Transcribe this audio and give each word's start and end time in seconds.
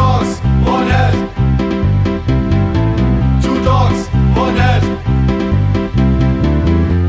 dogs, 0.00 0.40
one 0.64 0.88
head. 0.88 1.14
Two 3.42 3.58
dogs, 3.64 4.00
one 4.34 4.56
head. 4.56 4.82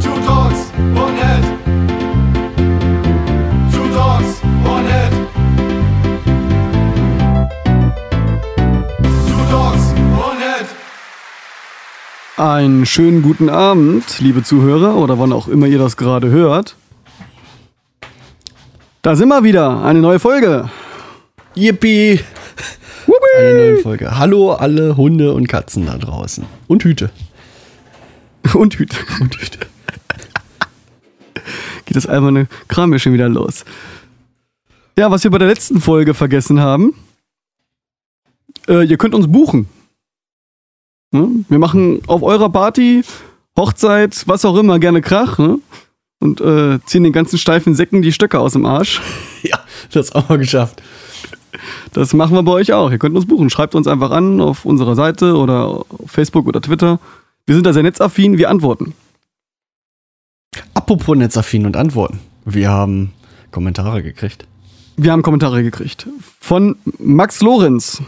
Two 0.03 0.17
dogs, 0.29 0.59
one 1.03 1.15
head. 1.23 1.43
Two 3.73 3.87
dogs, 3.99 4.29
one 4.73 4.85
head. 4.93 5.13
Two 9.29 9.43
dogs, 9.55 9.83
one 10.27 10.39
head. 10.39 10.67
Einen 12.37 12.85
schönen 12.85 13.21
guten 13.21 13.49
Abend, 13.49 14.19
liebe 14.19 14.43
Zuhörer 14.43 14.95
oder 14.95 15.17
wann 15.17 15.31
auch 15.31 15.47
immer 15.47 15.67
ihr 15.67 15.79
das 15.79 15.95
gerade 15.95 16.29
hört. 16.29 16.75
Da 19.01 19.15
sind 19.15 19.29
wir 19.29 19.43
wieder, 19.43 19.81
eine 19.83 20.01
neue 20.01 20.19
Folge. 20.19 20.69
Yippie! 21.55 22.19
Eine 23.37 23.53
neue 23.53 23.77
Folge. 23.77 24.17
Hallo 24.17 24.53
alle 24.53 24.97
Hunde 24.97 25.33
und 25.33 25.47
Katzen 25.47 25.85
da 25.85 25.97
draußen. 25.97 26.45
Und 26.67 26.83
Hüte. 26.83 27.09
Und 28.53 28.75
Hüte. 28.75 28.97
Und 29.19 29.35
Hüte. 29.35 29.59
Geht 31.85 31.95
das 31.95 32.07
alberne 32.07 32.47
Kram 32.67 32.91
hier 32.91 32.99
schon 32.99 33.13
wieder 33.13 33.29
los. 33.29 33.65
Ja, 34.97 35.11
was 35.11 35.23
wir 35.23 35.31
bei 35.31 35.37
der 35.37 35.47
letzten 35.47 35.79
Folge 35.79 36.13
vergessen 36.13 36.59
haben. 36.59 36.95
Äh, 38.67 38.85
ihr 38.85 38.97
könnt 38.97 39.15
uns 39.15 39.31
buchen. 39.31 39.67
Ne? 41.11 41.45
Wir 41.49 41.59
machen 41.59 42.01
auf 42.07 42.23
eurer 42.23 42.49
Party, 42.49 43.03
Hochzeit, 43.57 44.23
was 44.27 44.45
auch 44.45 44.57
immer, 44.57 44.79
gerne 44.79 45.01
Krach. 45.01 45.37
Ne? 45.37 45.59
Und 46.19 46.41
äh, 46.41 46.79
ziehen 46.85 47.03
den 47.03 47.13
ganzen 47.13 47.37
steifen 47.37 47.73
Säcken 47.75 48.01
die 48.01 48.11
Stöcke 48.11 48.39
aus 48.39 48.53
dem 48.53 48.65
Arsch. 48.65 49.01
Ja, 49.43 49.59
das 49.91 50.13
haben 50.13 50.29
wir 50.29 50.37
geschafft. 50.37 50.83
Das 51.93 52.13
machen 52.13 52.35
wir 52.35 52.43
bei 52.43 52.51
euch 52.51 52.73
auch. 52.73 52.91
Ihr 52.91 52.99
könnt 52.99 53.15
uns 53.15 53.25
buchen. 53.25 53.49
Schreibt 53.49 53.75
uns 53.75 53.87
einfach 53.87 54.11
an 54.11 54.41
auf 54.41 54.65
unserer 54.65 54.95
Seite 54.95 55.35
oder 55.35 55.67
auf 55.67 55.85
Facebook 56.07 56.47
oder 56.47 56.61
Twitter. 56.61 56.99
Wir 57.45 57.55
sind 57.55 57.65
da 57.65 57.73
sehr 57.73 57.83
netzaffin, 57.83 58.37
wir 58.37 58.49
antworten. 58.49 58.93
Apropos 60.73 61.17
Netzaffin 61.17 61.65
und 61.65 61.77
Antworten. 61.77 62.19
Wir 62.45 62.69
haben 62.69 63.13
Kommentare 63.51 64.03
gekriegt. 64.03 64.45
Wir 64.97 65.11
haben 65.11 65.21
Kommentare 65.21 65.63
gekriegt. 65.63 66.07
Von 66.39 66.75
Max 66.99 67.41
Lorenz. 67.41 68.01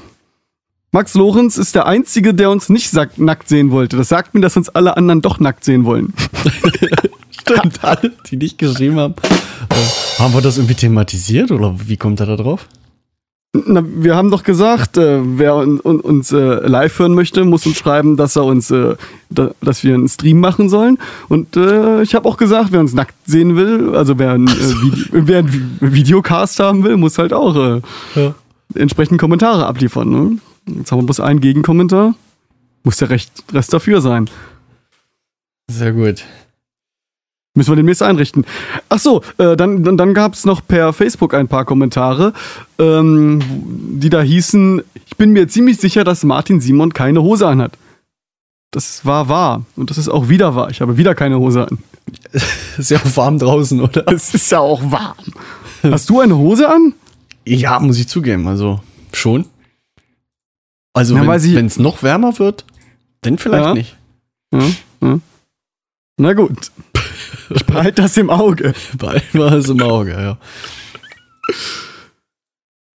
Max 0.92 1.16
Lorenz 1.16 1.58
ist 1.58 1.74
der 1.74 1.88
Einzige, 1.88 2.34
der 2.34 2.52
uns 2.52 2.70
nicht 2.70 2.94
nackt 3.18 3.50
sehen 3.50 3.72
wollte. 3.72 3.98
Das 3.98 4.10
sagt 4.10 4.36
mir, 4.36 4.42
dass 4.42 4.56
uns 4.58 4.70
alle 4.70 4.96
anderen 4.96 5.22
doch 5.22 5.40
nackt 5.40 5.64
sehen 5.64 5.86
wollen. 5.86 6.14
Stimmt, 7.32 7.84
alle, 7.84 8.12
die 8.30 8.38
nicht 8.38 8.58
geschrieben 8.58 9.00
haben. 9.00 9.16
Äh, 9.70 10.20
haben 10.20 10.34
wir 10.34 10.42
das 10.42 10.58
irgendwie 10.58 10.76
thematisiert 10.76 11.52
oder 11.52 11.76
wie 11.88 11.98
kommt 11.98 12.20
er 12.20 12.28
da 12.28 12.36
drauf? 12.36 12.68
Na, 13.56 13.84
wir 13.86 14.16
haben 14.16 14.32
doch 14.32 14.42
gesagt, 14.42 14.98
äh, 14.98 15.20
wer 15.38 15.56
un, 15.56 15.80
un, 15.80 16.00
uns 16.00 16.32
äh, 16.32 16.38
live 16.68 16.98
hören 16.98 17.14
möchte, 17.14 17.46
muss 17.46 17.68
uns 17.68 17.78
schreiben, 17.78 18.18
dass 18.18 18.36
er 18.36 18.46
uns, 18.46 18.72
äh, 18.72 18.96
da, 19.30 19.52
dass 19.62 19.84
wir 19.84 19.94
einen 19.94 20.10
Stream 20.10 20.40
machen 20.40 20.70
sollen. 20.70 20.98
Und 21.30 21.56
äh, 21.56 22.02
ich 22.02 22.16
habe 22.16 22.28
auch 22.28 22.38
gesagt, 22.38 22.72
wer 22.72 22.80
uns 22.80 22.96
nackt 22.96 23.14
sehen 23.26 23.56
will, 23.56 23.96
also 23.96 24.18
wer 24.18 24.32
einen, 24.32 24.48
äh, 24.48 24.52
Vide 24.52 25.28
wer 25.28 25.44
Vi- 25.46 25.62
Videocast 25.82 26.60
haben 26.62 26.84
will, 26.84 26.98
muss 26.98 27.20
halt 27.20 27.32
auch 27.32 27.56
äh, 27.56 27.82
Ja. 28.16 28.34
entsprechend 28.74 29.20
Kommentare 29.20 29.68
abliefern. 29.68 30.10
Ne? 30.10 30.38
Jetzt 30.78 30.92
haben 30.92 31.00
wir 31.02 31.06
bloß 31.06 31.20
einen 31.20 31.40
Gegenkommentar. 31.40 32.16
Muss 32.84 32.98
der 32.98 33.12
Recht, 33.12 33.32
Rest 33.54 33.72
dafür 33.72 34.02
sein. 34.02 34.32
Sehr 35.70 35.92
gut. 35.94 36.24
Müssen 37.56 37.72
wir 37.72 37.76
demnächst 37.76 38.02
einrichten. 38.02 38.46
Ach 38.90 38.98
so, 38.98 39.22
äh, 39.38 39.56
dann, 39.56 39.84
dann, 39.84 39.96
dann 39.96 40.14
gab 40.16 40.34
es 40.34 40.44
noch 40.46 40.66
per 40.66 40.92
Facebook 40.92 41.36
ein 41.36 41.48
paar 41.48 41.66
Kommentare, 41.66 42.34
ähm, 42.80 43.42
die 44.00 44.10
da 44.10 44.22
hießen, 44.22 44.82
ich 45.06 45.18
bin 45.18 45.34
mir 45.34 45.48
ziemlich 45.48 45.78
sicher, 45.78 46.04
dass 46.04 46.24
Martin 46.24 46.60
Simon 46.62 46.94
keine 46.94 47.22
Hose 47.22 47.48
anhat. 47.48 47.74
Das 48.72 49.06
war 49.06 49.30
wahr. 49.30 49.66
Und 49.76 49.92
das 49.92 50.00
ist 50.00 50.10
auch 50.10 50.30
wieder 50.30 50.56
wahr. 50.56 50.72
Ich 50.72 50.82
habe 50.82 50.98
wieder 50.98 51.14
keine 51.14 51.38
Hose 51.38 51.68
an. 51.68 51.78
Ist 52.78 52.90
ja 52.90 52.98
auch 52.98 53.16
warm 53.18 53.38
draußen, 53.38 53.80
oder? 53.80 54.12
Es 54.12 54.34
ist 54.34 54.52
ja 54.52 54.60
auch 54.60 54.82
warm. 54.92 55.16
Hast 55.84 56.10
du 56.10 56.20
eine 56.20 56.36
Hose 56.36 56.68
an? 56.68 56.94
Ja, 57.46 57.80
muss 57.80 57.98
ich 58.00 58.08
zugeben. 58.08 58.48
Also 58.48 58.82
schon. 59.14 59.46
Also 60.94 61.16
Ja, 61.16 61.26
wenn 61.28 61.66
es 61.68 61.78
noch 61.78 62.02
wärmer 62.04 62.40
wird, 62.40 62.66
dann 63.22 63.38
vielleicht 63.38 63.64
Ja. 63.66 63.74
nicht. 63.74 63.98
Ja. 65.02 65.20
Na 66.18 66.34
gut. 66.34 66.72
Ich 67.50 67.66
behalte 67.66 68.02
das 68.02 68.18
im 68.18 68.30
Auge. 68.30 68.74
Bald 68.98 69.24
war 69.34 69.54
es 69.54 69.70
im 69.70 69.82
Auge, 69.82 70.12
ja. 70.12 70.38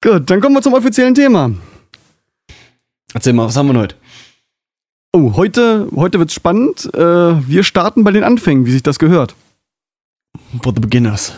Gut, 0.01 0.29
dann 0.29 0.39
kommen 0.39 0.55
wir 0.55 0.61
zum 0.61 0.73
offiziellen 0.73 1.15
Thema. 1.15 1.51
Erzähl 3.13 3.33
mal, 3.33 3.47
was 3.47 3.55
haben 3.55 3.71
wir 3.71 3.79
heute? 3.79 3.95
Oh, 5.13 5.33
heute, 5.35 5.87
heute 5.95 6.19
wird's 6.19 6.33
spannend. 6.33 6.93
Äh, 6.93 6.99
wir 6.99 7.63
starten 7.63 8.03
bei 8.03 8.11
den 8.11 8.23
Anfängen, 8.23 8.65
wie 8.65 8.71
sich 8.71 8.83
das 8.83 8.99
gehört. 8.99 9.33
For 10.61 10.73
the 10.75 10.81
beginners. 10.81 11.33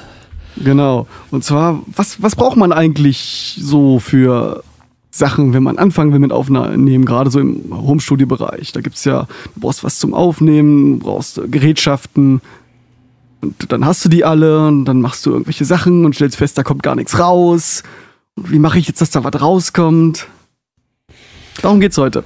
Genau. 0.64 1.08
Und 1.32 1.44
zwar, 1.44 1.82
was, 1.86 2.22
was 2.22 2.36
braucht 2.36 2.58
man 2.58 2.72
eigentlich 2.72 3.60
so 3.62 4.00
für 4.00 4.64
Sachen, 5.12 5.54
wenn 5.54 5.64
man 5.64 5.78
anfangen 5.78 6.12
will 6.12 6.20
mit 6.20 6.32
Aufnehmen, 6.32 7.06
gerade 7.06 7.30
so 7.30 7.40
im 7.40 7.66
Homestudio-Bereich? 7.72 8.72
Da 8.72 8.82
gibt's 8.82 9.06
ja, 9.06 9.28
du 9.54 9.60
brauchst 9.60 9.84
was 9.84 10.00
zum 10.00 10.14
Aufnehmen, 10.14 11.00
du 11.00 11.06
brauchst 11.06 11.40
Gerätschaften. 11.46 12.42
Und 13.42 13.72
dann 13.72 13.86
hast 13.86 14.04
du 14.04 14.10
die 14.10 14.26
alle 14.26 14.68
und 14.68 14.86
dann 14.86 15.00
machst 15.02 15.26
du 15.26 15.32
irgendwelche 15.32 15.66
Sachen 15.66 16.06
und 16.06 16.16
stellst 16.16 16.38
fest, 16.38 16.58
da 16.58 16.64
kommt 16.64 16.82
gar 16.84 16.96
nichts 16.96 17.20
raus. 17.20 17.84
Und 18.36 18.52
wie 18.52 18.60
mache 18.60 18.80
ich 18.80 18.88
jetzt, 18.88 19.00
dass 19.02 19.10
da 19.12 19.24
was 19.24 19.40
rauskommt? 19.42 20.28
Darum 21.62 21.80
geht's 21.80 21.98
heute. 21.98 22.24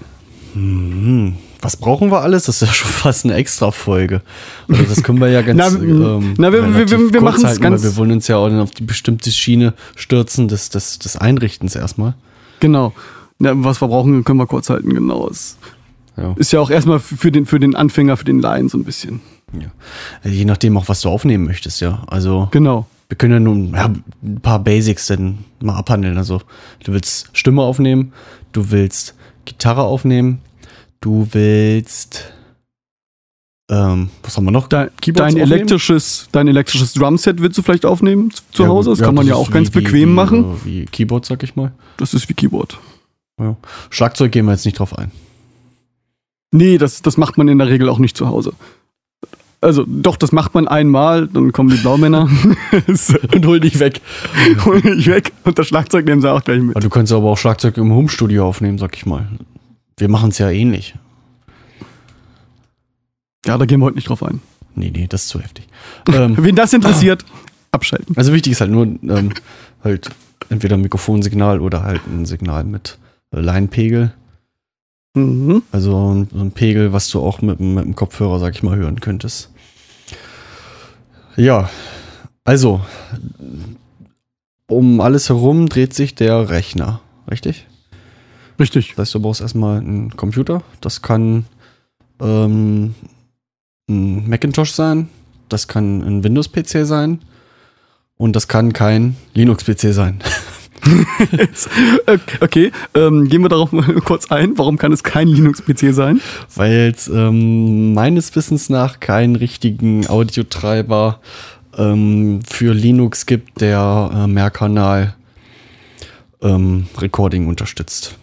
Hm, 0.54 1.36
was 1.62 1.78
brauchen 1.78 2.12
wir 2.12 2.22
alles? 2.22 2.44
Das 2.46 2.62
ist 2.62 2.68
ja 2.68 2.74
schon 2.74 2.90
fast 2.92 3.26
eine 3.26 3.36
Extra-Folge. 3.36 4.22
Also 4.68 4.84
das 4.84 5.04
können 5.04 5.20
wir 5.22 5.30
ja 5.30 5.42
ganz 5.42 5.58
Na, 5.58 5.68
ähm, 5.68 6.34
na, 6.38 6.52
wir- 6.52 6.74
wir- 6.76 6.90
wir- 6.90 7.14
wir 7.14 7.22
machen's 7.22 7.44
halten, 7.46 7.62
ganz- 7.62 7.84
Wir 7.84 7.96
wollen 7.98 8.12
uns 8.12 8.28
ja 8.28 8.38
auch 8.38 8.50
auf 8.52 8.72
die 8.72 8.84
bestimmte 8.84 9.32
Schiene 9.32 9.74
stürzen 9.96 10.48
des, 10.48 10.70
des, 10.70 11.00
des 11.00 11.16
Einrichtens 11.18 11.76
erstmal. 11.76 12.16
Genau. 12.60 12.94
Ja, 13.40 13.52
was 13.56 13.82
wir 13.82 13.88
brauchen, 13.88 14.24
können 14.24 14.40
wir 14.40 14.48
kurz 14.48 14.70
halten, 14.70 14.94
genau. 14.94 15.28
Es 15.30 15.58
Ja. 16.18 16.34
ist 16.38 16.52
ja 16.52 16.60
auch 16.60 16.70
erstmal 16.70 17.00
für 17.00 17.32
den, 17.32 17.46
für 17.46 17.60
den 17.60 17.76
Anfänger, 17.76 18.18
für 18.18 18.26
den 18.26 18.40
Laien 18.42 18.70
so 18.70 18.78
ein 18.78 18.84
bisschen. 18.84 19.22
Ja. 19.60 20.30
Je 20.30 20.46
nachdem 20.46 20.78
auch, 20.78 20.88
was 20.90 21.02
du 21.02 21.10
aufnehmen 21.10 21.46
möchtest, 21.46 21.82
ja. 21.82 22.04
Also 22.08 22.48
Genau. 22.52 22.88
wir 23.10 23.18
können 23.18 23.34
ja 23.34 23.40
nun 23.40 23.74
ja, 23.74 23.92
ein 24.24 24.40
paar 24.42 24.60
Basics 24.60 25.08
dann 25.08 25.40
mal 25.62 25.76
abhandeln. 25.76 26.18
Also 26.18 26.42
du 26.84 26.94
willst 26.94 27.30
Stimme 27.34 27.62
aufnehmen, 27.62 28.14
du 28.54 28.72
willst 28.72 29.16
Gitarre 29.46 29.84
aufnehmen, 29.84 30.40
du 31.02 31.28
willst 31.32 32.32
ähm, 33.70 34.10
was 34.24 34.36
haben 34.36 34.44
wir 34.44 34.52
noch? 34.52 34.68
Dein, 34.68 34.90
Keyboards 35.00 35.34
dein 35.34 35.42
aufnehmen? 35.44 35.52
elektrisches, 35.60 36.28
dein 36.34 36.48
elektrisches 36.50 36.92
Drumset 36.94 37.42
willst 37.42 37.58
du 37.58 37.62
vielleicht 37.62 37.86
aufnehmen 37.86 38.30
zu- 38.52 38.64
Ja, 38.64 38.70
Hause. 38.70 38.90
Das 38.90 39.00
ja, 39.00 39.06
kann 39.06 39.16
man 39.16 39.26
ja 39.26 39.34
ist 39.34 39.40
auch 39.40 39.50
ganz 39.50 39.70
wie- 39.70 39.76
wie- 39.80 39.84
bequem 39.84 40.10
wie, 40.10 40.14
machen. 40.14 40.44
äh, 40.44 40.66
Wie 40.66 40.86
Keyboard, 40.88 41.26
sag 41.26 41.42
ich 41.44 41.56
mal. 41.56 41.72
Das 41.96 42.14
ist 42.14 42.28
wie 42.28 42.34
Keyboard. 42.34 42.78
Ja. 43.40 43.56
Schlagzeug 43.90 44.34
gehen 44.34 44.46
wir 44.46 44.52
jetzt 44.52 44.66
nicht 44.66 44.78
drauf 44.78 44.98
ein. 44.98 45.12
Nee, 46.52 46.78
das, 46.78 47.02
das 47.02 47.16
macht 47.16 47.38
man 47.38 47.48
in 47.48 47.60
der 47.60 47.70
Regel 47.70 47.88
auch 47.88 47.98
nicht 47.98 48.18
zu 48.18 48.28
Hause. 48.28 48.52
Also, 49.64 49.86
doch, 49.88 50.18
das 50.18 50.32
macht 50.32 50.56
man 50.56 50.68
einmal, 50.68 51.28
dann 51.28 51.52
kommen 51.52 51.70
die 51.70 51.78
Blaumänner 51.78 52.28
Und 53.34 53.46
hol 53.46 53.60
dich 53.60 53.80
weg. 53.80 54.02
holen 54.66 54.82
dich 54.82 55.08
weg 55.08 55.32
und 55.44 55.60
das 55.60 55.68
Schlagzeug 55.68 56.06
nehmen 56.06 56.20
sie 56.20 56.32
auch 56.32 56.44
gleich 56.44 56.60
mit. 56.60 56.84
Du 56.84 56.90
kannst 56.90 57.14
aber 57.14 57.30
auch 57.30 57.38
Schlagzeug 57.38 57.78
im 57.78 57.94
Homestudio 57.94 58.48
aufnehmen, 58.48 58.80
sag 58.80 58.98
ich 58.98 59.06
mal. 59.06 59.28
Wir 59.98 60.10
machen 60.10 60.32
es 60.32 60.40
ja 60.40 60.50
ähnlich. 60.50 60.96
Ja, 63.46 63.60
da 63.60 63.66
gehen 63.66 63.80
wir 63.80 63.86
heute 63.86 63.98
nicht 63.98 64.10
drauf 64.10 64.24
ein. 64.24 64.42
Nee, 64.74 64.92
nee, 64.92 65.06
das 65.08 65.24
ist 65.24 65.30
zu 65.30 65.40
heftig. 65.40 65.68
ähm, 66.12 66.36
Wen 66.40 66.56
das 66.56 66.74
interessiert, 66.74 67.24
abschalten. 67.72 68.18
also 68.18 68.34
wichtig 68.34 68.54
ist 68.54 68.62
halt 68.62 68.72
nur 68.72 68.86
ähm, 68.86 69.32
halt 69.84 70.10
entweder 70.50 70.76
ein 70.76 70.82
Mikrofonsignal 70.82 71.60
oder 71.60 71.84
halt 71.84 72.02
ein 72.08 72.26
Signal 72.26 72.64
mit 72.64 72.98
äh, 73.32 73.40
Leinpegel. 73.40 74.14
Mhm. 75.14 75.62
Also 75.72 76.14
ein, 76.14 76.30
so 76.32 76.40
ein 76.40 76.52
Pegel, 76.52 76.94
was 76.94 77.10
du 77.10 77.20
auch 77.20 77.42
mit, 77.42 77.60
mit 77.60 77.84
dem 77.84 77.96
Kopfhörer, 77.96 78.40
sag 78.40 78.56
ich 78.56 78.64
mal, 78.64 78.78
hören 78.78 79.00
könntest. 79.00 79.51
Ja, 81.36 81.70
also 82.44 82.82
um 84.68 85.02
alles 85.02 85.30
herum 85.30 85.68
dreht 85.70 85.94
sich 85.94 86.16
der 86.16 86.50
Rechner, 86.50 87.02
richtig? 87.30 87.68
Richtig. 88.60 88.90
Das 88.90 89.08
heißt, 89.08 89.16
du 89.16 89.20
brauchst 89.22 89.42
erstmal 89.42 89.80
einen 89.80 90.16
Computer. 90.16 90.64
Das 90.82 91.02
kann 91.02 91.46
ähm, 92.22 92.96
ein 93.90 94.30
Macintosh 94.30 94.72
sein, 94.72 95.10
das 95.50 95.68
kann 95.68 96.02
ein 96.02 96.24
Windows-PC 96.24 96.86
sein 96.86 97.20
und 98.18 98.36
das 98.36 98.48
kann 98.48 98.72
kein 98.72 99.18
Linux-PC 99.34 99.94
sein. 99.94 100.20
okay, 102.42 102.72
ähm, 102.96 103.28
gehen 103.28 103.42
wir 103.42 103.50
darauf 103.50 103.72
mal 103.72 103.84
kurz 104.06 104.32
ein. 104.32 104.58
Warum 104.58 104.78
kann 104.78 104.92
es 104.92 105.04
kein 105.04 105.28
Linux-PC 105.28 105.94
sein? 105.94 106.22
Weil 106.56 106.92
es 106.96 107.08
ähm, 107.08 107.94
meines 107.94 108.36
Wissens 108.36 108.70
nach 108.70 109.00
keinen 109.00 109.36
richtigen 109.36 110.08
Audiotreiber 110.08 111.20
ähm, 111.78 112.42
für 112.48 112.74
Linux 112.74 113.26
gibt, 113.26 113.62
der 113.62 114.12
äh, 114.14 114.28
Mehrkanal 114.28 115.16
ähm, 116.42 116.88
Recording 116.98 117.48
unterstützt. 117.48 118.18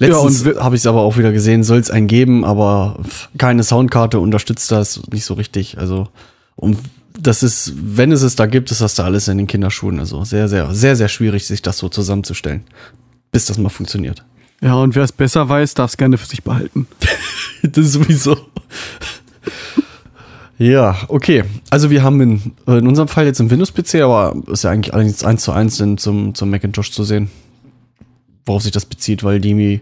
Ja, 0.00 0.08
Letztens 0.08 0.44
habe 0.60 0.76
ich 0.76 0.82
es 0.82 0.86
aber 0.86 1.00
auch 1.00 1.16
wieder 1.16 1.32
gesehen, 1.32 1.64
soll 1.64 1.78
es 1.78 1.90
einen 1.90 2.06
geben, 2.06 2.44
aber 2.44 3.00
keine 3.36 3.64
Soundkarte 3.64 4.20
unterstützt 4.20 4.70
das 4.70 5.02
nicht 5.10 5.24
so 5.24 5.34
richtig. 5.34 5.78
Also, 5.78 6.08
und 6.54 6.78
das 7.20 7.42
ist, 7.42 7.72
wenn 7.76 8.12
es 8.12 8.22
es 8.22 8.36
da 8.36 8.46
gibt, 8.46 8.70
ist 8.70 8.80
das 8.80 8.94
da 8.94 9.04
alles 9.04 9.28
in 9.28 9.38
den 9.38 9.46
Kinderschuhen. 9.46 9.98
Also 9.98 10.24
sehr, 10.24 10.48
sehr, 10.48 10.72
sehr, 10.74 10.96
sehr 10.96 11.08
schwierig, 11.08 11.46
sich 11.46 11.62
das 11.62 11.78
so 11.78 11.88
zusammenzustellen, 11.88 12.62
bis 13.32 13.46
das 13.46 13.58
mal 13.58 13.68
funktioniert. 13.68 14.24
Ja, 14.60 14.74
und 14.74 14.94
wer 14.94 15.02
es 15.02 15.12
besser 15.12 15.48
weiß, 15.48 15.74
darf 15.74 15.90
es 15.90 15.96
gerne 15.96 16.18
für 16.18 16.26
sich 16.26 16.42
behalten. 16.42 16.86
das 17.62 17.86
ist 17.86 17.92
sowieso. 17.92 18.36
ja, 20.58 20.96
okay. 21.08 21.44
Also 21.70 21.90
wir 21.90 22.02
haben 22.02 22.20
in, 22.20 22.52
in 22.66 22.86
unserem 22.86 23.08
Fall 23.08 23.26
jetzt 23.26 23.40
im 23.40 23.50
Windows-PC, 23.50 23.96
aber 23.96 24.36
ist 24.46 24.64
ja 24.64 24.70
eigentlich 24.70 24.94
allerdings 24.94 25.24
eins 25.24 25.42
zu 25.42 25.52
eins 25.52 25.80
in, 25.80 25.98
zum, 25.98 26.34
zum 26.34 26.50
Macintosh 26.50 26.92
zu 26.92 27.04
sehen, 27.04 27.30
worauf 28.46 28.62
sich 28.62 28.72
das 28.72 28.86
bezieht, 28.86 29.24
weil 29.24 29.40
die 29.40 29.80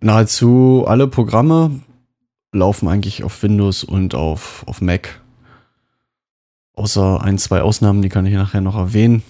nahezu 0.00 0.84
alle 0.86 1.08
Programme 1.08 1.80
laufen 2.52 2.88
eigentlich 2.88 3.24
auf 3.24 3.42
Windows 3.42 3.82
und 3.82 4.14
auf, 4.14 4.62
auf 4.66 4.80
Mac. 4.80 5.23
Außer 6.76 7.22
ein, 7.22 7.38
zwei 7.38 7.62
Ausnahmen, 7.62 8.02
die 8.02 8.08
kann 8.08 8.26
ich 8.26 8.34
nachher 8.34 8.60
noch 8.60 8.76
erwähnen. 8.76 9.22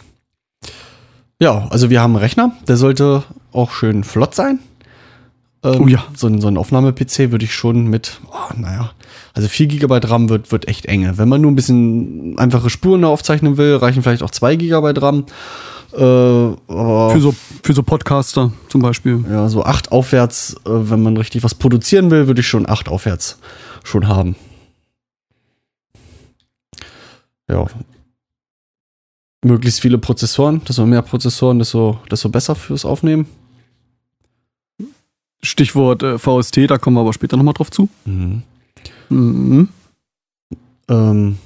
Ja, 1.41 1.67
also 1.71 1.91
wir 1.91 2.01
haben 2.01 2.13
einen 2.13 2.23
Rechner, 2.23 2.53
der 2.67 2.77
sollte 2.77 3.23
auch 3.53 3.71
schön 3.73 4.05
flott 4.05 4.35
sein. 4.35 4.61
Ähm, 5.63 5.83
Oh 5.83 5.89
ja. 5.89 6.05
So 6.17 6.27
ein, 6.29 6.41
so 6.41 6.49
ein 6.49 6.57
Aufnahme-PC 6.57 7.33
würde 7.33 7.45
ich 7.45 7.55
schon 7.55 7.87
mit, 7.89 8.21
oh, 8.31 8.55
naja, 8.57 8.93
also 9.35 9.49
4 9.49 9.67
GB 9.67 10.01
RAM 10.05 10.29
wird, 10.29 10.53
wird 10.53 10.69
echt 10.69 10.87
enge. 10.87 11.19
Wenn 11.19 11.29
man 11.29 11.41
nur 11.41 11.51
ein 11.51 11.57
bisschen 11.57 12.39
einfache 12.39 12.71
Spuren 12.71 13.03
da 13.03 13.09
aufzeichnen 13.09 13.57
will, 13.57 13.77
reichen 13.77 14.03
vielleicht 14.03 14.23
auch 14.23 14.31
2 14.31 14.57
GB 14.57 14.93
RAM. 15.01 15.27
Äh, 15.93 15.97
aber 16.03 17.11
Für 17.11 17.21
so, 17.21 17.35
für 17.63 17.73
so 17.73 17.83
Podcaster 17.83 18.53
zum 18.69 18.81
Beispiel. 18.83 19.25
ja, 19.31 19.49
so 19.49 19.65
8 19.65 19.93
aufwärts, 19.93 20.55
äh, 20.65 20.71
wenn 20.71 21.03
man 21.03 21.17
richtig 21.17 21.43
was 21.45 21.55
produzieren 21.55 22.11
will, 22.11 22.27
würde 22.27 22.41
ich 22.41 22.49
schon 22.49 22.69
8 22.69 22.89
aufwärts 22.89 23.39
schon 23.85 24.09
haben. 24.09 24.35
Ja. 27.51 27.67
Möglichst 29.45 29.81
viele 29.81 29.99
Prozessoren, 29.99 30.63
desto 30.65 30.87
mehr 30.87 31.03
Prozessoren, 31.03 31.59
desto, 31.59 31.99
desto 32.11 32.29
besser 32.29 32.55
fürs 32.55 32.85
Aufnehmen. 32.85 33.27
Stichwort 35.43 36.03
äh, 36.03 36.19
VST, 36.19 36.71
da 36.71 36.79
kommen 36.79 36.97
wir 36.97 37.03
aber 37.03 37.13
später 37.13 37.37
nochmal 37.37 37.55
drauf 37.55 37.71
zu. 37.71 37.89
Mhm. 38.07 38.43
Mhm. 39.11 39.69
Ähm, 40.89 41.39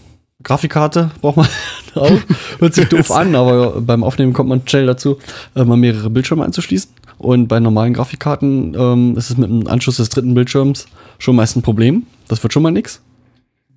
Grafikkarte 0.43 1.11
braucht 1.21 1.37
man 1.39 1.49
auch. 1.95 2.21
Hört 2.59 2.75
sich 2.75 2.89
doof 2.89 3.11
an, 3.11 3.35
aber 3.35 3.81
beim 3.81 4.05
Aufnehmen 4.05 4.33
kommt 4.33 4.49
man 4.49 4.67
schnell 4.67 4.87
dazu, 4.87 5.19
äh, 5.56 5.65
mal 5.65 5.77
mehrere 5.77 6.11
Bildschirme 6.11 6.44
einzuschließen. 6.44 6.91
Und 7.19 7.49
bei 7.49 7.59
normalen 7.59 7.94
Grafikkarten 7.94 8.77
ähm, 8.79 9.17
ist 9.17 9.31
es 9.31 9.37
mit 9.37 9.51
dem 9.51 9.67
Anschluss 9.67 9.97
des 9.97 10.09
dritten 10.09 10.35
Bildschirms 10.35 10.87
schon 11.19 11.35
meist 11.35 11.56
ein 11.56 11.62
Problem. 11.62 12.06
Das 12.29 12.43
wird 12.44 12.53
schon 12.53 12.62
mal 12.62 12.71
nix. 12.71 13.01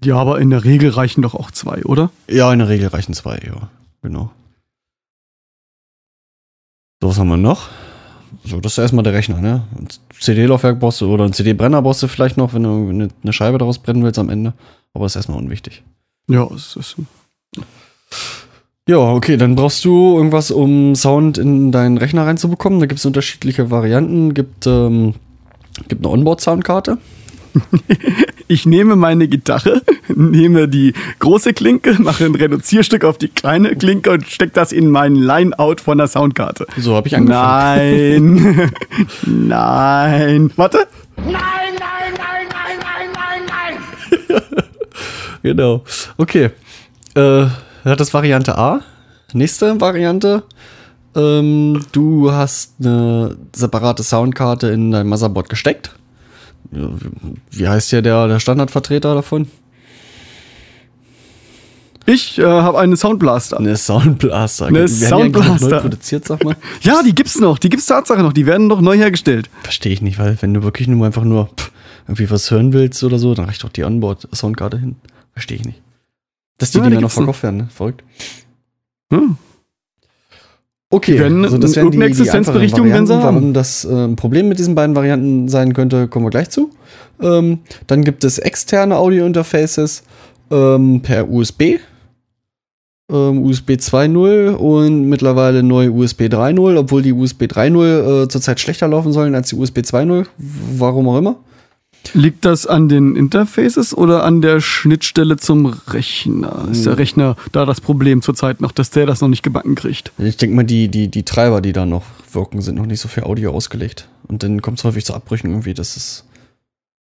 Ja, 0.03 0.15
aber 0.15 0.39
in 0.39 0.49
der 0.49 0.63
Regel 0.63 0.89
reichen 0.89 1.21
doch 1.21 1.35
auch 1.35 1.51
zwei, 1.51 1.83
oder? 1.83 2.09
Ja, 2.27 2.51
in 2.51 2.59
der 2.59 2.69
Regel 2.69 2.87
reichen 2.87 3.13
zwei, 3.13 3.39
ja. 3.45 3.69
Genau. 4.01 4.31
So, 7.01 7.09
was 7.09 7.19
haben 7.19 7.29
wir 7.29 7.37
noch? 7.37 7.69
So, 8.43 8.59
das 8.59 8.73
ist 8.73 8.77
erstmal 8.79 9.03
der 9.03 9.13
Rechner, 9.13 9.39
ne? 9.39 9.63
Ein 9.77 9.87
CD-Laufwerk 10.19 10.79
brauchst 10.79 11.01
du 11.01 11.13
oder 11.13 11.25
ein 11.25 11.33
CD-Brenner 11.33 11.81
brauchst 11.81 12.01
du 12.01 12.07
vielleicht 12.07 12.37
noch, 12.37 12.53
wenn 12.53 12.63
du 12.63 13.09
eine, 13.23 13.33
Scheibe 13.33 13.57
daraus 13.57 13.79
brennen 13.79 14.03
willst 14.03 14.19
am 14.19 14.29
Ende. 14.29 14.53
Aber 14.93 15.05
ist 15.05 15.15
erstmal 15.15 15.37
unwichtig. 15.37 15.83
Ja, 16.27 16.47
es 16.53 16.75
ist. 16.75 16.95
Ja, 18.87 18.97
okay, 18.97 19.37
dann 19.37 19.55
brauchst 19.55 19.85
du 19.85 20.17
irgendwas, 20.17 20.49
um 20.49 20.95
Sound 20.95 21.37
in 21.37 21.71
deinen 21.71 21.97
Rechner 21.97 22.25
reinzubekommen. 22.25 22.79
Da 22.79 22.87
gibt 22.87 22.99
es 22.99 23.05
unterschiedliche 23.05 23.69
Varianten. 23.69 24.33
Gibt, 24.33 24.65
ähm, 24.65 25.13
gibt 25.87 26.03
eine 26.03 26.13
Onboard-Soundkarte. 26.13 26.97
Ich 28.47 28.65
nehme 28.65 28.97
meine 28.97 29.29
Gitarre, 29.29 29.81
nehme 30.09 30.67
die 30.67 30.93
große 31.19 31.53
Klinke, 31.53 31.95
mache 32.01 32.25
ein 32.25 32.35
Reduzierstück 32.35 33.05
auf 33.05 33.17
die 33.17 33.29
kleine 33.29 33.77
Klinke 33.77 34.11
und 34.11 34.27
stecke 34.27 34.51
das 34.53 34.73
in 34.73 34.89
meinen 34.89 35.15
Line-Out 35.15 35.79
von 35.79 35.97
der 35.97 36.07
Soundkarte. 36.07 36.67
So 36.77 36.95
habe 36.95 37.07
ich 37.07 37.15
angefangen. 37.15 38.35
Nein. 38.35 38.71
Nein. 39.25 40.51
Warte. 40.57 40.87
Nein, 41.15 41.31
nein, 41.31 42.13
nein, 42.17 42.47
nein, 42.49 42.77
nein, 42.83 43.41
nein, 43.47 44.29
nein! 44.29 44.41
Genau. 45.43 45.83
Okay. 46.17 46.49
Äh, 47.15 47.45
hat 47.85 47.99
das 47.99 48.13
Variante 48.13 48.57
A. 48.57 48.81
Nächste 49.33 49.79
Variante. 49.79 50.43
Ähm, 51.15 51.83
du 51.91 52.31
hast 52.31 52.75
eine 52.79 53.37
separate 53.55 54.03
Soundkarte 54.03 54.67
in 54.67 54.91
dein 54.91 55.07
Motherboard 55.07 55.49
gesteckt. 55.49 55.91
Wie- 56.69 57.67
heißt 57.67 57.89
hier 57.89 58.01
der, 58.01 58.27
der 58.27 58.39
Standardvertreter 58.39 59.15
davon? 59.15 59.47
Ich 62.07 62.39
äh, 62.39 62.43
habe 62.45 62.79
einen 62.79 62.97
Soundblaster. 62.97 63.59
Eine 63.59 63.77
Soundblaster. 63.77 64.65
Eine 64.67 64.79
Werden 64.79 64.87
die 64.87 65.05
Soundblaster. 65.05 65.67
Neu 65.69 65.79
produziert, 65.81 66.25
sag 66.25 66.43
mal. 66.43 66.55
Ja, 66.81 67.03
die 67.03 67.13
gibt's 67.13 67.39
noch. 67.39 67.59
Die 67.59 67.69
gibt's 67.69 67.85
Tatsache 67.85 68.21
noch. 68.23 68.33
Die 68.33 68.45
werden 68.47 68.67
noch 68.67 68.81
neu 68.81 68.97
hergestellt. 68.97 69.49
Verstehe 69.61 69.93
ich 69.93 70.01
nicht, 70.01 70.17
weil 70.17 70.37
wenn 70.41 70.53
du 70.53 70.63
wirklich 70.63 70.87
nur 70.87 71.05
einfach 71.05 71.23
nur 71.23 71.49
pff, 71.55 71.71
irgendwie 72.07 72.29
was 72.31 72.49
hören 72.49 72.73
willst 72.73 73.03
oder 73.03 73.19
so, 73.19 73.35
dann 73.35 73.45
reicht 73.45 73.63
doch 73.63 73.69
die 73.69 73.83
Onboard-Soundkarte 73.83 74.79
hin. 74.79 74.95
Verstehe 75.33 75.57
ich 75.57 75.65
nicht. 75.65 75.81
Dass 76.57 76.71
die 76.71 76.79
Ja, 76.79 76.85
Dinger 76.89 77.01
noch. 77.01 77.11
verkauft 77.11 77.43
werden, 77.43 77.57
ne? 77.57 77.67
Verrückt. 77.73 78.03
Hm. 79.13 79.37
Okay, 80.93 81.13
Die 81.13 81.19
werden 81.19 81.45
also 81.45 81.57
das 81.57 81.77
irgendeine 81.77 82.09
die, 82.09 82.15
die 82.15 82.21
Existenzberechtigung 82.21 82.87
einfachen 82.87 82.93
werden 82.93 83.07
sie 83.07 83.13
haben. 83.13 83.35
Warum 83.35 83.53
das 83.53 83.85
äh, 83.85 83.93
ein 83.93 84.17
Problem 84.17 84.49
mit 84.49 84.59
diesen 84.59 84.75
beiden 84.75 84.93
Varianten 84.93 85.47
sein 85.47 85.73
könnte, 85.73 86.09
kommen 86.09 86.25
wir 86.25 86.29
gleich 86.29 86.49
zu. 86.49 86.69
Ähm, 87.21 87.59
dann 87.87 88.03
gibt 88.03 88.25
es 88.25 88.39
externe 88.39 88.97
Audio-Interfaces 88.97 90.03
ähm, 90.51 91.01
per 91.01 91.29
USB. 91.29 91.79
Ähm, 93.09 93.43
USB 93.43 93.71
2.0 93.71 94.49
und 94.55 95.07
mittlerweile 95.07 95.63
neu 95.63 95.91
USB 95.91 96.23
3.0, 96.23 96.77
obwohl 96.77 97.01
die 97.01 97.13
USB 97.13 97.43
3.0 97.43 98.23
äh, 98.23 98.27
zurzeit 98.27 98.59
schlechter 98.59 98.89
laufen 98.89 99.13
sollen 99.13 99.33
als 99.33 99.47
die 99.47 99.55
USB 99.55 99.79
2.0. 99.79 100.25
Warum 100.77 101.07
auch 101.07 101.17
immer. 101.17 101.37
Liegt 102.13 102.45
das 102.45 102.65
an 102.67 102.89
den 102.89 103.15
Interfaces 103.15 103.95
oder 103.95 104.23
an 104.23 104.41
der 104.41 104.59
Schnittstelle 104.59 105.37
zum 105.37 105.67
Rechner? 105.67 106.67
Ist 106.71 106.85
der 106.85 106.97
Rechner 106.97 107.35
da 107.51 107.65
das 107.65 107.79
Problem 107.79 108.21
zurzeit 108.21 108.59
noch, 108.59 108.71
dass 108.71 108.89
der 108.89 109.05
das 109.05 109.21
noch 109.21 109.27
nicht 109.29 109.43
gebacken 109.43 109.75
kriegt? 109.75 110.11
Ich 110.17 110.35
denke 110.37 110.55
mal, 110.55 110.63
die, 110.63 110.87
die, 110.89 111.07
die 111.09 111.23
Treiber, 111.23 111.61
die 111.61 111.73
da 111.73 111.85
noch 111.85 112.03
wirken, 112.33 112.61
sind 112.61 112.75
noch 112.75 112.85
nicht 112.85 112.99
so 112.99 113.07
für 113.07 113.25
Audio 113.25 113.51
ausgelegt. 113.51 114.07
Und 114.27 114.43
dann 114.43 114.61
kommt 114.61 114.79
es 114.79 114.83
häufig 114.83 115.05
zu 115.05 115.13
Abbrüchen 115.13 115.49
irgendwie. 115.51 115.73
Das 115.73 115.95
ist. 115.95 116.25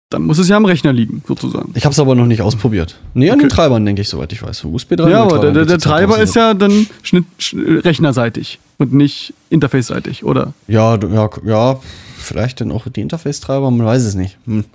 Dann 0.09 0.23
muss 0.23 0.39
es 0.39 0.47
ja 0.47 0.55
am 0.55 0.63
Rechner 0.63 0.93
liegen, 0.93 1.21
sozusagen. 1.27 1.73
Ich 1.75 1.83
habe 1.83 1.91
es 1.91 1.99
aber 1.99 2.15
noch 2.15 2.25
nicht 2.25 2.41
ausprobiert. 2.41 2.95
Nee, 3.13 3.29
an 3.29 3.35
Okay. 3.35 3.47
den 3.47 3.49
Treibern, 3.49 3.85
denke 3.85 4.01
ich, 4.01 4.07
soweit 4.09 4.31
ich 4.31 4.41
weiß. 4.41 4.63
USB 4.63 4.93
3.0 4.93 5.09
Ja, 5.09 5.21
aber 5.23 5.39
der, 5.39 5.51
der, 5.51 5.65
der 5.65 5.79
Treiber 5.79 6.17
ist 6.19 6.33
ja 6.35 6.53
dann 6.53 6.87
Schnitt, 7.03 7.25
sch- 7.41 7.83
rechnerseitig 7.83 8.59
und 8.77 8.93
nicht 8.93 9.33
interface-seitig, 9.49 10.23
oder? 10.23 10.53
Ja, 10.69 10.95
ja, 10.97 11.29
ja, 11.45 11.79
vielleicht 12.27 12.61
dann 12.61 12.71
auch 12.71 12.87
die 12.87 13.01
Interface-Treiber, 13.01 13.71
man 13.71 13.85
weiß 13.85 14.03
es 14.03 14.15
nicht. 14.15 14.37
Hm. 14.45 14.65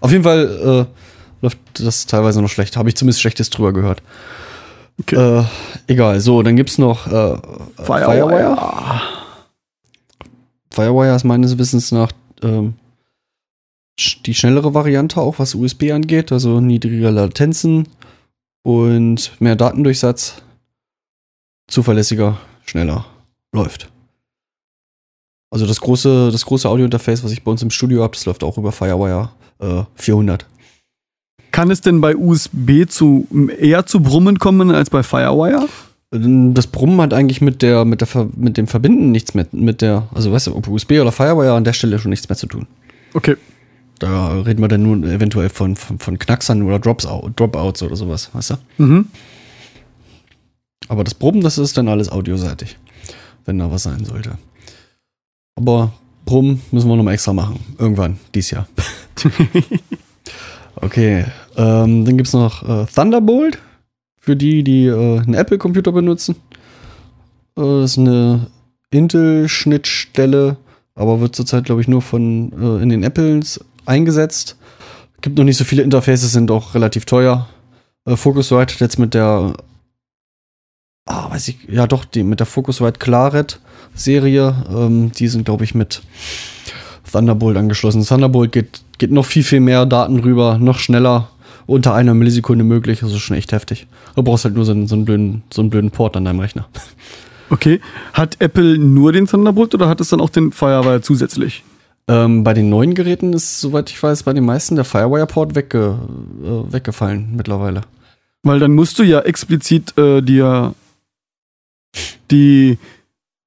Auf 0.00 0.10
jeden 0.10 0.24
Fall 0.24 0.86
äh, 0.88 1.42
läuft 1.42 1.58
das 1.74 2.06
teilweise 2.06 2.42
noch 2.42 2.48
schlecht. 2.48 2.76
Habe 2.76 2.88
ich 2.88 2.96
zumindest 2.96 3.20
Schlechtes 3.20 3.50
drüber 3.50 3.72
gehört. 3.72 4.02
Okay. 5.00 5.40
Äh, 5.40 5.44
egal, 5.86 6.20
so, 6.20 6.42
dann 6.42 6.56
gibt 6.56 6.70
es 6.70 6.78
noch 6.78 7.06
äh, 7.06 7.36
Firewire. 7.82 9.02
Firewire 10.70 11.14
ist 11.14 11.24
meines 11.24 11.58
Wissens 11.58 11.92
nach 11.92 12.12
ähm, 12.42 12.74
die 14.26 14.34
schnellere 14.34 14.74
Variante, 14.74 15.20
auch 15.20 15.38
was 15.38 15.54
USB 15.54 15.90
angeht, 15.92 16.32
also 16.32 16.60
niedrigere 16.60 17.10
Latenzen 17.10 17.88
und 18.62 19.40
mehr 19.40 19.56
Datendurchsatz. 19.56 20.42
Zuverlässiger, 21.68 22.38
schneller 22.64 23.06
läuft. 23.52 23.90
Also 25.50 25.66
das 25.66 25.80
große, 25.80 26.30
das 26.32 26.44
große 26.44 26.68
Audio-Interface, 26.68 27.22
was 27.24 27.30
ich 27.32 27.42
bei 27.44 27.50
uns 27.50 27.62
im 27.62 27.70
Studio 27.70 28.02
habe, 28.02 28.12
das 28.14 28.26
läuft 28.26 28.42
auch 28.44 28.58
über 28.58 28.72
Firewire 28.72 29.30
äh, 29.60 29.82
400. 29.94 30.46
Kann 31.52 31.70
es 31.70 31.80
denn 31.80 32.00
bei 32.00 32.16
USB 32.16 32.86
zu 32.88 33.26
eher 33.58 33.86
zu 33.86 34.00
Brummen 34.00 34.38
kommen 34.38 34.70
als 34.70 34.90
bei 34.90 35.02
Firewire? 35.02 35.68
Das 36.10 36.66
Brummen 36.66 37.00
hat 37.00 37.14
eigentlich 37.14 37.40
mit 37.40 37.62
der, 37.62 37.84
mit 37.84 38.00
der, 38.00 38.06
Ver- 38.08 38.28
mit 38.36 38.56
dem 38.56 38.66
Verbinden 38.66 39.10
nichts 39.12 39.34
mehr, 39.34 39.46
mit 39.52 39.80
der, 39.82 40.08
also 40.14 40.32
weißt 40.32 40.48
du, 40.48 40.56
ob 40.56 40.68
USB 40.68 40.92
oder 40.92 41.12
Firewire 41.12 41.54
an 41.54 41.64
der 41.64 41.72
Stelle 41.72 41.98
schon 41.98 42.10
nichts 42.10 42.28
mehr 42.28 42.36
zu 42.36 42.46
tun. 42.46 42.66
Okay. 43.14 43.36
Da 43.98 44.40
reden 44.40 44.60
wir 44.60 44.68
dann 44.68 44.82
nur 44.82 44.96
eventuell 45.10 45.48
von, 45.48 45.74
von, 45.74 45.98
von 45.98 46.18
Knacksern 46.18 46.62
oder 46.62 46.78
Drops, 46.78 47.06
Dropouts 47.36 47.82
oder 47.82 47.96
sowas, 47.96 48.30
weißt 48.34 48.50
du? 48.50 48.54
Mhm. 48.84 49.06
Aber 50.88 51.02
das 51.02 51.14
Brummen, 51.14 51.40
das 51.40 51.56
ist 51.58 51.76
dann 51.76 51.88
alles 51.88 52.10
audioseitig, 52.10 52.76
wenn 53.46 53.58
da 53.58 53.70
was 53.70 53.84
sein 53.84 54.04
sollte. 54.04 54.32
Aber 55.56 55.92
Brummen 56.24 56.62
müssen 56.70 56.88
wir 56.88 56.96
nochmal 56.96 57.14
extra 57.14 57.32
machen. 57.32 57.60
Irgendwann, 57.78 58.18
dies 58.34 58.50
Jahr. 58.50 58.68
okay, 60.76 61.24
ähm, 61.56 62.04
dann 62.04 62.16
gibt 62.16 62.28
es 62.28 62.34
noch 62.34 62.62
äh, 62.62 62.86
Thunderbolt 62.86 63.58
für 64.20 64.36
die, 64.36 64.62
die 64.62 64.86
äh, 64.86 65.20
einen 65.20 65.34
Apple-Computer 65.34 65.92
benutzen. 65.92 66.36
Äh, 67.56 67.62
das 67.62 67.92
ist 67.92 67.98
eine 67.98 68.48
Intel-Schnittstelle, 68.90 70.56
aber 70.94 71.20
wird 71.20 71.34
zurzeit, 71.34 71.64
glaube 71.64 71.80
ich, 71.80 71.88
nur 71.88 72.02
von 72.02 72.52
äh, 72.52 72.82
in 72.82 72.90
den 72.90 73.02
Apples 73.02 73.64
eingesetzt. 73.86 74.56
Gibt 75.22 75.38
noch 75.38 75.44
nicht 75.44 75.56
so 75.56 75.64
viele 75.64 75.82
Interfaces, 75.82 76.32
sind 76.32 76.50
auch 76.50 76.74
relativ 76.74 77.06
teuer. 77.06 77.48
Äh, 78.04 78.16
Focusrite 78.16 78.74
hat 78.74 78.80
jetzt 78.80 78.98
mit 78.98 79.14
der, 79.14 79.54
ah, 81.06 81.30
weiß 81.30 81.48
ich, 81.48 81.58
ja 81.68 81.86
doch, 81.86 82.04
die 82.04 82.22
mit 82.22 82.40
der 82.40 82.46
Focusrite 82.46 82.98
Claret 82.98 83.60
Serie, 83.94 84.54
ähm, 84.70 85.12
die 85.12 85.28
sind, 85.28 85.44
glaube 85.44 85.64
ich, 85.64 85.74
mit 85.74 86.02
Thunderbolt 87.10 87.56
angeschlossen. 87.56 88.04
Thunderbolt 88.04 88.52
geht, 88.52 88.82
geht 88.98 89.10
noch 89.10 89.24
viel, 89.24 89.42
viel 89.42 89.60
mehr 89.60 89.86
Daten 89.86 90.18
rüber, 90.18 90.58
noch 90.58 90.78
schneller, 90.78 91.28
unter 91.66 91.94
einer 91.94 92.14
Millisekunde 92.14 92.64
möglich. 92.64 93.00
Das 93.00 93.12
ist 93.12 93.20
schon 93.20 93.36
echt 93.36 93.52
heftig. 93.52 93.86
Du 94.14 94.22
brauchst 94.22 94.44
halt 94.44 94.54
nur 94.54 94.64
so 94.64 94.72
einen, 94.72 94.86
so 94.86 94.94
einen, 94.94 95.04
blöden, 95.04 95.42
so 95.52 95.62
einen 95.62 95.70
blöden 95.70 95.90
Port 95.90 96.16
an 96.16 96.24
deinem 96.24 96.40
Rechner. 96.40 96.68
Okay. 97.48 97.80
Hat 98.12 98.40
Apple 98.40 98.76
nur 98.76 99.12
den 99.12 99.28
Thunderbolt 99.28 99.72
oder 99.72 99.88
hat 99.88 100.00
es 100.00 100.08
dann 100.08 100.20
auch 100.20 100.30
den 100.30 100.50
Firewire 100.50 101.00
zusätzlich? 101.00 101.62
Ähm, 102.08 102.42
bei 102.42 102.54
den 102.54 102.68
neuen 102.68 102.94
Geräten 102.94 103.32
ist, 103.34 103.60
soweit 103.60 103.88
ich 103.88 104.02
weiß, 104.02 104.24
bei 104.24 104.32
den 104.32 104.44
meisten 104.44 104.74
der 104.74 104.84
Firewire-Port 104.84 105.54
wegge, 105.54 105.96
äh, 106.42 106.72
weggefallen 106.72 107.36
mittlerweile. 107.36 107.82
Weil 108.42 108.58
dann 108.58 108.74
musst 108.74 108.98
du 108.98 109.04
ja 109.04 109.20
explizit 109.20 109.96
äh, 109.96 110.22
dir 110.22 110.74
die 112.30 112.78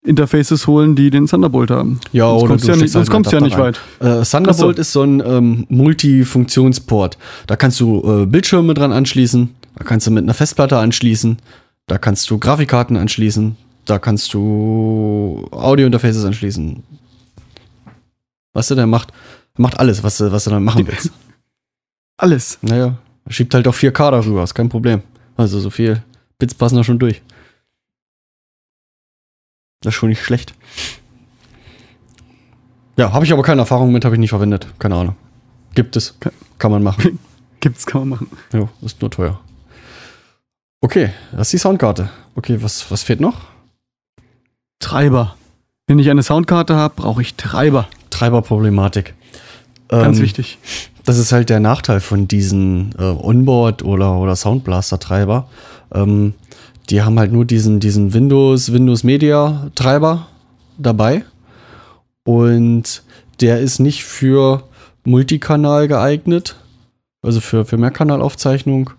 Interfaces 0.03 0.65
holen, 0.65 0.95
die 0.95 1.09
den 1.09 1.27
Thunderbolt 1.27 1.71
haben. 1.71 1.99
Ja, 2.13 2.29
sonst 2.29 2.41
oder 2.41 2.49
kommst 2.49 2.67
du 2.67 2.71
ja 2.71 2.77
nicht, 2.77 2.91
sonst 2.91 3.09
kommst 3.09 3.31
du 3.31 3.35
ja 3.35 3.41
nicht 3.41 3.57
weit. 3.57 3.79
Äh, 3.99 4.23
Thunderbolt 4.23 4.77
so. 4.77 4.81
ist 4.81 4.91
so 4.93 5.03
ein 5.03 5.21
ähm, 5.25 5.65
Multifunktionsport. 5.69 7.17
Da 7.47 7.55
kannst 7.55 7.79
du 7.79 8.21
äh, 8.21 8.25
Bildschirme 8.25 8.73
dran 8.73 8.93
anschließen, 8.93 9.53
da 9.75 9.83
kannst 9.83 10.07
du 10.07 10.11
mit 10.11 10.23
einer 10.23 10.33
Festplatte 10.33 10.77
anschließen, 10.77 11.37
da 11.87 11.97
kannst 11.97 12.29
du 12.29 12.39
Grafikkarten 12.39 12.95
anschließen, 12.95 13.57
da 13.85 13.99
kannst 13.99 14.33
du 14.33 15.47
Audio-Interfaces 15.51 16.23
anschließen. 16.23 16.81
Weißt 18.53 18.71
du, 18.71 18.75
der 18.75 18.87
macht, 18.87 19.11
macht 19.57 19.79
alles, 19.79 20.03
was 20.03 20.17
du, 20.17 20.31
was 20.31 20.45
du 20.45 20.49
dann 20.49 20.63
machen 20.63 20.87
willst. 20.87 21.11
Alles. 22.17 22.57
Naja, 22.61 22.97
er 23.23 23.31
schiebt 23.31 23.53
halt 23.53 23.65
auch 23.65 23.73
4K 23.73 24.11
darüber, 24.11 24.43
ist 24.43 24.53
kein 24.53 24.67
Problem. 24.67 25.01
Also 25.37 25.59
so 25.59 25.69
viel 25.69 26.03
Bits 26.37 26.53
passen 26.53 26.75
da 26.75 26.83
schon 26.83 26.99
durch. 26.99 27.21
Das 29.81 29.93
ist 29.93 29.99
schon 29.99 30.09
nicht 30.09 30.21
schlecht. 30.23 30.53
Ja, 32.97 33.13
habe 33.13 33.23
ich 33.25 33.31
aber 33.31 33.43
keine 33.43 33.61
Erfahrung 33.61 33.91
mit, 33.93 34.03
habe 34.03 34.15
ich 34.15 34.19
nicht 34.19 34.29
verwendet. 34.31 34.67
Keine 34.77 34.95
Ahnung. 34.95 35.15
Gibt 35.73 35.95
es. 35.95 36.17
Kann 36.57 36.71
man 36.71 36.83
machen. 36.83 37.19
Gibt's, 37.61 37.85
kann 37.85 38.01
man 38.01 38.09
machen. 38.09 38.29
ja, 38.53 38.67
ist 38.81 39.01
nur 39.01 39.11
teuer. 39.11 39.39
Okay, 40.81 41.11
das 41.31 41.47
ist 41.47 41.53
die 41.53 41.57
Soundkarte. 41.57 42.09
Okay, 42.35 42.61
was, 42.61 42.89
was 42.91 43.03
fehlt 43.03 43.19
noch? 43.19 43.41
Treiber. 44.79 45.35
Wenn 45.87 45.99
ich 45.99 46.09
eine 46.09 46.23
Soundkarte 46.23 46.75
habe, 46.75 46.95
brauche 46.95 47.21
ich 47.21 47.35
Treiber. 47.35 47.87
Treiberproblematik. 48.11 49.13
Ganz 49.89 50.17
Ähm, 50.17 50.23
wichtig. 50.23 50.57
Das 51.03 51.17
ist 51.17 51.31
halt 51.31 51.49
der 51.49 51.59
Nachteil 51.59 51.99
von 51.99 52.27
diesen 52.27 52.93
äh, 52.97 53.01
Onboard- 53.03 53.83
oder, 53.83 54.17
oder 54.17 54.35
Soundblaster-Treiber. 54.35 55.49
Ähm, 55.93 56.33
die 56.89 57.01
haben 57.01 57.19
halt 57.19 57.31
nur 57.31 57.45
diesen, 57.45 57.79
diesen 57.79 58.13
Windows, 58.13 58.73
Windows 58.73 59.03
Media-Treiber 59.03 60.27
dabei. 60.77 61.23
Und 62.23 63.03
der 63.41 63.59
ist 63.59 63.79
nicht 63.79 64.03
für 64.03 64.63
Multikanal 65.03 65.87
geeignet, 65.87 66.55
also 67.21 67.39
für, 67.39 67.65
für 67.65 67.77
Mehrkanalaufzeichnung. 67.77 68.91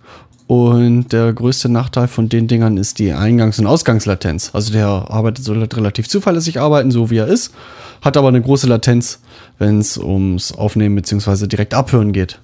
Und 0.46 1.12
der 1.12 1.32
größte 1.32 1.68
Nachteil 1.68 2.08
von 2.08 2.28
den 2.28 2.48
Dingern 2.48 2.76
ist 2.76 2.98
die 2.98 3.12
Eingangs- 3.12 3.60
und 3.60 3.66
Ausgangslatenz. 3.66 4.50
Also 4.52 4.72
der 4.72 4.86
arbeitet 4.88 5.44
so 5.44 5.52
relativ 5.52 6.08
zuverlässig 6.08 6.60
arbeiten, 6.60 6.90
so 6.90 7.10
wie 7.10 7.18
er 7.18 7.28
ist, 7.28 7.52
hat 8.02 8.16
aber 8.16 8.28
eine 8.28 8.42
große 8.42 8.66
Latenz, 8.66 9.20
wenn 9.58 9.78
es 9.78 9.96
ums 9.96 10.52
Aufnehmen 10.52 10.96
bzw. 10.96 11.46
direkt 11.46 11.74
abhören 11.74 12.12
geht. 12.12 12.40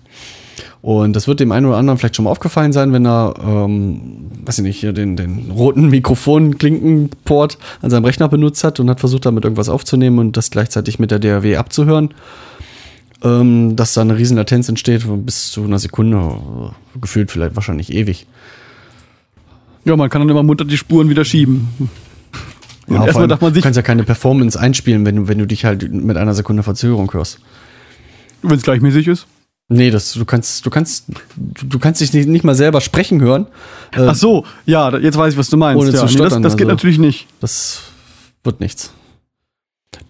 Und 0.83 1.15
das 1.15 1.29
wird 1.29 1.41
dem 1.41 1.53
einen 1.53 1.67
oder 1.67 1.77
anderen 1.77 1.99
vielleicht 1.99 2.17
schon 2.17 2.25
mal 2.25 2.31
aufgefallen 2.31 2.73
sein, 2.73 2.93
wenn 2.93 3.07
er, 3.07 3.35
ähm, 3.41 4.31
weiß 4.45 4.59
ich 4.59 4.65
nicht, 4.65 4.79
hier 4.79 4.93
den, 4.93 5.17
den 5.17 5.51
roten 5.51 5.89
Mikrofon-Klinkenport 5.89 7.59
an 7.83 7.91
seinem 7.91 8.05
Rechner 8.05 8.29
benutzt 8.29 8.65
hat 8.65 8.81
und 8.81 8.89
hat 8.89 9.01
versucht, 9.01 9.27
damit 9.27 9.45
irgendwas 9.45 9.69
aufzunehmen 9.69 10.19
und 10.19 10.37
das 10.37 10.51
gleichzeitig 10.51 10.99
mit 10.99 11.11
der 11.11 11.19
DAW 11.19 11.57
abzuhören. 11.57 12.15
Ähm, 13.25 13.77
dass 13.77 13.95
da 13.95 14.03
eine 14.03 14.19
riesen 14.19 14.37
Latenz 14.37 14.69
entsteht, 14.69 15.05
bis 15.25 15.51
zu 15.51 15.65
einer 15.65 15.79
Sekunde, 15.79 16.19
äh, 16.19 16.99
gefühlt 17.01 17.31
vielleicht 17.31 17.57
wahrscheinlich 17.57 17.93
ewig. 17.93 18.27
Ja, 19.87 19.97
man 19.97 20.11
kann 20.11 20.21
dann 20.21 20.29
immer 20.29 20.43
munter 20.43 20.65
die 20.65 20.77
Spuren 20.77 21.09
wieder 21.09 21.25
schieben. 21.25 21.69
Und 22.87 22.95
Ja, 22.95 22.99
vor 22.99 23.07
erstmal 23.07 23.29
darf 23.29 23.41
man 23.41 23.51
du 23.51 23.55
sich, 23.55 23.65
kannst 23.65 23.77
ja 23.77 23.83
keine 23.83 24.05
Performance 24.05 24.59
einspielen, 24.61 25.07
wenn 25.07 25.17
du, 25.17 25.29
wenn 25.29 25.39
du 25.39 25.47
dich 25.47 25.65
halt 25.65 25.91
mit 25.93 26.17
einer 26.17 26.35
Sekunde 26.35 26.63
Verzögerung 26.63 27.13
hörst. 27.13 27.41
wenn 28.43 28.57
es 28.57 28.63
gleichmäßig 28.63 29.09
ist. 29.09 29.27
Nee, 29.69 29.91
das, 29.91 30.13
du 30.13 30.25
kannst, 30.25 30.65
du 30.65 30.71
kannst, 30.71 31.07
du, 31.37 31.79
kannst 31.81 32.01
dich 32.01 32.13
nicht, 32.13 32.29
nicht 32.29 32.45
mal 32.45 32.55
selber 32.55 32.81
sprechen 32.81 33.21
hören. 33.21 33.47
Äh, 33.97 34.07
Ach 34.07 34.15
so, 34.15 34.45
ja, 34.65 34.97
jetzt 34.97 35.19
weiß 35.19 35.33
ich, 35.33 35.39
was 35.39 35.51
du 35.51 35.57
meinst. 35.57 35.81
Ohne 35.81 35.91
ja, 35.91 35.97
zu 35.97 36.05
nee, 36.05 36.07
das, 36.07 36.13
stottern, 36.13 36.43
das 36.43 36.57
geht 36.57 36.67
also. 36.67 36.77
natürlich 36.77 36.99
nicht. 36.99 37.27
Das 37.41 37.81
wird 38.45 38.61
nichts. 38.61 38.93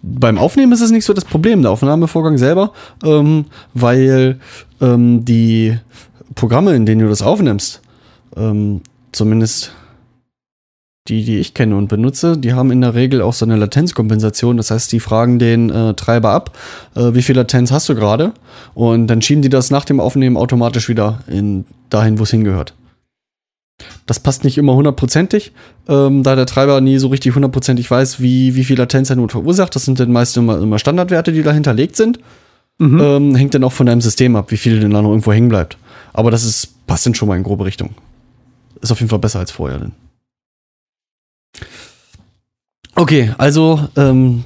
Beim 0.02 0.36
Aufnehmen 0.36 0.72
ist 0.72 0.82
es 0.82 0.90
nicht 0.90 1.06
so 1.06 1.14
das 1.14 1.25
Problem, 1.25 1.62
der 1.62 1.70
Aufnahmevorgang 1.70 2.36
selber, 2.36 2.72
ähm, 3.02 3.46
weil 3.72 4.40
ähm, 4.80 5.25
die 5.25 5.78
Programme, 6.34 6.75
in 6.75 6.84
denen 6.84 7.00
du 7.00 7.08
das 7.08 7.22
aufnimmst, 7.22 7.80
ähm, 8.36 8.82
zumindest 9.12 9.72
die, 11.08 11.25
die 11.25 11.38
ich 11.38 11.54
kenne 11.54 11.76
und 11.76 11.88
benutze, 11.88 12.36
die 12.36 12.52
haben 12.52 12.70
in 12.70 12.80
der 12.80 12.94
Regel 12.94 13.22
auch 13.22 13.32
so 13.32 13.44
eine 13.44 13.56
Latenzkompensation. 13.56 14.56
Das 14.56 14.70
heißt, 14.70 14.92
die 14.92 15.00
fragen 15.00 15.38
den 15.38 15.70
äh, 15.70 15.94
Treiber 15.94 16.30
ab, 16.30 16.56
äh, 16.94 17.14
wie 17.14 17.22
viel 17.22 17.36
Latenz 17.36 17.72
hast 17.72 17.88
du 17.88 17.94
gerade? 17.94 18.32
Und 18.75 19.06
dann 19.06 19.22
schieben 19.22 19.42
die 19.42 19.48
das 19.48 19.70
nach 19.70 19.84
dem 19.84 20.00
Aufnehmen 20.00 20.36
automatisch 20.36 20.88
wieder 20.88 21.20
in, 21.26 21.64
dahin, 21.90 22.18
wo 22.18 22.25
es 22.25 22.30
hingehört. 22.30 22.75
Das 24.06 24.20
passt 24.20 24.44
nicht 24.44 24.56
immer 24.56 24.75
hundertprozentig, 24.75 25.52
ähm, 25.88 26.22
da 26.22 26.34
der 26.34 26.46
Treiber 26.46 26.80
nie 26.80 26.98
so 26.98 27.08
richtig 27.08 27.34
hundertprozentig 27.34 27.90
weiß, 27.90 28.20
wie, 28.20 28.54
wie 28.54 28.64
viel 28.64 28.78
Latenz 28.78 29.10
er 29.10 29.16
nun 29.16 29.28
verursacht. 29.28 29.75
Das 29.75 29.84
sind 29.84 30.00
dann 30.00 30.12
meist 30.12 30.36
immer, 30.36 30.58
immer 30.58 30.78
Standardwerte, 30.78 31.32
die 31.32 31.42
da 31.42 31.52
hinterlegt 31.52 31.96
sind. 31.96 32.20
Mhm. 32.78 33.00
Ähm, 33.00 33.34
hängt 33.34 33.54
dann 33.54 33.64
auch 33.64 33.72
von 33.72 33.86
deinem 33.86 34.00
System 34.00 34.36
ab, 34.36 34.50
wie 34.50 34.56
viel 34.56 34.80
denn 34.80 34.90
da 34.90 35.02
noch 35.02 35.10
irgendwo 35.10 35.32
hängen 35.32 35.48
bleibt. 35.48 35.78
Aber 36.12 36.30
das 36.30 36.44
ist, 36.44 36.86
passt 36.86 37.06
dann 37.06 37.14
schon 37.14 37.28
mal 37.28 37.36
in 37.36 37.42
grobe 37.42 37.64
Richtung. 37.64 37.90
Ist 38.80 38.92
auf 38.92 39.00
jeden 39.00 39.10
Fall 39.10 39.18
besser 39.18 39.38
als 39.38 39.50
vorher 39.50 39.78
dann. 39.78 39.92
Okay, 42.94 43.34
also 43.38 43.88
ähm, 43.96 44.44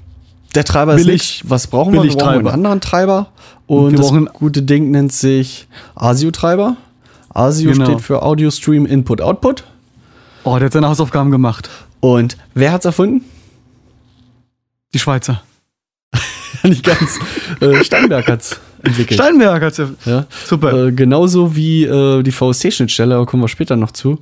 der 0.54 0.64
Treiber 0.64 0.94
ist 0.96 1.04
Billig- 1.06 1.12
nicht. 1.42 1.50
Was 1.50 1.66
brauchen 1.68 1.92
wir? 1.92 2.02
Wir 2.02 2.10
brauchen 2.16 2.28
einen 2.38 2.46
anderen 2.48 2.80
Treiber. 2.80 3.28
Und 3.66 3.96
das 3.98 4.12
gute 4.32 4.62
Ding 4.62 4.90
nennt 4.90 5.12
sich 5.12 5.68
ASIO-Treiber. 5.94 6.76
ASIO 7.32 7.70
Genau. 7.72 7.84
steht 7.84 8.00
für 8.00 8.22
Audio 8.22 8.50
Stream 8.50 8.84
Input 8.86 9.20
Output. 9.20 9.62
Oh, 10.42 10.56
der 10.58 10.66
hat 10.66 10.72
seine 10.72 10.88
Hausaufgaben 10.88 11.30
gemacht. 11.30 11.70
Und 12.00 12.36
wer 12.54 12.72
hat's 12.72 12.84
erfunden? 12.84 13.24
Die 14.92 14.98
Schweizer. 14.98 15.42
Nicht 16.64 16.82
ganz. 16.84 17.20
äh, 17.60 17.84
Steinberg 17.84 18.26
hat's 18.26 18.58
entwickelt. 18.82 19.20
Steinberg 19.20 19.62
hat's 19.62 19.76
ja. 19.76 19.88
ja. 20.06 20.26
Super. 20.46 20.86
Äh, 20.88 20.92
genauso 20.92 21.54
wie 21.54 21.84
äh, 21.84 22.24
die 22.24 22.32
VST-Schnittstelle, 22.32 23.14
aber 23.14 23.26
kommen 23.26 23.44
wir 23.44 23.48
später 23.48 23.76
noch 23.76 23.92
zu. 23.92 24.18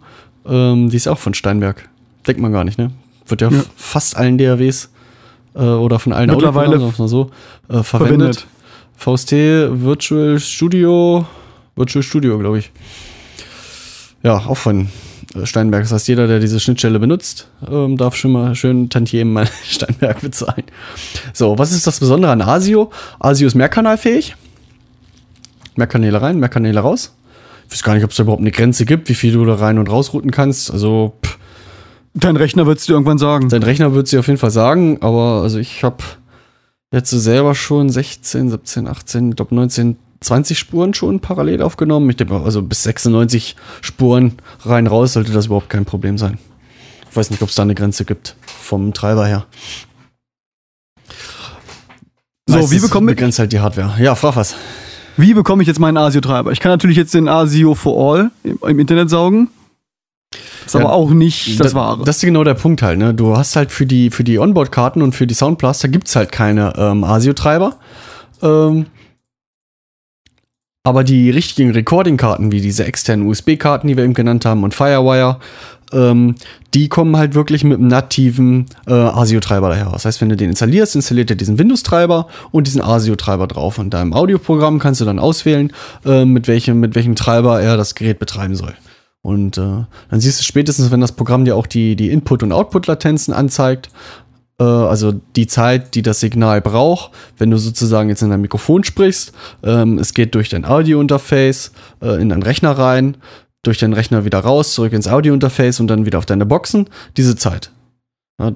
Ähm, 0.47 0.91
die 0.91 0.97
ist 0.97 1.09
auch 1.09 1.17
von 1.19 1.33
Steinberg. 1.33 1.89
Denkt 2.29 2.41
man 2.41 2.53
gar 2.53 2.63
nicht, 2.65 2.79
ne? 2.79 2.91
Wird 3.27 3.41
ja, 3.41 3.49
Ja. 3.51 3.65
fast 3.77 4.17
allen 4.17 4.39
DAWs 4.39 4.91
äh, 5.55 5.61
oder 5.61 5.99
von 5.99 6.13
allen 6.13 6.31
Mittlerweile 6.31 6.79
mal 6.79 7.09
so 7.09 7.31
äh, 7.69 7.83
verwendet. 7.83 8.47
VST 8.97 9.33
Virtual 9.33 10.39
Studio, 10.39 11.27
Virtual 11.77 12.03
Studio, 12.03 12.39
glaube 12.39 12.59
ich. 12.61 12.71
Ja, 14.23 14.37
auch 14.39 14.57
von 14.57 14.89
äh, 15.35 15.47
Steinberg. 15.47 15.83
Das 15.85 15.93
heißt, 15.93 16.09
jeder, 16.09 16.27
der 16.27 16.41
diese 16.41 16.59
Schnittstelle 16.61 16.99
benutzt, 16.99 17.49
ähm, 17.71 17.97
darf 17.97 18.17
schon 18.17 18.33
mal 18.33 18.55
schön 18.55 18.91
Tantiemen 18.91 19.33
mal 19.33 19.49
Steinberg 19.69 20.21
bezahlen. 20.21 20.65
So, 21.33 21.59
was 21.59 21.73
ist 21.73 21.87
das 21.87 22.01
Besondere 22.01 22.33
an 22.33 22.43
ASIO? 22.43 22.91
ASIO 23.21 23.47
ist 23.47 23.55
mehrkanalfähig. 23.55 24.35
Mehr 25.77 25.87
Kanäle 25.87 26.21
rein, 26.21 26.41
mehr 26.41 26.49
Kanäle 26.49 26.81
raus. 26.81 27.15
Ich 27.69 27.73
weiß 27.75 27.83
gar 27.85 27.95
nicht, 27.95 28.03
ob 28.05 28.11
es 28.11 28.17
da 28.17 28.25
überhaupt 28.25 28.41
eine 28.41 28.51
Grenze 28.51 28.85
gibt, 28.85 29.09
wie 29.09 29.15
viel 29.15 29.33
du 29.33 29.45
da 29.45 29.55
rein 29.55 29.79
und 29.79 29.89
rausrouten 29.91 30.31
kannst. 30.33 30.73
Also, 30.73 31.15
pff, 31.25 31.38
Dein 32.15 32.37
Rechner 32.37 32.67
wird's 32.67 32.87
dir 32.87 32.95
irgendwann 32.95 33.19
sagen. 33.19 33.49
Dein 33.49 33.63
Rechner 33.63 33.95
wird 33.95 34.09
sie 34.09 34.19
auf 34.19 34.27
jeden 34.27 34.39
Fall 34.39 34.51
sagen, 34.51 34.99
aber 35.03 35.43
also 35.43 35.59
ich 35.59 35.85
habe 35.85 36.03
jetzt 36.93 37.11
selber 37.11 37.55
schon 37.55 37.91
16, 37.91 38.51
17, 38.51 38.89
18, 38.89 39.31
ich 39.31 39.37
glaube 39.37 39.55
19, 39.55 39.97
20 40.21 40.59
Spuren 40.59 40.95
schon 40.95 41.21
parallel 41.21 41.63
aufgenommen. 41.63 42.09
Ich 42.11 42.17
denke 42.17 42.35
mal, 42.35 42.45
also 42.45 42.63
bis 42.63 42.83
96 42.83 43.57
Spuren 43.83 44.35
rein 44.65 44.87
raus 44.87 45.13
sollte 45.13 45.33
das 45.33 45.47
überhaupt 45.47 45.71
kein 45.71 45.85
Problem 45.85 46.19
sein. 46.19 46.39
Ich 47.11 47.17
weiß 47.17 47.31
nicht, 47.31 47.43
ob 47.43 47.49
es 47.49 47.55
da 47.55 47.63
eine 47.63 47.75
Grenze 47.75 48.05
gibt 48.05 48.37
vom 48.45 48.93
Treiber 48.93 49.27
her. 49.27 49.47
So, 52.47 52.57
Meistens 52.57 52.73
wie 52.73 52.81
bekomme 52.81 53.11
ich, 53.11 53.17
begrenzt 53.17 53.39
halt 53.39 53.53
die 53.53 53.61
Hardware. 53.61 54.03
Ja, 54.03 54.15
frag 54.15 54.35
was. 54.37 54.57
wie 55.17 55.35
bekomme 55.35 55.63
ich 55.63 55.69
jetzt 55.69 55.79
meinen 55.79 55.99
ASIO-Treiber? 55.99 56.51
Ich 56.51 56.61
kann 56.61 56.73
natürlich 56.73 56.97
jetzt 56.97 57.15
den 57.15 57.29
ASIO 57.29 57.75
for 57.75 58.15
All 58.15 58.31
im, 58.43 58.59
im 58.67 58.79
Internet 58.79 59.11
saugen. 59.11 59.49
Ist 60.75 60.81
aber 60.81 60.93
auch 60.93 61.11
nicht 61.11 61.59
das 61.61 61.73
Da- 61.73 61.79
Wahre. 61.79 62.05
Das 62.05 62.17
ist 62.17 62.23
genau 62.23 62.45
der 62.45 62.55
Punkt 62.55 62.83
halt, 62.83 62.99
ne? 62.99 63.15
Du 63.15 63.37
hast 63.37 63.57
halt 63.57 63.71
für 63.73 63.87
die, 63.87 64.11
für 64.11 64.25
die 64.25 64.39
Onboard-Karten 64.39 65.03
und 65.03 65.15
für 65.15 65.27
die 65.27 65.35
Soundblaster 65.35 65.89
gibt's 65.89 66.15
halt 66.17 66.33
keine 66.33 66.73
ähm, 66.77 67.05
ASIO-Treiber. 67.05 67.77
Ähm, 68.43 68.87
aber 70.85 71.05
die 71.05 71.31
richtigen 71.31 71.73
Recording-Karten, 71.73 72.51
wie 72.51 72.61
diese 72.61 72.85
externen 72.85 73.27
USB-Karten, 73.27 73.89
die 73.89 73.97
wir 73.97 74.05
eben 74.05 74.15
genannt 74.15 74.47
haben, 74.47 74.65
und 74.65 74.75
Firewire, 74.75 75.39
ähm, 75.93 76.35
die 76.75 76.89
kommen 76.89 77.17
halt 77.17 77.35
wirklich 77.35 77.63
mit 77.65 77.79
einem 77.79 77.89
nativen 77.89 78.67
äh, 78.87 78.93
ASIO-Treiber 78.93 79.69
daher. 79.71 79.91
Das 79.93 80.05
heißt, 80.07 80.21
wenn 80.21 80.29
du 80.31 80.37
den 80.37 80.51
installierst, 80.51 80.97
installiert 80.97 81.31
er 81.31 81.37
diesen 81.37 81.59
Windows-Treiber 81.59 82.29
und 82.53 82.67
diesen 82.67 82.81
ASIO-Treiber 82.81 83.47
drauf. 83.49 83.79
Und 83.79 83.91
da 83.93 84.01
im 84.01 84.15
Audioprogramm 84.15 84.79
kannst 84.79 85.01
du 85.01 85.05
dann 85.05 85.19
auswählen, 85.19 85.73
äh, 86.07 86.25
mit, 86.25 86.49
welchem, 86.49 86.81
mit 86.81 86.95
welchem 86.95 87.17
Treiber 87.17 87.61
er 87.61 87.77
das 87.77 87.95
Gerät 87.95 88.19
betreiben 88.19 88.55
soll. 88.55 88.75
Und 89.23 89.59
äh, 89.59 89.85
dann 90.11 90.21
siehst 90.21 90.41
du 90.41 90.45
spätestens, 90.45 90.91
wenn 90.91 91.01
das 91.01 91.13
Programm 91.13 91.45
dir 91.45 91.57
auch 91.57 91.67
die, 91.67 91.97
die 91.97 92.11
Input- 92.11 92.43
und 92.43 92.53
Output-Latenzen 92.53 93.35
anzeigt, 93.35 93.91
äh, 94.59 94.65
also 94.65 95.13
die 95.37 95.47
Zeit, 95.47 95.95
die 95.95 96.03
das 96.03 96.21
Signal 96.21 96.61
braucht, 96.61 97.11
wenn 97.37 97.51
du 97.51 97.59
sozusagen 97.59 98.09
jetzt 98.09 98.23
in 98.23 98.31
dein 98.31 98.41
Mikrofon 98.41 98.85
sprichst, 98.85 99.33
ähm, 99.63 99.99
es 99.99 100.15
geht 100.15 100.35
durch 100.35 100.49
dein 100.49 100.65
Audio-Interface 100.65 101.73
äh, 102.01 102.21
in 102.21 102.29
deinen 102.29 102.43
Rechner 102.43 102.73
rein, 102.73 103.17
durch 103.63 103.79
deinen 103.79 103.93
Rechner 103.93 104.25
wieder 104.25 104.41
raus, 104.41 104.75
zurück 104.75 104.93
ins 104.93 105.09
Audio-Interface 105.09 105.81
und 105.81 105.89
dann 105.89 106.07
wieder 106.07 106.19
auf 106.19 106.27
deine 106.27 106.47
Boxen, 106.47 106.89
diese 107.17 107.37
Zeit. 107.37 107.71
Ja, 108.41 108.53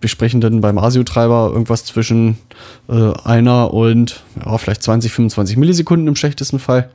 wir 0.00 0.08
sprechen 0.08 0.40
dann 0.40 0.60
beim 0.60 0.78
ASIO-Treiber 0.78 1.50
irgendwas 1.52 1.84
zwischen 1.84 2.38
äh, 2.88 3.12
einer 3.24 3.74
und 3.74 4.22
ja, 4.44 4.56
vielleicht 4.58 4.82
20, 4.84 5.10
25 5.12 5.56
Millisekunden 5.56 6.06
im 6.06 6.14
schlechtesten 6.14 6.60
Fall. 6.60 6.90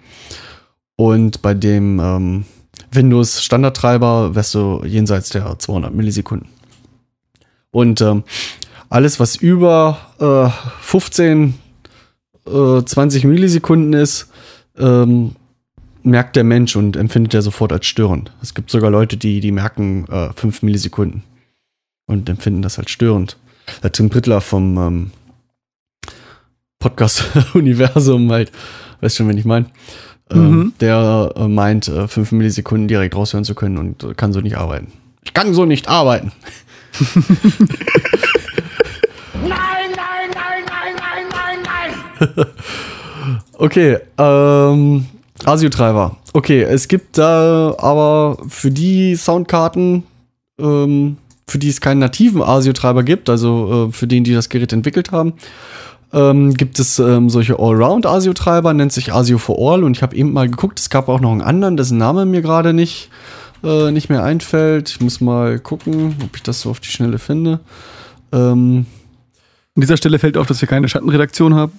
Und 0.95 1.41
bei 1.41 1.53
dem 1.53 2.00
ähm, 2.00 2.45
Windows 2.92 3.44
Standardtreiber 3.44 4.36
wärst 4.36 4.56
du 4.56 4.84
jenseits 4.86 5.30
der 5.30 5.58
200 5.58 5.94
Millisekunden. 5.94 6.50
Und 7.72 8.01
ähm, 8.01 8.24
alles, 8.89 9.20
was 9.20 9.36
über 9.36 9.98
äh, 10.20 10.50
15, 10.82 11.56
äh, 12.46 12.84
20 12.84 13.24
Millisekunden 13.25 13.94
ist, 13.94 14.30
ähm, 14.77 15.36
merkt 16.03 16.36
der 16.36 16.44
Mensch 16.44 16.75
und 16.75 16.96
empfindet 16.96 17.34
er 17.34 17.42
sofort 17.42 17.72
als 17.72 17.88
störend. 17.88 18.32
Es 18.42 18.53
gibt 18.53 18.70
sogar 18.70 18.92
Leute, 18.92 19.18
die, 19.18 19.39
die 19.39 19.51
merken 19.51 20.06
äh, 20.10 20.32
5 20.34 20.62
Millisekunden 20.62 21.24
und 22.06 22.30
empfinden 22.30 22.62
das 22.62 22.77
als 22.77 22.92
störend. 22.92 23.38
Der 23.82 23.92
Tim 23.92 24.10
Prittler 24.10 24.42
vom 24.42 24.77
ähm, 24.77 25.12
Podcast-Universum 26.80 28.32
halt, 28.32 28.51
weißt 29.01 29.15
schon, 29.15 29.30
wen 29.30 29.38
ich 29.38 29.46
meine. 29.46 29.68
Ähm, 30.32 30.51
Mhm. 30.51 30.74
der 30.80 31.32
äh, 31.36 31.48
meint, 31.48 31.86
5 32.08 32.32
Millisekunden 32.32 32.88
direkt 32.88 33.15
raushören 33.15 33.44
zu 33.46 33.56
können 33.56 33.77
und 33.77 34.03
äh, 34.03 34.13
kann 34.13 34.34
so 34.34 34.39
nicht 34.42 34.56
arbeiten. 34.58 34.92
Ich 35.24 35.34
kann 35.34 35.53
so 35.53 35.65
nicht 35.65 35.88
arbeiten. 35.89 36.32
Nein, 39.34 39.50
nein, 39.96 40.30
nein, 40.34 40.63
nein, 40.68 40.96
nein, 41.00 41.25
nein, 41.32 41.94
nein! 42.36 42.48
Okay, 43.53 43.98
ähm, 44.18 45.06
ASIO-Treiber. 45.44 46.18
Okay, 46.34 46.62
es 46.63 46.88
gibt 46.88 47.18
da 47.18 47.75
aber 47.77 48.38
für 48.48 48.72
die 48.72 49.15
Soundkarten, 49.15 50.03
ähm, 50.60 51.18
für 51.48 51.58
die 51.60 51.70
es 51.70 51.82
keinen 51.82 52.00
nativen 52.00 52.42
ASIO-Treiber 52.42 53.03
gibt, 53.03 53.30
also 53.30 53.88
äh, 53.89 53.92
für 53.92 54.08
den, 54.08 54.24
die 54.24 54.34
das 54.34 54.50
Gerät 54.50 54.72
entwickelt 54.74 55.12
haben, 55.12 55.34
ähm, 56.13 56.53
gibt 56.53 56.79
es 56.79 57.00
ähm, 57.00 57.29
solche 57.29 57.60
Allround-ASIO-Treiber, 57.60 58.74
nennt 58.74 58.93
sich 58.93 59.13
ASIO 59.13 59.38
for 59.38 59.58
All 59.60 59.84
und 59.84 59.98
ich 59.98 60.03
habe 60.03 60.15
eben 60.15 60.32
mal 60.32 60.50
geguckt, 60.50 60.79
es 60.79 60.89
gab 60.89 61.10
auch 61.10 61.20
noch 61.20 61.32
einen 61.32 61.41
anderen, 61.41 61.75
dessen 61.75 61.98
Name 61.98 62.25
mir 62.25 62.41
gerade 62.41 62.74
nicht, 62.74 63.10
äh, 63.63 63.91
nicht 63.91 64.10
mehr 64.10 64.24
einfällt. 64.24 64.89
Ich 64.89 65.01
muss 65.01 65.20
mal 65.22 65.60
gucken, 65.60 66.15
ob 66.24 66.36
ich 66.36 66.43
das 66.43 66.62
so 66.62 66.70
auf 66.70 66.79
die 66.79 66.89
Schnelle 66.89 67.20
finde. 67.20 67.60
Ähm, 68.32 68.86
An 69.75 69.82
dieser 69.82 69.98
Stelle 69.98 70.20
fällt 70.20 70.38
auf, 70.38 70.48
dass 70.48 70.62
wir 70.62 70.67
keine 70.67 70.88
Schattenredaktion 70.88 71.55
haben. 71.55 71.74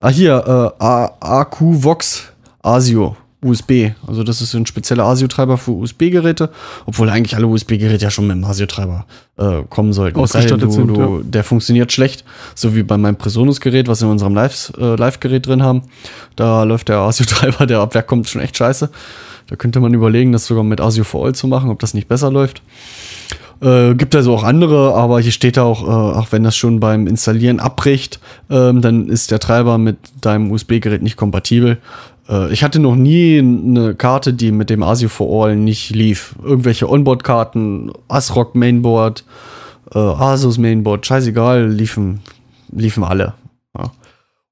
Ah, 0.00 0.08
hier, 0.08 0.74
äh, 0.80 0.84
AQ 1.20 1.84
Vox 1.84 2.32
ASIO 2.62 3.16
USB. 3.44 3.90
Also, 4.06 4.22
das 4.22 4.40
ist 4.40 4.54
ein 4.54 4.66
spezieller 4.66 5.04
ASIO-Treiber 5.04 5.58
für 5.58 5.72
USB-Geräte, 5.72 6.50
obwohl 6.86 7.10
eigentlich 7.10 7.36
alle 7.36 7.46
USB-Geräte 7.46 8.04
ja 8.04 8.10
schon 8.10 8.26
mit 8.26 8.36
dem 8.36 8.44
ASIO-Treiber 8.44 9.04
äh, 9.38 9.62
kommen 9.68 9.92
sollten. 9.92 10.18
Ausgestattet 10.18 10.72
sind, 10.72 10.96
ja. 10.96 11.08
Der 11.22 11.44
funktioniert 11.44 11.92
schlecht, 11.92 12.24
so 12.54 12.74
wie 12.76 12.82
bei 12.82 12.96
meinem 12.96 13.16
Presonus-Gerät, 13.16 13.88
was 13.88 14.00
wir 14.00 14.06
in 14.06 14.12
unserem 14.12 14.34
Live- 14.34 14.72
äh, 14.78 14.94
Live-Gerät 14.94 15.46
drin 15.46 15.62
haben. 15.62 15.82
Da 16.36 16.62
läuft 16.62 16.88
der 16.88 16.98
ASIO-Treiber, 16.98 17.66
der 17.66 17.80
ab 17.80 17.94
Werk 17.94 18.06
kommt, 18.06 18.28
schon 18.28 18.40
echt 18.40 18.56
scheiße. 18.56 18.90
Da 19.48 19.56
könnte 19.56 19.80
man 19.80 19.92
überlegen, 19.92 20.32
das 20.32 20.46
sogar 20.46 20.64
mit 20.64 20.80
ASIO 20.80 21.04
for 21.04 21.26
All 21.26 21.34
zu 21.34 21.46
machen, 21.46 21.70
ob 21.70 21.80
das 21.80 21.94
nicht 21.94 22.08
besser 22.08 22.30
läuft. 22.30 22.62
Äh, 23.62 23.94
gibt 23.94 24.16
also 24.16 24.34
auch 24.34 24.42
andere, 24.42 24.94
aber 24.94 25.20
hier 25.20 25.30
steht 25.30 25.56
auch, 25.56 25.86
äh, 25.86 26.18
auch 26.18 26.28
wenn 26.32 26.42
das 26.42 26.56
schon 26.56 26.80
beim 26.80 27.06
Installieren 27.06 27.60
abbricht, 27.60 28.18
ähm, 28.50 28.80
dann 28.80 29.08
ist 29.08 29.30
der 29.30 29.38
Treiber 29.38 29.78
mit 29.78 29.98
deinem 30.20 30.50
USB-Gerät 30.50 31.00
nicht 31.00 31.16
kompatibel. 31.16 31.78
Äh, 32.28 32.52
ich 32.52 32.62
hatte 32.62 32.78
noch 32.78 32.96
nie 32.96 33.38
eine 33.38 33.94
Karte, 33.94 34.34
die 34.34 34.52
mit 34.52 34.70
dem 34.70 34.82
ASIO 34.82 35.08
for 35.08 35.46
All 35.46 35.56
nicht 35.56 35.90
lief. 35.90 36.34
Irgendwelche 36.42 36.88
Onboard-Karten, 36.88 37.92
ASRock 38.08 38.54
Mainboard, 38.54 39.24
äh, 39.94 39.98
Asus 39.98 40.58
Mainboard, 40.58 41.06
scheißegal, 41.06 41.68
liefen, 41.68 42.20
liefen 42.70 43.04
alle. 43.04 43.34
Ja. 43.76 43.92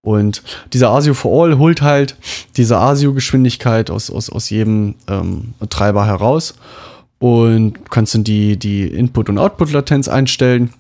Und 0.03 0.43
dieser 0.73 0.91
ASIO 0.91 1.15
for 1.15 1.45
All 1.45 1.59
holt 1.59 1.83
halt 1.83 2.17
diese 2.57 2.79
ASIO-Geschwindigkeit 2.79 3.91
aus, 3.91 4.11
aus, 4.11 4.31
aus 4.31 4.51
jedem 4.51 4.95
ähm, 5.09 5.55
Treiber 5.69 6.07
heraus 6.07 6.55
und 7.19 7.91
kannst 7.91 8.15
dann 8.15 8.25
die, 8.25 8.57
die 8.57 8.85
Input- 8.87 9.29
und 9.29 9.39
Output-Latenz 9.39 10.09
einstellen. 10.09 10.71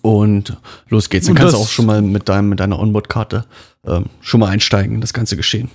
Und 0.00 0.56
los 0.88 1.10
geht's. 1.10 1.26
Dann 1.26 1.32
Und 1.32 1.38
kannst 1.38 1.54
du 1.54 1.58
auch 1.58 1.68
schon 1.68 1.86
mal 1.86 2.00
mit, 2.02 2.28
deinem, 2.28 2.48
mit 2.48 2.60
deiner 2.60 2.78
Onboard-Karte 2.78 3.44
ähm, 3.86 4.06
schon 4.20 4.40
mal 4.40 4.48
einsteigen 4.48 4.94
in 4.94 5.00
das 5.00 5.12
ganze 5.12 5.36
Geschehen. 5.36 5.70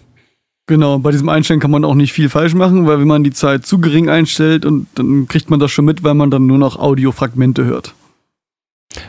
Genau, 0.68 1.00
bei 1.00 1.12
diesem 1.12 1.30
Einstellen 1.30 1.62
kann 1.62 1.72
man 1.72 1.86
auch 1.86 1.96
nicht 1.96 2.12
viel 2.12 2.28
falsch 2.28 2.54
machen, 2.54 2.86
weil 2.88 3.00
wenn 3.00 3.08
man 3.08 3.24
die 3.24 3.32
Zeit 3.32 3.66
zu 3.66 3.80
gering 3.80 4.10
einstellt 4.10 4.66
und 4.66 4.88
dann 4.96 5.28
kriegt 5.30 5.50
man 5.50 5.62
das 5.62 5.72
schon 5.72 5.86
mit, 5.86 6.04
weil 6.04 6.14
man 6.14 6.30
dann 6.30 6.46
nur 6.46 6.58
noch 6.58 6.78
Audiofragmente 6.78 7.64
hört. 7.64 7.94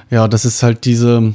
Ja, 0.09 0.29
das 0.29 0.45
ist 0.45 0.63
halt 0.63 0.85
diese. 0.85 1.35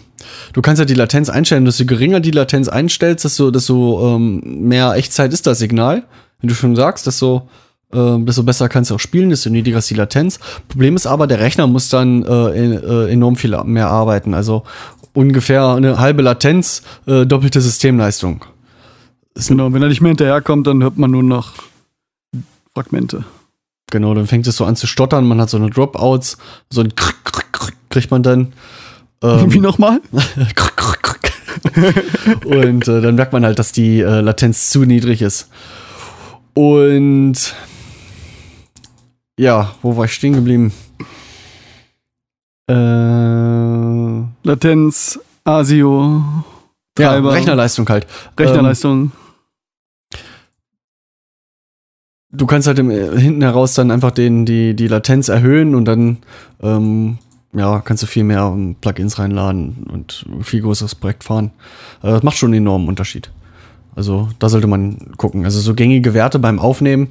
Du 0.53 0.61
kannst 0.61 0.79
ja 0.79 0.85
die 0.85 0.93
Latenz 0.93 1.29
einstellen, 1.29 1.65
desto 1.65 1.85
geringer 1.85 2.21
die 2.21 2.31
Latenz 2.31 2.69
einstellst, 2.69 3.25
desto, 3.25 3.51
desto 3.51 4.15
ähm, 4.15 4.67
mehr 4.67 4.93
Echtzeit 4.95 5.33
ist 5.33 5.45
das 5.45 5.59
Signal. 5.59 6.03
Wenn 6.39 6.47
du 6.47 6.55
schon 6.55 6.75
sagst, 6.75 7.05
desto, 7.05 7.49
äh, 7.93 8.19
desto 8.19 8.43
besser 8.43 8.69
kannst 8.69 8.91
du 8.91 8.95
auch 8.95 8.99
spielen, 8.99 9.29
desto 9.29 9.49
niedriger 9.49 9.79
ist 9.79 9.89
die 9.89 9.95
Latenz. 9.95 10.39
Problem 10.69 10.95
ist 10.95 11.05
aber, 11.05 11.27
der 11.27 11.39
Rechner 11.39 11.67
muss 11.67 11.89
dann 11.89 12.23
äh, 12.23 12.45
en- 12.51 12.83
äh, 12.83 13.11
enorm 13.11 13.35
viel 13.35 13.61
mehr 13.65 13.89
arbeiten. 13.89 14.33
Also 14.33 14.63
ungefähr 15.13 15.67
eine 15.69 15.99
halbe 15.99 16.21
Latenz, 16.21 16.83
äh, 17.07 17.25
doppelte 17.25 17.59
Systemleistung. 17.59 18.45
Genau, 19.35 19.73
wenn 19.73 19.81
er 19.81 19.89
nicht 19.89 20.01
mehr 20.01 20.09
hinterherkommt, 20.09 20.67
dann 20.67 20.83
hört 20.83 20.97
man 20.97 21.11
nur 21.11 21.23
noch 21.23 21.53
Fragmente. 22.73 23.23
Genau, 23.91 24.13
dann 24.13 24.27
fängt 24.27 24.47
es 24.47 24.57
so 24.57 24.65
an 24.65 24.75
zu 24.75 24.87
stottern, 24.87 25.27
man 25.27 25.39
hat 25.39 25.49
so 25.49 25.57
eine 25.57 25.69
Dropouts, 25.69 26.37
so 26.69 26.81
ein 26.81 26.95
Krrk, 26.95 27.23
Krrk, 27.23 27.53
Krrk 27.53 27.75
kriegt 27.89 28.11
man 28.11 28.23
dann. 28.23 28.53
Ähm, 29.21 29.53
Wie 29.53 29.59
nochmal? 29.59 30.01
Und 32.45 32.87
äh, 32.87 33.01
dann 33.01 33.15
merkt 33.15 33.33
man 33.33 33.45
halt, 33.45 33.59
dass 33.59 33.71
die 33.71 34.01
äh, 34.01 34.21
Latenz 34.21 34.69
zu 34.69 34.85
niedrig 34.85 35.21
ist. 35.21 35.49
Und 36.53 37.55
ja, 39.37 39.73
wo 39.81 39.95
war 39.95 40.05
ich 40.05 40.13
stehen 40.13 40.33
geblieben? 40.33 40.73
Äh, 42.67 42.73
Latenz, 44.43 45.19
ASIO, 45.43 46.23
ja, 46.97 47.09
Treiber. 47.09 47.33
Rechnerleistung 47.33 47.87
halt. 47.89 48.07
Rechnerleistung. 48.37 49.11
Du 52.33 52.45
kannst 52.45 52.67
halt 52.67 52.79
im, 52.79 52.89
äh, 52.91 53.17
hinten 53.17 53.41
heraus 53.41 53.73
dann 53.75 53.91
einfach 53.91 54.11
den, 54.11 54.45
die, 54.45 54.75
die 54.75 54.87
Latenz 54.87 55.29
erhöhen 55.29 55.75
und 55.75 55.85
dann 55.85 56.17
ähm, 56.61 57.19
ja, 57.53 57.79
kannst 57.79 58.03
du 58.03 58.07
viel 58.07 58.23
mehr 58.23 58.51
ähm, 58.53 58.75
Plugins 58.81 59.19
reinladen 59.19 59.85
und 59.91 60.25
viel 60.41 60.61
größeres 60.61 60.95
Projekt 60.95 61.23
fahren. 61.23 61.51
Äh, 62.01 62.09
das 62.09 62.23
macht 62.23 62.37
schon 62.37 62.49
einen 62.49 62.63
enormen 62.63 62.87
Unterschied. 62.87 63.31
Also 63.95 64.29
da 64.39 64.49
sollte 64.49 64.65
man 64.65 65.13
gucken. 65.17 65.45
Also 65.45 65.59
so 65.59 65.75
gängige 65.75 66.15
Werte 66.15 66.39
beim 66.39 66.59
Aufnehmen 66.59 67.09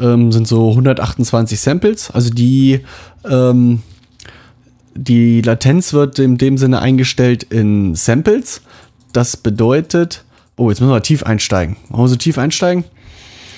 ähm, 0.00 0.32
sind 0.32 0.48
so 0.48 0.70
128 0.70 1.60
Samples. 1.60 2.10
Also 2.10 2.30
die, 2.30 2.80
ähm, 3.28 3.82
die 4.96 5.42
Latenz 5.42 5.92
wird 5.92 6.18
in 6.18 6.36
dem 6.36 6.58
Sinne 6.58 6.80
eingestellt 6.80 7.44
in 7.44 7.94
Samples. 7.94 8.62
Das 9.12 9.36
bedeutet, 9.36 10.24
oh, 10.56 10.70
jetzt 10.70 10.80
müssen 10.80 10.92
wir 10.92 11.02
tief 11.02 11.22
einsteigen. 11.22 11.76
Wollen 11.88 12.04
wir 12.04 12.08
so 12.08 12.16
tief 12.16 12.36
einsteigen? 12.36 12.82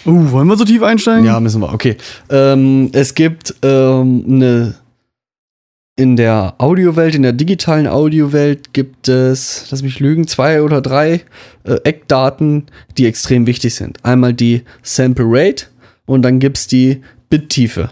Uh, 0.07 0.31
wollen 0.31 0.47
wir 0.49 0.57
so 0.57 0.65
tief 0.65 0.83
einsteigen? 0.83 1.25
Ja, 1.25 1.41
müssen 1.41 1.61
wir. 1.61 1.73
Okay. 1.73 1.97
Ähm, 2.31 2.91
es 2.93 3.15
gibt 3.15 3.55
ähm, 3.63 4.25
eine. 4.29 4.75
In 5.99 6.17
der 6.17 6.57
Audiowelt, 6.59 7.15
in 7.15 7.23
der 7.23 7.33
digitalen 7.33 7.87
Audiowelt 7.87 8.75
gibt 8.75 9.09
es, 9.09 9.67
lass 9.71 9.81
mich 9.83 9.99
lügen, 9.99 10.27
zwei 10.27 10.61
oder 10.61 10.83
drei 10.83 11.23
äh, 11.65 11.77
Eckdaten, 11.85 12.67
die 12.99 13.07
extrem 13.07 13.47
wichtig 13.47 13.75
sind. 13.75 14.05
Einmal 14.05 14.35
die 14.35 14.63
Sample 14.83 15.25
Rate 15.27 15.65
und 16.05 16.21
dann 16.21 16.39
gibt 16.39 16.59
es 16.59 16.67
die 16.67 17.01
Bittiefe. 17.31 17.91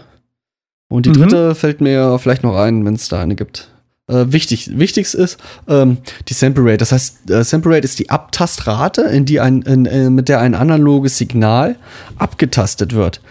Und 0.87 1.07
die 1.07 1.09
Mhm. 1.09 1.13
dritte 1.15 1.55
fällt 1.55 1.81
mir 1.81 2.19
vielleicht 2.19 2.43
noch 2.43 2.55
ein, 2.55 2.85
wenn 2.85 2.93
es 2.93 3.09
da 3.09 3.21
eine 3.21 3.33
gibt. 3.35 3.69
Äh, 4.07 4.25
wichtig, 4.27 4.77
wichtigst 4.77 5.15
ist 5.15 5.37
ähm, 5.67 5.97
die 6.27 6.35
Sample 6.35 6.63
Rate. 6.63 6.77
Das 6.77 6.91
heißt, 6.91 7.29
äh, 7.31 7.43
Sample 7.43 7.75
Rate 7.75 7.85
ist 7.85 7.97
die 7.97 8.11
Abtastrate, 8.11 9.01
in 9.01 9.25
die 9.25 9.39
ein, 9.39 9.63
in, 9.63 9.87
äh, 9.87 10.11
mit 10.11 10.29
der 10.29 10.41
ein 10.41 10.53
analoges 10.53 11.17
Signal 11.17 11.75
abgetastet 12.19 12.93
wird. 12.93 13.21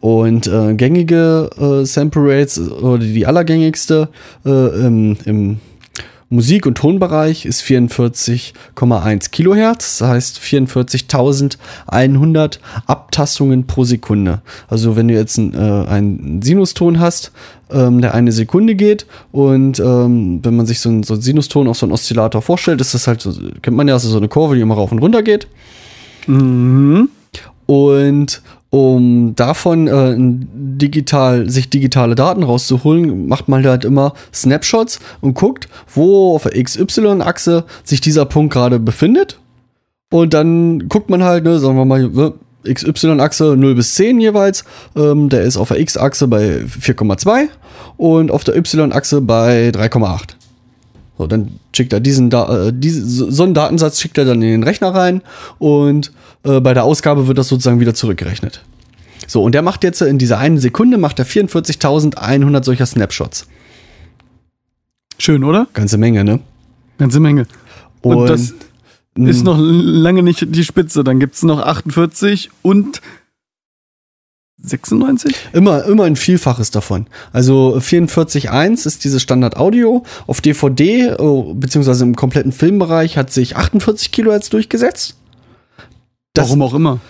Und 0.00 0.46
äh, 0.46 0.74
gängige 0.74 1.50
äh, 1.58 1.84
Sample 1.84 2.22
Rates 2.24 2.58
oder 2.58 3.04
die 3.04 3.26
allergängigste 3.26 4.08
äh, 4.46 4.86
im, 4.86 5.18
im 5.26 5.60
Musik- 6.32 6.66
und 6.66 6.78
Tonbereich 6.78 7.44
ist 7.44 7.62
44,1 7.62 9.30
Kilohertz, 9.30 9.98
das 9.98 10.08
heißt 10.08 10.40
44.100 10.40 12.58
Abtastungen 12.86 13.66
pro 13.66 13.84
Sekunde. 13.84 14.40
Also 14.66 14.96
wenn 14.96 15.08
du 15.08 15.14
jetzt 15.14 15.36
ein, 15.36 15.52
äh, 15.54 15.84
einen 15.86 16.40
Sinuston 16.40 17.00
hast, 17.00 17.32
ähm, 17.70 18.00
der 18.00 18.14
eine 18.14 18.32
Sekunde 18.32 18.74
geht 18.74 19.04
und 19.30 19.78
ähm, 19.78 20.40
wenn 20.42 20.56
man 20.56 20.64
sich 20.64 20.80
so 20.80 20.88
einen, 20.88 21.02
so 21.02 21.12
einen 21.14 21.22
Sinuston 21.22 21.68
auf 21.68 21.76
so 21.76 21.84
einen 21.84 21.92
Oszillator 21.92 22.40
vorstellt, 22.40 22.80
ist 22.80 22.94
das 22.94 23.06
halt 23.06 23.20
so, 23.20 23.34
kennt 23.60 23.76
man 23.76 23.88
ja, 23.88 23.94
also 23.94 24.08
so 24.08 24.16
eine 24.16 24.28
Kurve, 24.28 24.54
die 24.54 24.62
immer 24.62 24.76
rauf 24.76 24.90
und 24.90 25.00
runter 25.00 25.22
geht. 25.22 25.48
Mhm. 26.26 27.10
Und 27.66 28.40
um 28.72 29.34
davon 29.36 29.86
äh, 29.86 30.14
digital, 30.16 31.50
sich 31.50 31.68
digitale 31.68 32.14
Daten 32.14 32.42
rauszuholen, 32.42 33.28
macht 33.28 33.46
man 33.46 33.66
halt 33.66 33.84
immer 33.84 34.14
Snapshots 34.32 34.98
und 35.20 35.34
guckt, 35.34 35.68
wo 35.94 36.34
auf 36.34 36.44
der 36.44 36.62
XY-Achse 36.62 37.64
sich 37.84 38.00
dieser 38.00 38.24
Punkt 38.24 38.54
gerade 38.54 38.80
befindet. 38.80 39.38
Und 40.10 40.32
dann 40.32 40.88
guckt 40.88 41.10
man 41.10 41.22
halt, 41.22 41.44
ne, 41.44 41.58
sagen 41.58 41.76
wir 41.76 41.84
mal, 41.84 42.32
XY-Achse 42.66 43.56
0 43.58 43.74
bis 43.74 43.94
10 43.94 44.22
jeweils. 44.22 44.64
Ähm, 44.96 45.28
der 45.28 45.42
ist 45.42 45.58
auf 45.58 45.68
der 45.68 45.78
X-Achse 45.78 46.26
bei 46.26 46.62
4,2 46.64 47.48
und 47.98 48.30
auf 48.30 48.42
der 48.42 48.56
Y-Achse 48.56 49.20
bei 49.20 49.68
3,8. 49.68 50.36
So, 51.18 51.26
dann 51.26 51.58
schickt 51.74 51.92
er 51.92 52.00
diesen, 52.00 52.30
da 52.30 52.68
äh, 52.68 52.72
diese, 52.74 53.30
so 53.30 53.42
einen 53.42 53.54
Datensatz 53.54 54.00
schickt 54.00 54.18
er 54.18 54.24
dann 54.24 54.42
in 54.42 54.48
den 54.48 54.62
Rechner 54.62 54.94
rein 54.94 55.22
und 55.58 56.12
äh, 56.44 56.60
bei 56.60 56.74
der 56.74 56.84
Ausgabe 56.84 57.26
wird 57.28 57.38
das 57.38 57.48
sozusagen 57.48 57.80
wieder 57.80 57.94
zurückgerechnet. 57.94 58.62
So, 59.26 59.42
und 59.42 59.52
der 59.52 59.62
macht 59.62 59.84
jetzt 59.84 60.02
in 60.02 60.18
dieser 60.18 60.38
einen 60.38 60.58
Sekunde 60.58 60.98
macht 60.98 61.18
er 61.18 61.26
44.100 61.26 62.64
solcher 62.64 62.86
Snapshots. 62.86 63.46
Schön, 65.18 65.44
oder? 65.44 65.68
Ganze 65.74 65.98
Menge, 65.98 66.24
ne? 66.24 66.40
Ganze 66.98 67.20
Menge. 67.20 67.46
Und, 68.00 68.28
das 68.28 68.54
mh, 69.14 69.30
ist 69.30 69.44
noch 69.44 69.56
lange 69.58 70.22
nicht 70.22 70.54
die 70.54 70.64
Spitze. 70.64 71.04
Dann 71.04 71.20
gibt 71.20 71.36
es 71.36 71.42
noch 71.44 71.60
48 71.60 72.50
und 72.62 73.00
96? 74.62 75.34
Immer, 75.52 75.84
immer 75.84 76.04
ein 76.04 76.16
Vielfaches 76.16 76.70
davon. 76.70 77.06
Also 77.32 77.76
44.1 77.78 78.86
ist 78.86 79.04
dieses 79.04 79.20
Standard 79.22 79.56
Audio. 79.56 80.04
Auf 80.26 80.40
DVD, 80.40 81.14
oh, 81.18 81.54
beziehungsweise 81.54 82.04
im 82.04 82.14
kompletten 82.16 82.52
Filmbereich, 82.52 83.16
hat 83.16 83.32
sich 83.32 83.56
48 83.56 84.12
Kilohertz 84.12 84.50
durchgesetzt. 84.50 85.16
Das- 86.34 86.46
Warum 86.48 86.62
auch 86.62 86.74
immer. 86.74 87.00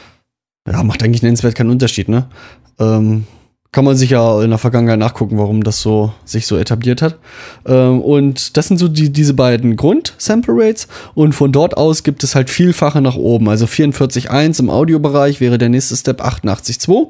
Ja, 0.69 0.83
macht 0.83 1.03
eigentlich 1.03 1.23
nennenswert 1.23 1.55
keinen 1.55 1.71
Unterschied, 1.71 2.09
ne? 2.09 2.27
Ähm, 2.79 3.27
kann 3.73 3.85
man 3.87 3.97
sich 3.97 4.11
ja 4.11 4.43
in 4.43 4.51
der 4.51 4.59
Vergangenheit 4.59 4.99
nachgucken, 4.99 5.39
warum 5.39 5.63
das 5.65 5.81
so 5.81 6.13
sich 6.27 6.47
so 6.47 6.57
etabliert 6.59 7.01
hat. 7.03 7.19
Ähm, 7.67 8.01
und 8.03 8.57
das 8.57 8.69
sind 8.69 8.77
so 8.79 8.87
die, 8.87 9.11
diese 9.11 9.33
beiden 9.35 9.77
Grund-Sample 9.77 10.55
Rates. 10.57 10.89
Und 11.15 11.33
von 11.35 11.53
dort 11.53 11.77
aus 11.77 12.03
gibt 12.03 12.23
es 12.23 12.35
halt 12.35 12.51
Vielfache 12.51 13.01
nach 13.01 13.17
oben. 13.17 13.49
Also 13.49 13.65
44.1 13.67 14.61
im 14.61 14.69
Audiobereich 14.71 15.41
wäre 15.41 15.57
der 15.59 15.71
nächste 15.71 15.97
Step 15.97 16.21
88.2. 16.23 17.09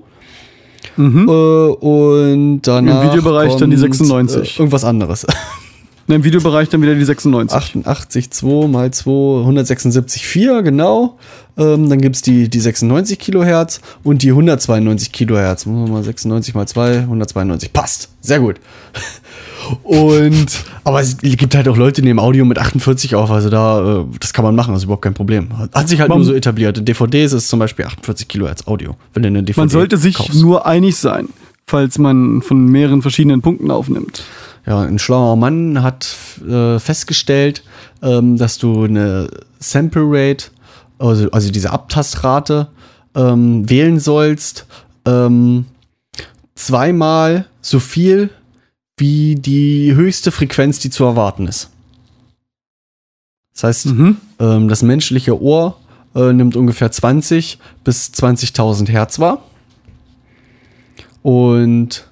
Mhm. 0.97 1.29
Äh, 1.29 1.33
und 1.33 2.63
danach. 2.63 3.03
Im 3.03 3.11
Videobereich 3.11 3.57
dann 3.57 3.71
die 3.71 3.77
kommt, 3.77 3.95
96. 3.95 4.57
Äh, 4.57 4.61
irgendwas 4.61 4.85
anderes. 4.85 5.27
Na, 6.07 6.17
Im 6.17 6.25
Videobereich 6.25 6.69
dann 6.69 6.83
wieder 6.83 6.95
die 6.95 7.05
96. 7.05 7.87
88,2 7.87 8.69
mal 8.69 8.91
2, 8.91 9.11
176,4, 9.11 10.63
genau. 10.63 11.17
Ähm, 11.57 11.89
dann 11.89 12.01
gibt 12.01 12.17
es 12.17 12.23
die, 12.23 12.49
die 12.49 12.61
96 12.61 13.19
Kilohertz 13.19 13.81
und 14.03 14.23
die 14.23 14.31
192 14.31 15.13
Kilohertz. 15.13 15.67
Machen 15.67 15.87
wir 15.87 15.93
mal 15.93 16.03
96 16.03 16.55
mal 16.55 16.67
2, 16.67 16.99
192. 17.01 17.73
Passt. 17.73 18.09
Sehr 18.21 18.41
gut. 18.41 18.57
Und, 19.83 20.65
aber 20.85 21.01
es 21.01 21.19
gibt 21.19 21.55
halt 21.55 21.69
auch 21.69 21.77
Leute, 21.77 22.01
die 22.03 22.09
nehmen 22.09 22.19
Audio 22.21 22.45
mit 22.45 22.59
48 22.59 23.15
auf, 23.15 23.31
also 23.31 23.51
da, 23.51 24.01
äh, 24.01 24.05
das 24.21 24.33
kann 24.33 24.45
man 24.45 24.55
machen, 24.55 24.73
das 24.73 24.81
ist 24.83 24.85
überhaupt 24.85 25.03
kein 25.03 25.15
Problem. 25.15 25.49
Hat 25.59 25.89
sich 25.89 26.01
halt 26.01 26.09
Man- 26.09 26.19
nur 26.19 26.25
so 26.27 26.35
etabliert. 26.35 26.79
In 26.79 26.85
DVDs 26.85 27.33
ist 27.33 27.49
zum 27.49 27.59
Beispiel 27.59 27.85
48 27.85 28.29
Kilohertz 28.29 28.67
Audio, 28.67 28.97
wenn 29.15 29.23
du 29.23 29.29
eine 29.29 29.43
DVD 29.43 29.61
Man 29.61 29.69
sollte 29.69 29.97
sich 29.97 30.17
kaufst. 30.17 30.41
nur 30.41 30.67
einig 30.67 30.97
sein, 30.97 31.29
falls 31.67 31.99
man 31.99 32.43
von 32.43 32.67
mehreren 32.67 33.03
verschiedenen 33.03 33.43
Punkten 33.43 33.71
aufnimmt. 33.71 34.23
Ja, 34.67 34.81
ein 34.83 34.99
schlauer 34.99 35.37
Mann 35.37 35.83
hat 35.83 36.15
äh, 36.49 36.79
festgestellt, 36.79 37.65
ähm, 38.03 38.37
dass 38.39 38.59
du 38.59 38.85
eine 38.85 39.29
Sample 39.59 40.05
Rate, 40.07 40.47
also, 40.99 41.29
also 41.33 41.51
diese 41.51 41.71
Abtastrate, 41.71 42.69
ähm, 43.17 43.69
wählen 43.69 43.99
sollst, 43.99 44.67
ähm, 45.05 45.67
zweimal 46.55 47.47
so 47.61 47.81
viel 47.81 48.31
wie 48.99 49.35
die 49.35 49.95
höchste 49.95 50.31
Frequenz, 50.33 50.79
die 50.79 50.91
zu 50.91 51.05
erwarten 51.05 51.47
ist. 51.47 51.71
Das 53.55 53.65
heißt, 53.65 53.87
Mhm. 53.87 54.17
ähm, 54.39 54.69
das 54.69 54.83
menschliche 54.83 55.41
Ohr 55.41 55.79
äh, 56.15 56.33
nimmt 56.33 56.57
ungefähr 56.57 56.91
20 56.91 57.59
bis 57.85 58.11
20.000 58.13 58.89
Hertz 58.89 59.19
wahr. 59.19 59.43
Und 61.23 62.07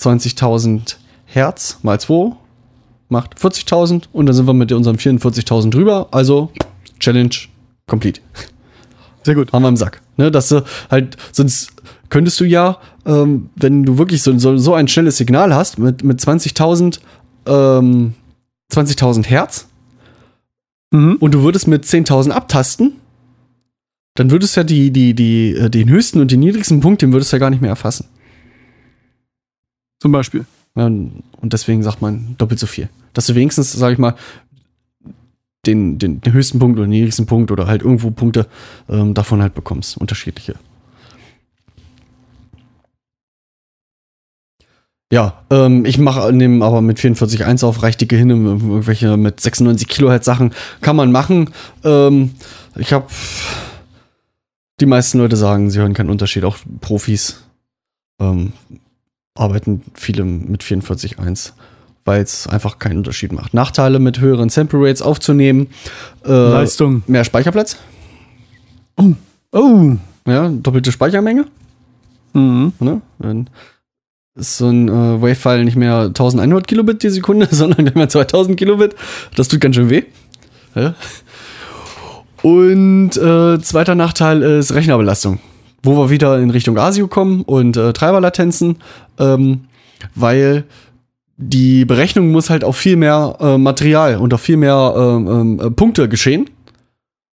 20.000 0.00 0.96
Hertz 1.26 1.78
mal 1.82 1.98
2 2.00 2.36
macht 3.08 3.38
40.000 3.38 4.08
und 4.12 4.26
dann 4.26 4.34
sind 4.34 4.46
wir 4.46 4.52
mit 4.54 4.72
unseren 4.72 4.96
44.000 4.96 5.70
drüber. 5.70 6.08
Also 6.10 6.50
Challenge 6.98 7.34
complete. 7.86 8.20
Sehr 9.22 9.34
gut. 9.34 9.52
Haben 9.52 9.62
wir 9.62 9.68
im 9.68 9.76
Sack. 9.76 10.02
Ne, 10.16 10.30
dass 10.30 10.48
du 10.48 10.64
halt, 10.90 11.16
sonst 11.32 11.72
könntest 12.08 12.40
du 12.40 12.44
ja, 12.44 12.78
ähm, 13.06 13.48
wenn 13.56 13.84
du 13.84 13.96
wirklich 13.98 14.22
so, 14.22 14.36
so, 14.38 14.56
so 14.58 14.74
ein 14.74 14.88
schnelles 14.88 15.16
Signal 15.16 15.54
hast, 15.54 15.78
mit, 15.78 16.02
mit 16.04 16.20
20.000 16.20 17.00
ähm, 17.46 18.14
20.000 18.72 19.24
Hertz, 19.26 19.68
Mhm. 20.92 21.16
und 21.18 21.34
du 21.34 21.42
würdest 21.42 21.66
mit 21.66 21.84
10.000 21.84 22.30
abtasten, 22.30 22.92
dann 24.14 24.30
würdest 24.30 24.54
du 24.56 24.60
ja 24.60 24.64
die, 24.64 24.92
die, 24.92 25.14
die, 25.14 25.52
äh, 25.52 25.68
den 25.68 25.88
höchsten 25.88 26.20
und 26.20 26.30
den 26.30 26.38
niedrigsten 26.40 26.80
Punkt, 26.80 27.02
den 27.02 27.12
würdest 27.12 27.32
du 27.32 27.36
ja 27.36 27.40
gar 27.40 27.50
nicht 27.50 27.60
mehr 27.60 27.70
erfassen. 27.70 28.06
Zum 30.00 30.12
Beispiel. 30.12 30.46
Ja, 30.76 30.86
und 30.86 31.22
und 31.40 31.52
deswegen 31.52 31.82
sagt 31.82 32.02
man 32.02 32.34
doppelt 32.38 32.60
so 32.60 32.66
viel. 32.66 32.88
Dass 33.14 33.26
du 33.26 33.34
wenigstens, 33.34 33.72
sag 33.72 33.92
ich 33.92 33.98
mal, 33.98 34.14
den, 35.66 35.98
den, 35.98 36.20
den 36.20 36.32
höchsten 36.32 36.58
Punkt 36.58 36.78
oder 36.78 36.86
den 36.86 36.90
niedrigsten 36.90 37.26
Punkt 37.26 37.50
oder 37.50 37.66
halt 37.66 37.82
irgendwo 37.82 38.10
Punkte 38.10 38.46
ähm, 38.88 39.12
davon 39.12 39.42
halt 39.42 39.54
bekommst. 39.54 39.96
Unterschiedliche. 39.98 40.54
Ja, 45.12 45.34
ähm, 45.50 45.84
ich 45.84 45.98
mache 45.98 46.32
nehme 46.32 46.64
aber 46.64 46.80
mit 46.82 46.98
44.1 46.98 47.64
auf, 47.64 47.82
reicht 47.82 48.00
dicke 48.00 48.16
hin, 48.16 48.30
irgendwelche 48.30 49.16
mit 49.16 49.40
96 49.40 49.86
Kilohertz 49.86 50.24
Sachen 50.24 50.52
kann 50.80 50.96
man 50.96 51.12
machen. 51.12 51.50
Ähm, 51.84 52.32
ich 52.76 52.92
habe 52.92 53.06
die 54.80 54.86
meisten 54.86 55.18
Leute 55.18 55.36
sagen, 55.36 55.70
sie 55.70 55.78
hören 55.78 55.94
keinen 55.94 56.10
Unterschied, 56.10 56.44
auch 56.44 56.56
Profis 56.80 57.44
ähm, 58.20 58.52
arbeiten 59.36 59.82
viele 59.94 60.24
mit 60.24 60.64
44.1, 60.64 61.52
weil 62.04 62.22
es 62.22 62.48
einfach 62.48 62.78
keinen 62.80 62.98
Unterschied 62.98 63.32
macht. 63.32 63.54
Nachteile 63.54 64.00
mit 64.00 64.18
höheren 64.18 64.48
Sample 64.48 64.80
Rates 64.80 65.02
aufzunehmen, 65.02 65.68
äh, 66.24 66.30
Leistung. 66.30 67.04
mehr 67.06 67.24
Speicherplatz, 67.24 67.76
Oh. 69.52 69.96
ja, 70.26 70.48
doppelte 70.48 70.90
Speichermenge. 70.90 71.46
Mhm. 72.32 72.72
Ne? 72.80 73.00
Dann 73.18 73.48
ist 74.36 74.58
so 74.58 74.68
ein 74.68 74.88
äh, 74.88 75.22
Wave-File 75.22 75.64
nicht 75.64 75.76
mehr 75.76 76.02
1100 76.02 76.66
Kilobit 76.66 77.02
die 77.02 77.10
Sekunde, 77.10 77.48
sondern 77.50 77.86
immer 77.86 78.08
2000 78.08 78.56
Kilobit. 78.56 78.94
Das 79.34 79.48
tut 79.48 79.60
ganz 79.60 79.76
schön 79.76 79.90
weh. 79.90 80.04
Ja. 80.74 80.94
Und 82.42 83.16
äh, 83.16 83.60
zweiter 83.60 83.94
Nachteil 83.94 84.42
ist 84.42 84.74
Rechnerbelastung. 84.74 85.40
Wo 85.82 85.96
wir 85.96 86.10
wieder 86.10 86.38
in 86.38 86.50
Richtung 86.50 86.78
ASIO 86.78 87.08
kommen 87.08 87.42
und 87.42 87.76
äh, 87.76 87.92
Treiberlatenzen, 87.92 88.78
ähm, 89.18 89.64
weil 90.14 90.64
die 91.36 91.84
Berechnung 91.84 92.30
muss 92.30 92.50
halt 92.50 92.64
auf 92.64 92.76
viel 92.76 92.96
mehr 92.96 93.36
äh, 93.40 93.58
Material 93.58 94.16
und 94.16 94.32
auf 94.34 94.40
viel 94.40 94.56
mehr 94.56 94.94
ähm, 94.96 95.28
ähm, 95.28 95.60
äh, 95.60 95.70
Punkte 95.70 96.08
geschehen. 96.08 96.48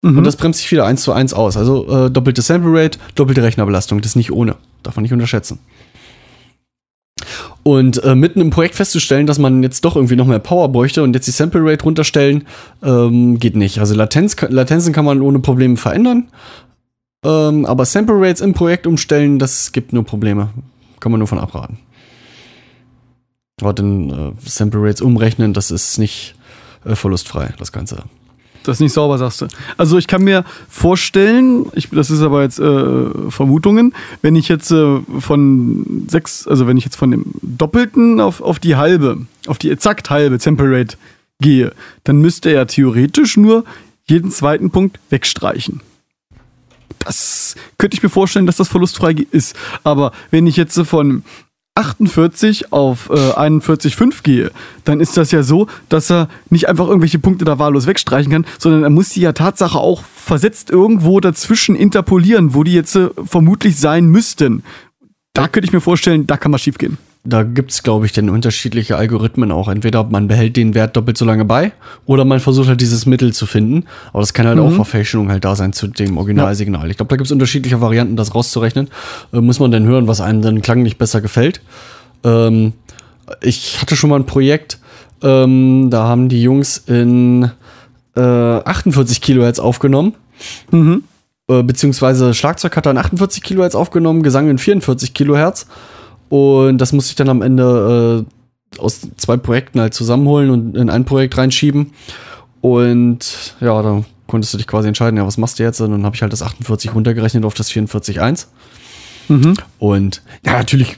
Mhm. 0.01 0.17
Und 0.17 0.23
das 0.25 0.35
bremst 0.35 0.59
sich 0.59 0.71
wieder 0.71 0.85
eins 0.85 1.01
zu 1.01 1.13
eins 1.13 1.33
aus. 1.33 1.57
Also 1.57 2.05
äh, 2.05 2.11
doppelte 2.11 2.41
Sample 2.41 2.71
Rate, 2.73 2.99
doppelte 3.15 3.43
Rechnerbelastung. 3.43 4.01
Das 4.01 4.11
ist 4.11 4.15
nicht 4.15 4.31
ohne. 4.31 4.55
Darf 4.83 4.95
man 4.95 5.03
nicht 5.03 5.13
unterschätzen. 5.13 5.59
Und 7.63 8.03
äh, 8.03 8.15
mitten 8.15 8.41
im 8.41 8.49
Projekt 8.49 8.75
festzustellen, 8.75 9.25
dass 9.25 9.39
man 9.39 9.63
jetzt 9.63 9.85
doch 9.85 9.95
irgendwie 9.95 10.17
noch 10.17 10.27
mehr 10.27 10.39
Power 10.39 10.69
bräuchte 10.69 11.01
und 11.03 11.13
jetzt 11.13 11.27
die 11.27 11.31
Sample 11.31 11.61
Rate 11.63 11.83
runterstellen, 11.83 12.45
ähm, 12.83 13.39
geht 13.39 13.55
nicht. 13.55 13.79
Also 13.79 13.95
Latenz, 13.95 14.35
Latenzen 14.49 14.91
kann 14.93 15.05
man 15.05 15.21
ohne 15.21 15.39
Probleme 15.39 15.77
verändern. 15.77 16.27
Ähm, 17.23 17.65
aber 17.65 17.85
Sample 17.85 18.19
Rates 18.19 18.41
im 18.41 18.53
Projekt 18.53 18.85
umstellen, 18.85 19.39
das 19.39 19.71
gibt 19.71 19.93
nur 19.93 20.03
Probleme. 20.03 20.49
Kann 20.99 21.11
man 21.11 21.19
nur 21.19 21.27
von 21.27 21.39
abraten. 21.39 21.79
Aber 23.61 23.73
den 23.73 24.09
äh, 24.09 24.31
Sample 24.45 24.81
Rates 24.81 25.01
umrechnen, 25.01 25.53
das 25.53 25.71
ist 25.71 25.97
nicht 25.97 26.35
äh, 26.85 26.95
verlustfrei, 26.95 27.53
das 27.59 27.71
Ganze. 27.71 28.03
Das 28.63 28.77
ist 28.77 28.79
nicht 28.81 28.93
sauber, 28.93 29.17
sagst 29.17 29.41
du. 29.41 29.47
Also 29.77 29.97
ich 29.97 30.07
kann 30.07 30.23
mir 30.23 30.45
vorstellen, 30.69 31.65
ich, 31.73 31.89
das 31.89 32.09
ist 32.09 32.21
aber 32.21 32.43
jetzt 32.43 32.59
äh, 32.59 33.29
Vermutungen, 33.29 33.93
wenn 34.21 34.35
ich 34.35 34.47
jetzt 34.47 34.71
äh, 34.71 34.99
von 35.19 36.05
sechs, 36.07 36.47
also 36.47 36.65
wenn 36.67 36.77
ich 36.77 36.85
jetzt 36.85 36.95
von 36.95 37.11
dem 37.11 37.25
Doppelten 37.41 38.21
auf, 38.21 38.41
auf 38.41 38.59
die 38.59 38.75
halbe, 38.75 39.25
auf 39.47 39.57
die 39.57 39.69
exakt 39.69 40.09
halbe 40.09 40.39
Sample 40.39 40.71
Rate 40.71 40.97
gehe, 41.39 41.73
dann 42.03 42.19
müsste 42.19 42.51
er 42.51 42.67
theoretisch 42.67 43.37
nur 43.37 43.65
jeden 44.05 44.31
zweiten 44.31 44.71
Punkt 44.71 44.99
wegstreichen. 45.09 45.81
Das 46.99 47.55
könnte 47.77 47.95
ich 47.95 48.03
mir 48.03 48.09
vorstellen, 48.09 48.45
dass 48.45 48.57
das 48.57 48.69
verlustfrei 48.69 49.15
ist. 49.31 49.55
Aber 49.83 50.13
wenn 50.31 50.47
ich 50.47 50.55
jetzt 50.55 50.79
von 50.81 51.23
48 51.75 52.71
auf 52.71 53.09
äh, 53.09 53.13
41,5 53.13 54.21
gehe, 54.23 54.51
dann 54.83 54.99
ist 54.99 55.17
das 55.17 55.31
ja 55.31 55.41
so, 55.41 55.67
dass 55.89 56.11
er 56.11 56.29
nicht 56.49 56.69
einfach 56.69 56.87
irgendwelche 56.87 57.19
Punkte 57.19 57.45
da 57.45 57.57
wahllos 57.57 57.87
wegstreichen 57.87 58.31
kann, 58.31 58.45
sondern 58.59 58.83
er 58.83 58.89
muss 58.89 59.09
die 59.09 59.21
ja 59.21 59.33
Tatsache 59.33 59.79
auch 59.79 60.03
versetzt 60.03 60.69
irgendwo 60.69 61.19
dazwischen 61.19 61.75
interpolieren, 61.75 62.53
wo 62.53 62.63
die 62.63 62.73
jetzt 62.73 62.95
äh, 62.95 63.09
vermutlich 63.25 63.79
sein 63.79 64.05
müssten. 64.05 64.63
Da 65.33 65.47
könnte 65.47 65.67
ich 65.67 65.73
mir 65.73 65.81
vorstellen, 65.81 66.27
da 66.27 66.37
kann 66.37 66.51
was 66.51 66.61
schief 66.61 66.77
gehen. 66.77 66.97
Da 67.25 67.43
gibt 67.43 67.71
es, 67.71 67.83
glaube 67.83 68.05
ich, 68.05 68.11
dann 68.11 68.29
unterschiedliche 68.29 68.97
Algorithmen 68.97 69.53
auch. 69.53 69.69
Entweder 69.69 70.03
man 70.03 70.27
behält 70.27 70.57
den 70.57 70.73
Wert 70.73 70.97
doppelt 70.97 71.17
so 71.17 71.23
lange 71.23 71.45
bei 71.45 71.71
oder 72.05 72.25
man 72.25 72.41
versucht 72.41 72.67
halt 72.67 72.81
dieses 72.81 73.05
Mittel 73.05 73.31
zu 73.31 73.45
finden. 73.45 73.85
Aber 74.11 74.19
das 74.19 74.33
kann 74.33 74.45
halt 74.45 74.59
auch 74.59 74.73
Verfälschung 74.73 75.29
halt 75.29 75.45
da 75.45 75.55
sein 75.55 75.71
zu 75.71 75.87
dem 75.87 76.17
Originalsignal. 76.17 76.91
Ich 76.91 76.97
glaube, 76.97 77.09
da 77.09 77.15
gibt 77.15 77.27
es 77.27 77.31
unterschiedliche 77.31 77.79
Varianten, 77.79 78.17
das 78.17 78.35
rauszurechnen. 78.35 78.89
Äh, 79.31 79.39
muss 79.39 79.59
man 79.59 79.71
dann 79.71 79.85
hören, 79.85 80.07
was 80.07 80.19
einem 80.19 80.41
dann 80.41 80.61
klanglich 80.61 80.97
besser 80.97 81.21
gefällt. 81.21 81.61
Ähm, 82.25 82.73
ich 83.41 83.81
hatte 83.81 83.95
schon 83.95 84.09
mal 84.09 84.17
ein 84.19 84.25
Projekt, 84.25 84.79
ähm, 85.21 85.87
da 85.89 86.03
haben 86.03 86.27
die 86.27 86.43
Jungs 86.43 86.77
in 86.77 87.49
äh, 88.17 88.19
48 88.19 89.21
Kilohertz 89.21 89.59
aufgenommen. 89.59 90.13
Äh, 91.47 91.63
beziehungsweise 91.63 92.33
Schlagzeug 92.33 92.75
hat 92.75 92.85
dann 92.85 92.97
48 92.97 93.41
Kilohertz 93.41 93.75
aufgenommen, 93.75 94.23
Gesang 94.23 94.49
in 94.49 94.57
44 94.57 95.13
Kilohertz. 95.13 95.67
Und 96.33 96.79
das 96.79 96.93
musste 96.93 97.11
ich 97.11 97.15
dann 97.15 97.29
am 97.29 97.43
Ende 97.43 98.25
äh, 98.25 98.79
aus 98.79 99.01
zwei 99.17 99.37
Projekten 99.37 99.79
halt 99.79 99.93
zusammenholen 99.93 100.49
und 100.49 100.75
in 100.75 100.89
ein 100.89 101.05
Projekt 101.05 101.37
reinschieben. 101.37 101.93
Und 102.59 103.53
ja, 103.59 103.79
da 103.83 104.03
konntest 104.25 104.51
du 104.51 104.57
dich 104.57 104.65
quasi 104.65 104.87
entscheiden, 104.87 105.17
ja, 105.17 105.27
was 105.27 105.37
machst 105.37 105.59
du 105.59 105.63
jetzt? 105.63 105.79
Und 105.79 105.91
dann 105.91 106.03
habe 106.05 106.15
ich 106.15 106.23
halt 106.23 106.33
das 106.33 106.41
48 106.41 106.95
runtergerechnet 106.95 107.45
auf 107.45 107.53
das 107.53 107.69
44.1. 107.71 108.47
Und 109.77 110.23
ja, 110.43 110.53
natürlich, 110.53 110.97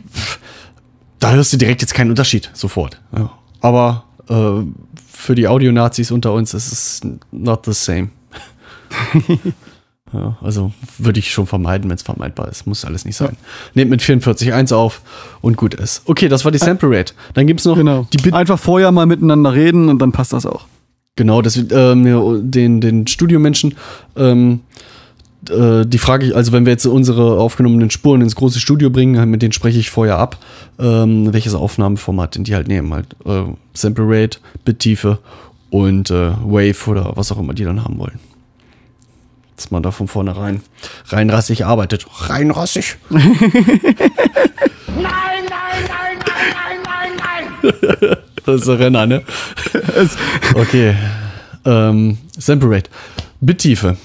da 1.19 1.33
hörst 1.33 1.51
du 1.51 1.57
direkt 1.57 1.81
jetzt 1.81 1.93
keinen 1.93 2.11
Unterschied 2.11 2.49
sofort. 2.53 3.01
Ja. 3.13 3.29
Aber 3.59 4.05
äh, 4.29 4.63
für 5.05 5.35
die 5.35 5.49
Audio-Nazis 5.49 6.11
unter 6.11 6.31
uns 6.31 6.53
ist 6.53 6.71
es 6.71 7.01
not 7.31 7.65
the 7.65 7.73
same. 7.73 8.07
ja, 10.15 10.37
also 10.41 10.71
würde 10.97 11.19
ich 11.19 11.31
schon 11.31 11.45
vermeiden, 11.45 11.89
wenn 11.89 11.95
es 11.95 12.03
vermeidbar 12.03 12.47
ist. 12.49 12.65
Muss 12.65 12.85
alles 12.85 13.05
nicht 13.05 13.15
sein. 13.17 13.35
Nehmt 13.73 13.91
mit 13.91 14.01
44.1 14.01 14.73
auf 14.73 15.01
und 15.41 15.57
gut 15.57 15.73
ist. 15.73 16.03
Okay, 16.05 16.29
das 16.29 16.45
war 16.45 16.51
die 16.51 16.57
Sample 16.57 16.89
Rate. 16.89 17.13
Dann 17.33 17.47
gibt 17.47 17.59
es 17.59 17.65
noch 17.65 17.75
Genau. 17.75 18.07
die 18.11 18.17
Bit 18.17 18.33
Einfach 18.33 18.59
vorher 18.59 18.91
mal 18.91 19.05
miteinander 19.05 19.53
reden 19.53 19.89
und 19.89 19.99
dann 19.99 20.11
passt 20.11 20.33
das 20.33 20.45
auch. 20.45 20.65
Genau, 21.17 21.41
das, 21.41 21.57
ähm, 21.71 22.05
ja, 22.07 22.21
den, 22.41 22.81
den 22.81 23.07
Studiomenschen, 23.07 23.75
ähm, 24.17 24.61
äh, 25.49 25.85
die 25.85 25.97
frage 25.97 26.25
ich, 26.27 26.35
also 26.35 26.51
wenn 26.51 26.65
wir 26.65 26.71
jetzt 26.71 26.85
unsere 26.85 27.39
aufgenommenen 27.39 27.89
Spuren 27.89 28.21
ins 28.21 28.35
große 28.35 28.59
Studio 28.59 28.89
bringen, 28.89 29.29
mit 29.29 29.41
denen 29.41 29.51
spreche 29.53 29.79
ich 29.79 29.89
vorher 29.89 30.17
ab, 30.17 30.37
ähm, 30.79 31.31
welches 31.31 31.53
Aufnahmeformat 31.53 32.35
denn 32.35 32.43
die 32.43 32.55
halt 32.55 32.67
nehmen. 32.67 32.93
Halt 32.93 33.07
äh, 33.25 33.43
Sample 33.73 34.05
Rate, 34.07 34.39
Bittiefe 34.65 35.19
und 35.69 36.09
äh, 36.09 36.31
Wave 36.43 36.89
oder 36.89 37.13
was 37.15 37.31
auch 37.31 37.37
immer 37.37 37.53
die 37.53 37.63
dann 37.63 37.83
haben 37.83 37.97
wollen. 37.97 38.19
Dass 39.55 39.71
man 39.71 39.83
da 39.83 39.91
von 39.91 40.07
vornherein 40.07 40.61
reinrassig 41.07 41.65
arbeitet. 41.65 42.05
Reinrassig? 42.29 42.97
Nein, 43.09 43.21
nein, 44.97 45.83
nein, 45.89 46.17
nein, 46.25 46.77
nein, 46.83 47.09
nein, 47.17 47.99
nein! 47.99 48.17
Das 48.45 48.61
ist 48.61 48.67
der 48.67 48.79
Renner, 48.79 49.05
ne? 49.05 49.23
okay. 50.55 50.95
Ähm, 51.65 52.17
Sample 52.37 52.69
Rate. 52.69 52.89
Bittiefe. 53.41 53.97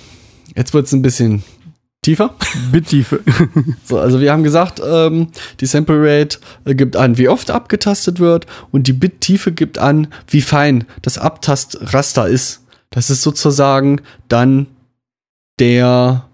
Jetzt 0.56 0.74
wird 0.74 0.86
es 0.86 0.92
ein 0.92 1.02
bisschen 1.02 1.44
tiefer. 2.02 2.34
Bittiefe. 2.72 3.20
So, 3.84 3.98
also 3.98 4.20
wir 4.20 4.32
haben 4.32 4.44
gesagt, 4.44 4.80
ähm, 4.84 5.28
die 5.60 5.66
Sample 5.66 5.96
Rate 5.98 6.38
äh, 6.64 6.74
gibt 6.74 6.96
an, 6.96 7.18
wie 7.18 7.28
oft 7.28 7.50
abgetastet 7.50 8.20
wird 8.20 8.46
und 8.70 8.86
die 8.86 8.92
Bittiefe 8.92 9.52
gibt 9.52 9.78
an, 9.78 10.08
wie 10.28 10.40
fein 10.40 10.84
das 11.02 11.18
Abtastraster 11.18 12.28
ist. 12.28 12.62
Das 12.90 13.10
ist 13.10 13.22
sozusagen 13.22 14.00
dann 14.28 14.68
der 15.60 16.24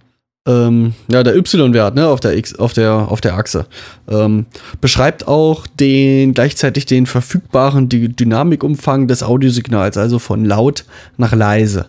ähm, 0.46 0.94
ja, 1.10 1.24
der 1.24 1.36
Y-Wert, 1.36 1.96
ne, 1.96 2.06
auf 2.06 2.20
der 2.20 2.36
X, 2.36 2.54
auf 2.54 2.72
der, 2.72 2.92
auf 3.10 3.20
der 3.20 3.34
Achse. 3.34 3.66
Ähm, 4.08 4.46
beschreibt 4.80 5.26
auch 5.26 5.66
den, 5.66 6.34
gleichzeitig 6.34 6.86
den 6.86 7.06
verfügbaren 7.06 7.88
Dy 7.88 8.08
Dynamikumfang 8.08 9.08
des 9.08 9.24
Audiosignals, 9.24 9.96
also 9.96 10.20
von 10.20 10.44
laut 10.44 10.84
nach 11.16 11.34
leise. 11.34 11.86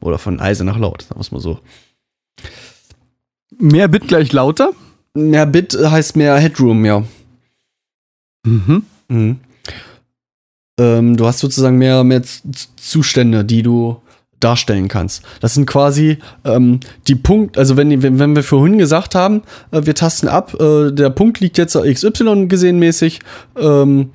Oder 0.00 0.18
von 0.18 0.38
leise 0.38 0.64
nach 0.64 0.78
laut, 0.78 1.02
sagen 1.02 1.16
wir 1.16 1.20
es 1.20 1.30
mal 1.30 1.40
so. 1.40 1.60
Mehr 3.58 3.86
Bit 3.86 4.08
gleich 4.08 4.32
lauter. 4.32 4.72
Mehr 5.14 5.46
Bit 5.46 5.78
heißt 5.80 6.16
mehr 6.16 6.36
Headroom, 6.36 6.84
ja. 6.84 7.04
Mhm. 8.44 8.84
Mhm. 9.08 9.40
Ähm, 10.80 11.16
du 11.16 11.26
hast 11.26 11.40
sozusagen 11.40 11.78
mehr, 11.78 12.02
mehr 12.02 12.22
Z- 12.22 12.42
Zustände, 12.76 13.44
die 13.44 13.62
du 13.62 14.00
darstellen 14.40 14.88
kannst. 14.88 15.22
Das 15.40 15.54
sind 15.54 15.66
quasi 15.66 16.18
ähm, 16.44 16.80
die 17.06 17.14
Punkt, 17.14 17.58
also 17.58 17.76
wenn, 17.76 18.02
wenn, 18.02 18.18
wenn 18.18 18.34
wir 18.34 18.42
vorhin 18.42 18.78
gesagt 18.78 19.14
haben, 19.14 19.42
äh, 19.70 19.84
wir 19.84 19.94
tasten 19.94 20.28
ab, 20.28 20.54
äh, 20.60 20.90
der 20.90 21.10
Punkt 21.10 21.40
liegt 21.40 21.58
jetzt 21.58 21.74
XY 21.74 22.46
gesehen 22.48 22.78
mäßig 22.78 23.20
ähm, 23.58 24.10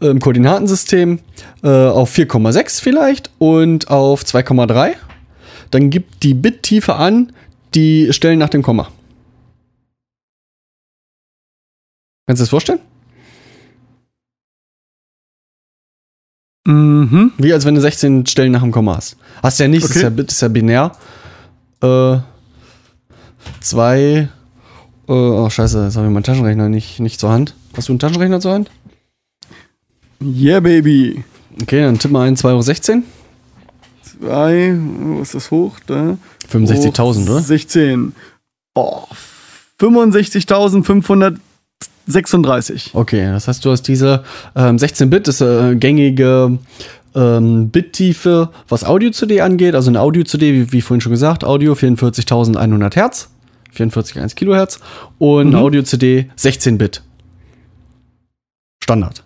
im 0.00 0.20
Koordinatensystem 0.20 1.20
äh, 1.62 1.68
auf 1.68 2.14
4,6 2.14 2.82
vielleicht 2.82 3.30
und 3.38 3.90
auf 3.90 4.22
2,3, 4.22 4.92
dann 5.70 5.90
gibt 5.90 6.22
die 6.22 6.34
Bittiefe 6.34 6.94
an 6.94 7.32
die 7.74 8.12
Stellen 8.12 8.38
nach 8.38 8.48
dem 8.48 8.62
Komma. 8.62 8.88
Kannst 12.26 12.40
du 12.40 12.42
das 12.42 12.50
vorstellen? 12.50 12.80
Mhm. 16.66 17.32
Wie 17.38 17.52
als 17.52 17.64
wenn 17.64 17.76
du 17.76 17.80
16 17.80 18.26
Stellen 18.26 18.52
nach 18.52 18.62
dem 18.62 18.72
Komma 18.72 18.96
hast. 18.96 19.16
Hast 19.42 19.58
du 19.58 19.64
ja 19.64 19.68
nicht, 19.68 19.84
das 19.84 19.90
ist 19.90 19.96
Okay. 20.04 20.04
ja, 20.16 20.22
das 20.22 20.34
ist 20.34 20.42
ja 20.42 20.48
binär. 20.48 20.92
Äh, 21.80 22.16
zwei. 23.60 24.28
Äh, 25.08 25.12
oh, 25.12 25.48
scheiße, 25.48 25.84
jetzt 25.84 25.96
habe 25.96 26.06
ich 26.06 26.12
meinen 26.12 26.24
Taschenrechner 26.24 26.68
nicht, 26.68 26.98
nicht 26.98 27.20
zur 27.20 27.30
Hand. 27.30 27.54
Hast 27.76 27.88
du 27.88 27.92
einen 27.92 28.00
Taschenrechner 28.00 28.40
zur 28.40 28.52
Hand? 28.52 28.70
Yeah, 30.20 30.60
baby. 30.60 31.22
Okay, 31.62 31.82
dann 31.82 31.98
tipp 31.98 32.10
mal 32.10 32.26
ein 32.26 32.36
2,16 32.36 32.90
Euro. 32.90 33.02
Zwei, 34.02 34.76
wo 34.78 35.20
ist 35.22 35.34
das 35.34 35.50
hoch? 35.50 35.78
Da. 35.86 36.18
65.000, 36.50 37.30
oder? 37.30 37.40
16. 37.40 38.12
Oh, 38.74 39.04
65.536. 42.08 42.90
Okay, 42.94 43.26
das 43.32 43.48
heißt, 43.48 43.64
du 43.64 43.70
hast 43.70 43.82
diese 43.82 44.22
ähm, 44.54 44.76
16-Bit, 44.76 45.28
das 45.28 45.40
äh, 45.40 45.74
gängige 45.76 46.58
ähm, 47.14 47.70
Bittiefe, 47.70 48.50
was 48.68 48.84
Audio-CD 48.84 49.40
angeht. 49.40 49.74
Also 49.74 49.90
eine 49.90 50.00
Audio-CD, 50.00 50.52
wie, 50.52 50.72
wie 50.72 50.80
vorhin 50.80 51.00
schon 51.00 51.12
gesagt, 51.12 51.44
Audio 51.44 51.72
44.100 51.74 52.94
Hertz, 52.94 53.30
44,1 53.76 54.34
Kilohertz 54.34 54.80
und 55.18 55.48
Mhm. 55.50 55.54
Audio-CD 55.56 56.26
16-Bit. 56.38 57.02
Standard. 58.82 59.24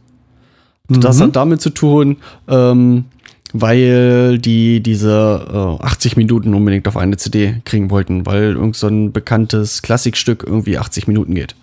Das 0.88 1.18
Mhm. 1.18 1.22
hat 1.24 1.36
damit 1.36 1.60
zu 1.60 1.70
tun, 1.70 2.16
ähm, 2.48 3.04
weil 3.52 4.38
die 4.38 4.80
diese 4.80 5.78
äh, 5.80 5.84
80 5.84 6.16
Minuten 6.16 6.54
unbedingt 6.54 6.88
auf 6.88 6.96
eine 6.96 7.16
CD 7.16 7.56
kriegen 7.64 7.90
wollten, 7.90 8.24
weil 8.26 8.52
irgend 8.54 8.76
so 8.76 8.86
ein 8.86 9.12
bekanntes 9.12 9.82
Klassikstück 9.82 10.44
irgendwie 10.46 10.78
80 10.78 11.08
Minuten 11.08 11.34
geht. 11.34 11.54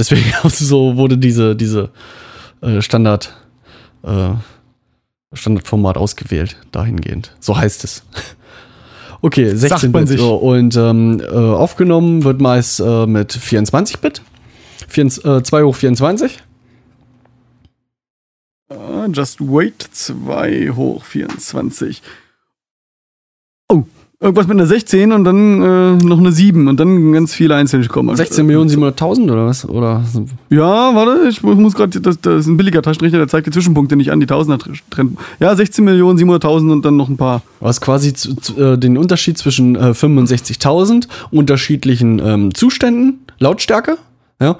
Deswegen 0.00 0.24
so 0.48 0.96
wurde 0.96 1.18
diese, 1.18 1.54
diese 1.54 1.90
äh, 2.62 2.80
Standard, 2.80 3.36
äh, 4.02 4.30
Standardformat 5.32 5.96
ausgewählt, 5.98 6.56
dahingehend. 6.72 7.36
So 7.38 7.56
heißt 7.56 7.84
es. 7.84 8.02
Okay, 9.22 9.50
16 9.50 9.68
Sagt 9.68 9.82
man 9.92 10.04
Bit. 10.04 10.08
sich. 10.08 10.18
So, 10.20 10.34
und 10.36 10.74
ähm, 10.78 11.20
äh, 11.20 11.26
aufgenommen 11.26 12.24
wird 12.24 12.40
meist 12.40 12.80
äh, 12.80 13.04
mit 13.04 13.34
24 13.34 13.98
Bit. 13.98 14.22
24, 14.88 15.24
äh, 15.26 15.42
2 15.42 15.62
hoch 15.62 15.76
24. 15.76 16.38
Ah, 18.70 19.06
Just 19.12 19.42
wait, 19.42 19.86
2 19.92 20.70
hoch 20.74 21.04
24. 21.04 22.00
Irgendwas 24.22 24.46
mit 24.46 24.58
einer 24.58 24.66
16 24.66 25.12
und 25.12 25.24
dann 25.24 25.62
äh, 25.62 26.04
noch 26.04 26.18
eine 26.18 26.30
7 26.30 26.68
und 26.68 26.78
dann 26.78 27.12
ganz 27.14 27.32
viele 27.32 27.54
einzelne 27.54 27.86
kommen. 27.86 28.14
16 28.14 28.44
Millionen 28.44 28.68
700.000 28.68 29.32
oder 29.32 29.46
was? 29.46 29.66
Oder 29.66 30.04
Ja, 30.50 30.94
warte, 30.94 31.26
ich 31.30 31.42
mu- 31.42 31.54
muss 31.54 31.72
gerade, 31.74 31.98
das, 32.02 32.20
das 32.20 32.40
ist 32.40 32.46
ein 32.46 32.58
billiger 32.58 32.82
Taschenrechner, 32.82 33.16
der 33.16 33.28
zeigt 33.28 33.46
die 33.46 33.50
Zwischenpunkte 33.50 33.96
nicht 33.96 34.12
an, 34.12 34.20
die 34.20 34.26
Tausender 34.26 34.58
Trend. 34.90 35.16
Ja, 35.38 35.56
16 35.56 35.82
Millionen 35.86 36.18
700.000 36.18 36.70
und 36.70 36.84
dann 36.84 36.98
noch 36.98 37.08
ein 37.08 37.16
paar. 37.16 37.40
was 37.60 37.80
quasi 37.80 38.12
zu, 38.12 38.34
zu, 38.36 38.60
äh, 38.62 38.76
den 38.76 38.98
Unterschied 38.98 39.38
zwischen 39.38 39.74
äh, 39.76 39.92
65.000 39.94 41.08
unterschiedlichen 41.30 42.20
ähm, 42.22 42.54
Zuständen, 42.54 43.20
Lautstärke, 43.38 43.96
ja, 44.38 44.56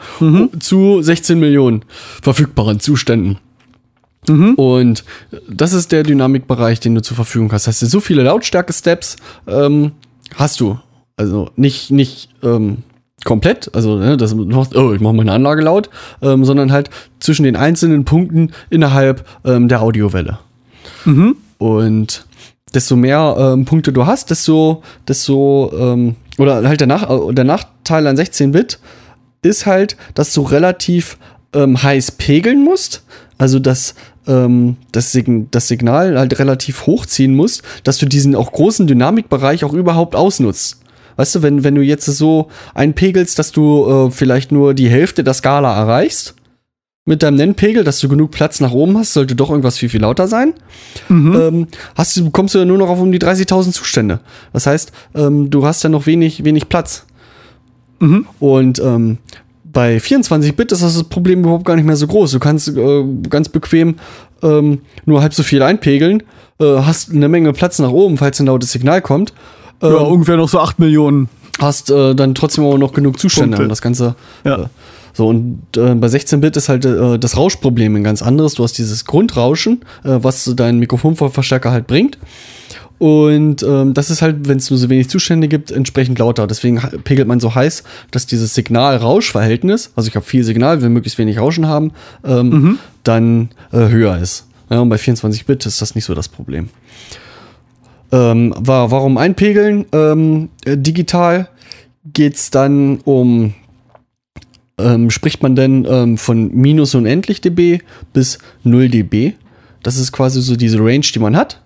zu 0.58 1.02
16 1.02 1.38
Millionen 1.38 1.82
verfügbaren 2.22 2.80
Zuständen. 2.80 3.36
Und 4.54 5.04
das 5.48 5.72
ist 5.72 5.92
der 5.92 6.02
Dynamikbereich, 6.02 6.80
den 6.80 6.94
du 6.94 7.02
zur 7.02 7.16
Verfügung 7.16 7.52
hast. 7.52 7.66
Hast 7.66 7.82
du 7.82 7.86
so 7.86 8.00
viele 8.00 8.22
Lautstärke-Steps 8.22 9.16
ähm, 9.46 9.92
hast 10.36 10.60
du. 10.60 10.78
Also 11.16 11.50
nicht, 11.56 11.90
nicht 11.90 12.30
ähm, 12.42 12.78
komplett, 13.24 13.74
also 13.74 13.96
ne, 13.96 14.16
das, 14.16 14.30
du 14.30 14.46
machst, 14.46 14.74
oh, 14.74 14.92
ich 14.94 15.00
mache 15.00 15.14
meine 15.14 15.32
Anlage 15.32 15.62
laut, 15.62 15.90
ähm, 16.22 16.44
sondern 16.44 16.72
halt 16.72 16.90
zwischen 17.18 17.42
den 17.42 17.56
einzelnen 17.56 18.04
Punkten 18.04 18.52
innerhalb 18.70 19.26
ähm, 19.44 19.68
der 19.68 19.82
Audiowelle. 19.82 20.38
Und 21.58 22.24
desto 22.72 22.96
mehr 22.96 23.36
ähm, 23.38 23.64
Punkte 23.64 23.92
du 23.92 24.06
hast, 24.06 24.30
desto, 24.30 24.82
desto 25.06 25.70
ähm, 25.78 26.16
oder 26.38 26.66
halt 26.66 26.80
der, 26.80 26.86
Nach 26.86 27.06
der 27.32 27.44
Nachteil 27.44 28.06
an 28.06 28.16
16-Bit 28.16 28.78
ist 29.42 29.66
halt, 29.66 29.96
dass 30.14 30.32
du 30.32 30.42
relativ 30.42 31.18
heiß 31.52 32.12
pegeln 32.12 32.62
musst. 32.62 33.02
Also 33.40 33.58
dass 33.58 33.94
ähm, 34.26 34.76
das, 34.92 35.12
Sign 35.12 35.48
das 35.50 35.66
Signal 35.66 36.18
halt 36.18 36.38
relativ 36.38 36.84
hochziehen 36.86 37.34
musst, 37.34 37.62
dass 37.84 37.96
du 37.96 38.04
diesen 38.04 38.36
auch 38.36 38.52
großen 38.52 38.86
Dynamikbereich 38.86 39.64
auch 39.64 39.72
überhaupt 39.72 40.14
ausnutzt. 40.14 40.82
Weißt 41.16 41.34
du, 41.36 41.42
wenn, 41.42 41.64
wenn 41.64 41.74
du 41.74 41.80
jetzt 41.80 42.04
so 42.04 42.48
einpegelst, 42.74 43.38
dass 43.38 43.50
du 43.50 44.08
äh, 44.08 44.10
vielleicht 44.10 44.52
nur 44.52 44.74
die 44.74 44.90
Hälfte 44.90 45.24
der 45.24 45.32
Skala 45.32 45.74
erreichst, 45.74 46.34
mit 47.06 47.22
deinem 47.22 47.36
Nennpegel, 47.36 47.82
dass 47.82 47.98
du 47.98 48.08
genug 48.10 48.30
Platz 48.30 48.60
nach 48.60 48.72
oben 48.72 48.98
hast, 48.98 49.14
sollte 49.14 49.34
doch 49.34 49.48
irgendwas 49.48 49.78
viel, 49.78 49.88
viel 49.88 50.02
lauter 50.02 50.28
sein. 50.28 50.52
Ähm, 51.34 51.66
hast 51.94 52.18
du, 52.18 52.30
kommst 52.30 52.54
du 52.54 52.58
ja 52.58 52.66
nur 52.66 52.76
noch 52.76 52.90
auf 52.90 53.00
um 53.00 53.10
die 53.10 53.18
30.000 53.18 53.72
Zustände. 53.72 54.20
Das 54.52 54.66
heißt, 54.66 54.92
ähm, 55.14 55.48
du 55.48 55.64
hast 55.64 55.82
ja 55.82 55.88
noch 55.88 56.04
wenig, 56.04 56.44
wenig 56.44 56.68
Platz. 56.68 57.06
Und 58.38 58.80
ähm, 58.80 59.16
bei 59.72 59.98
24-Bit 59.98 60.72
ist 60.72 60.82
das 60.82 61.04
Problem 61.04 61.40
überhaupt 61.40 61.64
gar 61.64 61.76
nicht 61.76 61.84
mehr 61.86 61.96
so 61.96 62.06
groß. 62.06 62.32
Du 62.32 62.38
kannst 62.38 62.68
äh, 62.68 63.04
ganz 63.28 63.48
bequem 63.48 63.96
ähm, 64.42 64.80
nur 65.06 65.22
halb 65.22 65.34
so 65.34 65.42
viel 65.42 65.62
einpegeln, 65.62 66.22
äh, 66.60 66.64
hast 66.64 67.10
eine 67.12 67.28
Menge 67.28 67.52
Platz 67.52 67.78
nach 67.78 67.90
oben, 67.90 68.18
falls 68.18 68.40
ein 68.40 68.46
lautes 68.46 68.72
Signal 68.72 69.02
kommt. 69.02 69.32
Ja, 69.82 69.88
Ähm, 69.88 70.06
ungefähr 70.06 70.36
noch 70.36 70.48
so 70.48 70.60
8 70.60 70.78
Millionen. 70.78 71.28
hast 71.58 71.90
äh, 71.90 72.14
dann 72.14 72.34
trotzdem 72.34 72.64
auch 72.64 72.78
noch 72.78 72.92
genug 72.92 73.18
Zustände, 73.18 73.58
um 73.58 73.68
das 73.68 73.82
Ganze. 73.82 74.14
Ja. 74.44 74.62
Äh, 74.62 74.66
so, 75.12 75.26
und 75.28 75.62
äh, 75.76 75.94
bei 75.94 76.06
16-Bit 76.06 76.56
ist 76.56 76.68
halt 76.68 76.84
äh, 76.84 77.18
das 77.18 77.36
Rauschproblem 77.36 77.96
ein 77.96 78.04
ganz 78.04 78.22
anderes. 78.22 78.54
Du 78.54 78.62
hast 78.62 78.78
dieses 78.78 79.04
Grundrauschen, 79.04 79.80
äh, 80.04 80.18
was 80.22 80.50
dein 80.56 80.78
Mikrofonverstärker 80.78 81.70
halt 81.70 81.86
bringt. 81.86 82.18
Und 83.00 83.62
ähm, 83.62 83.94
das 83.94 84.10
ist 84.10 84.20
halt, 84.20 84.46
wenn 84.46 84.58
es 84.58 84.68
nur 84.68 84.78
so 84.78 84.90
wenig 84.90 85.08
Zustände 85.08 85.48
gibt, 85.48 85.70
entsprechend 85.70 86.18
lauter. 86.18 86.46
Deswegen 86.46 86.76
pegelt 87.02 87.26
man 87.26 87.40
so 87.40 87.54
heiß, 87.54 87.82
dass 88.10 88.26
dieses 88.26 88.54
Signal-Rausch-Verhältnis, 88.54 89.90
also 89.96 90.06
ich 90.08 90.16
habe 90.16 90.26
viel 90.26 90.44
Signal, 90.44 90.82
will 90.82 90.90
möglichst 90.90 91.18
wenig 91.18 91.38
Rauschen 91.38 91.66
haben, 91.66 91.92
ähm, 92.24 92.78
dann 93.02 93.48
äh, 93.72 93.88
höher 93.88 94.18
ist. 94.18 94.46
Ja, 94.68 94.80
und 94.80 94.90
bei 94.90 94.96
24-Bit 94.96 95.64
ist 95.64 95.80
das 95.80 95.94
nicht 95.94 96.04
so 96.04 96.14
das 96.14 96.28
Problem. 96.28 96.68
Ähm, 98.12 98.52
wa- 98.58 98.90
warum 98.90 99.16
einpegeln? 99.16 99.86
Ähm, 99.92 100.50
äh, 100.66 100.76
digital 100.76 101.48
geht's 102.12 102.50
dann 102.50 102.98
um, 103.04 103.54
ähm, 104.78 105.08
spricht 105.10 105.42
man 105.42 105.56
denn 105.56 105.86
ähm, 105.88 106.18
von 106.18 106.54
minus 106.54 106.94
unendlich 106.94 107.40
dB 107.40 107.78
bis 108.12 108.38
0 108.64 108.90
dB. 108.90 109.32
Das 109.82 109.96
ist 109.96 110.12
quasi 110.12 110.42
so 110.42 110.54
diese 110.56 110.78
Range, 110.80 111.00
die 111.14 111.18
man 111.18 111.34
hat. 111.34 111.62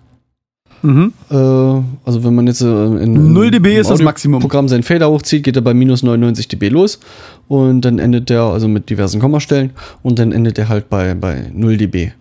Mhm. 0.81 1.13
Äh, 1.29 1.35
also 1.35 2.23
wenn 2.23 2.35
man 2.35 2.47
jetzt 2.47 2.61
äh, 2.61 2.65
in, 2.65 3.33
0 3.33 3.51
dB 3.51 3.77
ist 3.77 3.89
das 3.89 4.01
Maximum. 4.01 4.41
Programm 4.41 4.67
seinen 4.67 4.83
Fader 4.83 5.09
hochzieht, 5.09 5.43
geht 5.43 5.55
er 5.55 5.61
bei 5.61 5.73
minus 5.73 6.03
99 6.03 6.47
dB 6.47 6.69
los 6.69 6.99
und 7.47 7.81
dann 7.81 7.99
endet 7.99 8.29
der, 8.29 8.41
also 8.41 8.67
mit 8.67 8.89
diversen 8.89 9.19
Kommastellen, 9.19 9.71
und 10.03 10.19
dann 10.19 10.31
endet 10.31 10.57
er 10.57 10.69
halt 10.69 10.89
bei, 10.89 11.13
bei 11.15 11.49
0 11.53 11.77
dB. 11.77 12.11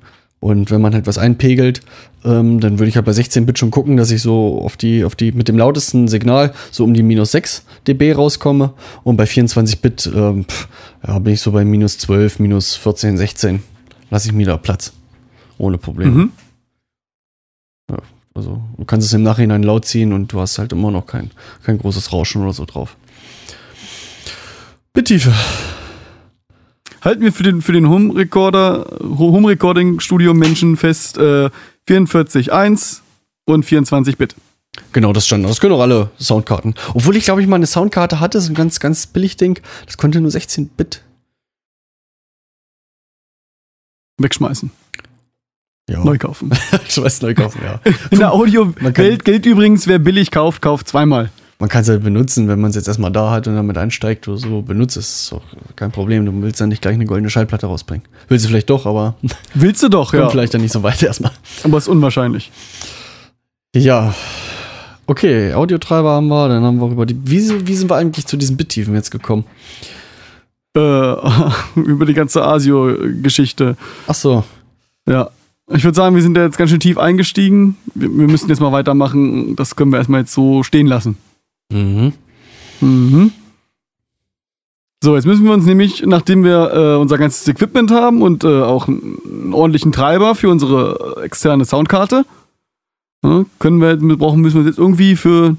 Und 0.44 0.70
wenn 0.70 0.82
man 0.82 0.92
halt 0.92 1.06
was 1.06 1.16
einpegelt, 1.16 1.80
ähm, 2.22 2.60
dann 2.60 2.78
würde 2.78 2.90
ich 2.90 2.96
halt 2.96 3.06
bei 3.06 3.12
16-Bit 3.12 3.58
schon 3.58 3.70
gucken, 3.70 3.96
dass 3.96 4.10
ich 4.10 4.20
so 4.20 4.60
auf 4.62 4.76
die, 4.76 5.02
auf 5.02 5.16
die, 5.16 5.32
mit 5.32 5.48
dem 5.48 5.56
lautesten 5.56 6.06
Signal 6.06 6.52
so 6.70 6.84
um 6.84 6.92
die 6.92 7.02
minus 7.02 7.32
6 7.32 7.64
dB 7.88 8.12
rauskomme. 8.12 8.74
Und 9.04 9.16
bei 9.16 9.24
24-Bit 9.24 10.12
ähm, 10.14 10.44
pff, 10.44 10.68
ja, 11.06 11.18
bin 11.18 11.32
ich 11.32 11.40
so 11.40 11.52
bei 11.52 11.64
minus 11.64 11.96
12, 11.96 12.40
minus 12.40 12.76
14, 12.76 13.16
16. 13.16 13.62
Lasse 14.10 14.28
ich 14.28 14.34
mir 14.34 14.44
da 14.44 14.58
Platz. 14.58 14.92
Ohne 15.56 15.78
Probleme. 15.78 16.10
Mhm. 16.10 16.32
Ja, 17.90 17.98
also 18.34 18.60
du 18.76 18.84
kannst 18.84 19.06
es 19.06 19.12
im 19.12 19.22
Nachhinein 19.22 19.62
laut 19.62 19.84
ziehen 19.84 20.12
und 20.12 20.32
du 20.32 20.40
hast 20.40 20.58
halt 20.58 20.72
immer 20.72 20.90
noch 20.90 21.06
kein, 21.06 21.30
kein 21.62 21.78
großes 21.78 22.12
Rauschen 22.12 22.42
oder 22.42 22.52
so 22.52 22.64
drauf. 22.64 22.96
Bittiefe. 24.92 25.32
Halten 27.00 27.22
wir 27.22 27.32
für 27.32 27.42
den, 27.42 27.62
für 27.62 27.72
den 27.72 27.88
Home 27.88 28.14
Recorder, 28.14 28.86
Home 29.00 29.48
Recording 29.48 30.00
Studio 30.00 30.34
Menschen 30.34 30.76
fest, 30.76 31.18
äh, 31.18 31.50
44.1 31.88 33.00
und 33.44 33.64
24-Bit. 33.64 34.34
Genau, 34.92 35.12
das 35.12 35.26
stand. 35.26 35.44
Das 35.44 35.60
können 35.60 35.74
auch 35.74 35.80
alle 35.80 36.10
Soundkarten. 36.18 36.74
Obwohl 36.94 37.16
ich 37.16 37.24
glaube 37.24 37.42
ich 37.42 37.46
mal 37.46 37.56
eine 37.56 37.66
Soundkarte 37.66 38.20
hatte, 38.20 38.40
so 38.40 38.50
ein 38.50 38.54
ganz, 38.54 38.80
ganz 38.80 39.06
billig 39.06 39.36
Ding. 39.36 39.60
Das 39.86 39.96
konnte 39.96 40.20
nur 40.20 40.30
16 40.30 40.68
Bit. 40.68 41.02
Wegschmeißen. 44.18 44.70
Ja. 45.88 46.02
Neu 46.02 46.16
kaufen. 46.18 46.50
ich 46.88 46.96
weiß, 47.02 47.20
neu 47.22 47.34
kaufen, 47.34 47.60
ja. 47.64 47.78
In 48.10 48.18
der 48.18 48.32
Audio-Welt 48.32 49.24
gilt 49.24 49.44
übrigens, 49.46 49.86
wer 49.86 49.98
billig 49.98 50.30
kauft, 50.30 50.62
kauft 50.62 50.88
zweimal. 50.88 51.30
Man 51.58 51.68
kann 51.68 51.82
es 51.82 51.88
halt 51.88 52.02
benutzen, 52.02 52.48
wenn 52.48 52.60
man 52.60 52.70
es 52.70 52.76
jetzt 52.76 52.88
erstmal 52.88 53.12
da 53.12 53.30
hat 53.30 53.46
und 53.46 53.54
damit 53.54 53.78
einsteigt 53.78 54.26
oder 54.26 54.38
so. 54.38 54.62
Benutzt 54.62 54.96
es. 54.96 55.08
Ist 55.24 55.32
doch 55.32 55.42
kein 55.76 55.92
Problem. 55.92 56.26
Du 56.26 56.32
willst 56.42 56.60
dann 56.60 56.68
nicht 56.70 56.82
gleich 56.82 56.94
eine 56.94 57.04
goldene 57.06 57.30
Schallplatte 57.30 57.66
rausbringen. 57.66 58.04
Willst 58.28 58.44
du 58.44 58.48
vielleicht 58.48 58.70
doch, 58.70 58.86
aber 58.86 59.14
Willst 59.54 59.82
du 59.82 59.88
doch, 59.88 60.10
kommt 60.10 60.22
ja. 60.24 60.30
vielleicht 60.30 60.54
dann 60.54 60.62
nicht 60.62 60.72
so 60.72 60.82
weit 60.82 61.02
erstmal. 61.02 61.30
Aber 61.62 61.78
ist 61.78 61.86
unwahrscheinlich. 61.88 62.50
Ja. 63.76 64.14
Okay, 65.06 65.52
Audiotreiber 65.52 66.10
haben 66.12 66.28
wir, 66.28 66.48
dann 66.48 66.64
haben 66.64 66.80
wir 66.80 66.88
über 66.90 67.06
die. 67.06 67.16
Wie, 67.24 67.40
sind- 67.40 67.68
wie 67.68 67.76
sind 67.76 67.90
wir 67.90 67.96
eigentlich 67.96 68.26
zu 68.26 68.36
diesen 68.36 68.56
Bittiefen 68.56 68.94
jetzt 68.94 69.10
gekommen? 69.10 69.44
Äh, 70.76 70.80
über 71.76 72.04
die 72.06 72.14
ganze 72.14 72.42
ASIO-Geschichte. 72.42 73.76
Ach 74.08 74.14
so. 74.14 74.44
Ja. 75.08 75.30
Ich 75.72 75.82
würde 75.84 75.94
sagen, 75.96 76.14
wir 76.14 76.22
sind 76.22 76.34
da 76.34 76.42
jetzt 76.44 76.58
ganz 76.58 76.70
schön 76.70 76.80
tief 76.80 76.98
eingestiegen. 76.98 77.76
Wir, 77.94 78.08
wir 78.10 78.28
müssen 78.28 78.48
jetzt 78.50 78.60
mal 78.60 78.72
weitermachen. 78.72 79.56
Das 79.56 79.76
können 79.76 79.92
wir 79.92 79.98
erstmal 79.98 80.20
jetzt 80.20 80.34
so 80.34 80.62
stehen 80.62 80.86
lassen. 80.86 81.16
Mhm. 81.72 82.12
Mhm. 82.80 83.32
So, 85.02 85.16
jetzt 85.16 85.26
müssen 85.26 85.44
wir 85.44 85.52
uns 85.52 85.64
nämlich, 85.66 86.02
nachdem 86.06 86.44
wir 86.44 86.72
äh, 86.72 86.96
unser 86.96 87.18
ganzes 87.18 87.46
Equipment 87.48 87.90
haben 87.90 88.22
und 88.22 88.44
äh, 88.44 88.62
auch 88.62 88.88
einen 88.88 89.52
ordentlichen 89.52 89.92
Treiber 89.92 90.34
für 90.34 90.48
unsere 90.48 91.22
externe 91.22 91.64
Soundkarte, 91.64 92.24
ja, 93.22 93.44
können 93.58 93.80
wir, 93.80 93.96
brauchen, 94.16 94.40
müssen 94.40 94.56
wir 94.56 94.60
uns 94.60 94.68
jetzt 94.68 94.78
irgendwie 94.78 95.16
für 95.16 95.56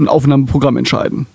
ein 0.00 0.08
Aufnahmeprogramm 0.08 0.76
entscheiden. 0.76 1.26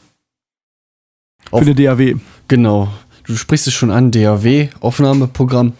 Auf- 1.52 1.64
für 1.64 1.72
eine 1.72 1.76
DAW. 1.76 2.16
Genau. 2.48 2.90
Du 3.26 3.36
sprichst 3.36 3.68
es 3.68 3.74
schon 3.74 3.92
an, 3.92 4.12
DAW, 4.12 4.70
Aufnahmeprogramm. 4.82 5.74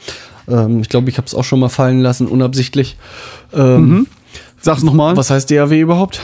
Ähm, 0.48 0.82
ich 0.82 0.90
glaube, 0.90 1.10
ich 1.10 1.18
habe 1.18 1.28
es 1.28 1.36
auch 1.36 1.44
schon 1.44 1.60
mal 1.60 1.70
fallen 1.70 2.02
lassen, 2.02 2.28
unabsichtlich. 2.28 2.98
Ähm, 3.54 3.90
Mhm. 3.90 4.08
Sag's 4.60 4.84
nochmal. 4.84 5.18
Was 5.18 5.30
heißt 5.30 5.52
DAW 5.52 5.78
überhaupt? 5.80 6.22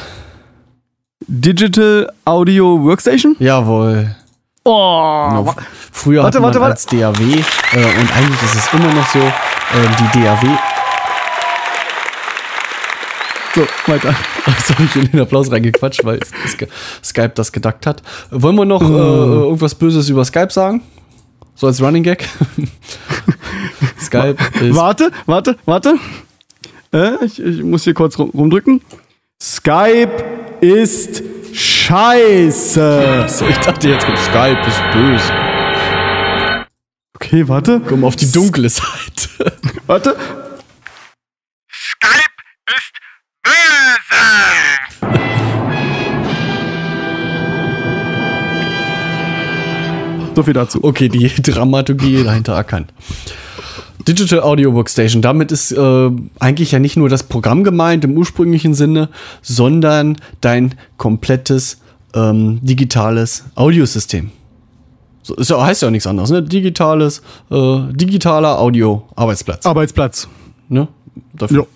Digital 1.28 2.12
Audio 2.26 2.82
Workstation? 2.84 3.36
Jawohl. 3.40 4.16
Oh, 4.64 5.28
Genau. 5.30 5.56
Früher 5.92 6.24
Warte, 6.24 6.38
hatte 6.38 6.40
man 6.42 6.48
warte, 6.48 6.60
warte. 6.62 6.72
als 6.74 6.86
DAW 6.86 7.22
äh, 7.22 8.00
und 8.00 8.16
eigentlich 8.16 8.42
ist 8.44 8.56
es 8.56 8.74
immer 8.74 8.94
noch 8.94 9.08
so, 9.10 9.20
ähm, 9.20 9.96
die 10.14 10.20
DAW. 10.22 10.48
so, 13.56 13.68
weiter. 13.92 14.16
Jetzt 14.46 14.70
habe 14.72 14.84
ich 14.84 14.96
in 14.96 15.12
den 15.12 15.20
Applaus 15.22 15.52
reingequatscht, 15.52 16.06
weil 16.06 16.20
Sk- 16.20 16.68
Skype 17.04 17.32
das 17.36 17.52
gedacht 17.52 17.86
hat. 17.88 18.02
Wollen 18.32 18.56
wir 18.56 18.66
noch 18.66 18.82
äh, 18.82 18.86
irgendwas 18.86 19.76
Böses 19.76 20.08
über 20.10 20.24
Skype 20.24 20.52
sagen? 20.52 20.82
So 21.56 21.68
als 21.68 21.82
Running 21.82 22.04
Gag? 22.04 22.28
Skype 24.00 24.38
ist. 24.62 24.76
Warte, 24.76 25.12
warte, 25.26 25.58
warte. 25.66 25.96
Äh, 26.94 27.24
ich, 27.26 27.40
ich, 27.40 27.64
muss 27.64 27.84
hier 27.84 27.94
kurz 27.94 28.18
rum, 28.18 28.30
rumdrücken. 28.32 28.82
Skype 29.42 30.12
ist 30.62 31.24
scheiße. 31.54 33.26
So, 33.28 33.48
ich 33.48 33.58
dachte, 33.58 33.90
jetzt 33.90 34.06
kommt 34.06 34.18
Skype 34.18 34.60
ist 34.68 34.82
böse. 34.92 35.34
Okay, 37.16 37.48
warte. 37.48 37.82
Komm 37.88 38.04
auf 38.04 38.16
die 38.16 38.32
dunkle 38.32 38.70
Seite. 38.70 39.30
warte. 39.88 40.16
Skype 41.72 42.20
ist 42.68 42.92
böse. 43.44 43.90
So 50.36 50.44
viel 50.44 50.54
dazu. 50.54 50.84
Okay, 50.84 51.10
die 51.10 51.28
Dramaturgie 51.42 52.24
dahinter 52.24 52.54
erkannt. 52.54 52.94
Digital 54.10 54.42
Audio 54.42 54.74
Workstation. 54.74 55.22
Damit 55.22 55.52
ist 55.52 55.72
äh, 55.72 56.10
eigentlich 56.40 56.72
ja 56.72 56.80
nicht 56.80 56.98
nur 56.98 57.10
das 57.10 57.22
Programm 57.22 57.64
gemeint 57.64 58.04
im 58.04 58.18
ursprünglichen 58.18 58.74
Sinne, 58.74 59.10
sondern 59.44 60.18
dein 60.42 60.74
komplettes 60.98 61.80
ähm, 62.16 62.60
digitales 62.64 63.44
Audiosystem. 63.54 64.32
So, 65.22 65.36
ist 65.36 65.52
ja, 65.52 65.64
heißt 65.64 65.84
ja 65.84 65.90
auch 65.90 65.92
nichts 65.92 66.08
anderes, 66.08 66.32
ne? 66.32 66.42
Digitales, 66.42 67.22
äh, 67.52 67.82
digitaler 67.92 68.60
Audio-Arbeitsplatz. 68.60 69.68
Arbeitsplatz. 69.68 70.28
Ne? 70.70 70.88
Dafür. 71.34 71.68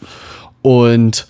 Und 0.64 1.28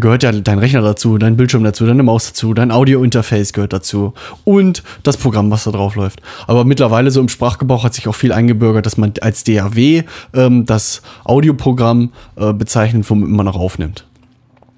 gehört 0.00 0.22
ja 0.22 0.32
dein 0.32 0.58
Rechner 0.58 0.82
dazu, 0.82 1.18
dein 1.18 1.36
Bildschirm 1.36 1.64
dazu, 1.64 1.86
deine 1.86 2.02
Maus 2.02 2.28
dazu, 2.28 2.54
dein 2.54 2.70
Audio-Interface 2.70 3.52
gehört 3.52 3.72
dazu 3.72 4.12
und 4.44 4.82
das 5.02 5.16
Programm, 5.16 5.50
was 5.50 5.64
da 5.64 5.70
drauf 5.70 5.94
läuft. 5.94 6.20
Aber 6.46 6.64
mittlerweile 6.64 7.10
so 7.10 7.20
im 7.20 7.28
Sprachgebrauch 7.28 7.84
hat 7.84 7.94
sich 7.94 8.08
auch 8.08 8.14
viel 8.14 8.32
eingebürgert, 8.32 8.86
dass 8.86 8.96
man 8.96 9.12
als 9.20 9.44
DAW 9.44 10.02
ähm, 10.34 10.66
das 10.66 11.02
Audioprogramm 11.24 12.12
äh, 12.36 12.52
bezeichnet, 12.52 13.08
womit 13.08 13.28
man 13.28 13.46
noch 13.46 13.56
aufnimmt. 13.56 14.06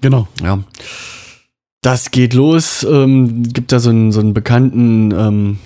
Genau. 0.01 0.27
Ja. 0.43 0.59
Das 1.81 2.11
geht 2.11 2.33
los. 2.33 2.85
Ähm, 2.89 3.43
gibt 3.43 3.71
da 3.71 3.79
so 3.79 3.89
einen, 3.89 4.11
so 4.11 4.19
einen 4.19 4.33
bekannten 4.33 5.11
ähm, 5.11 5.59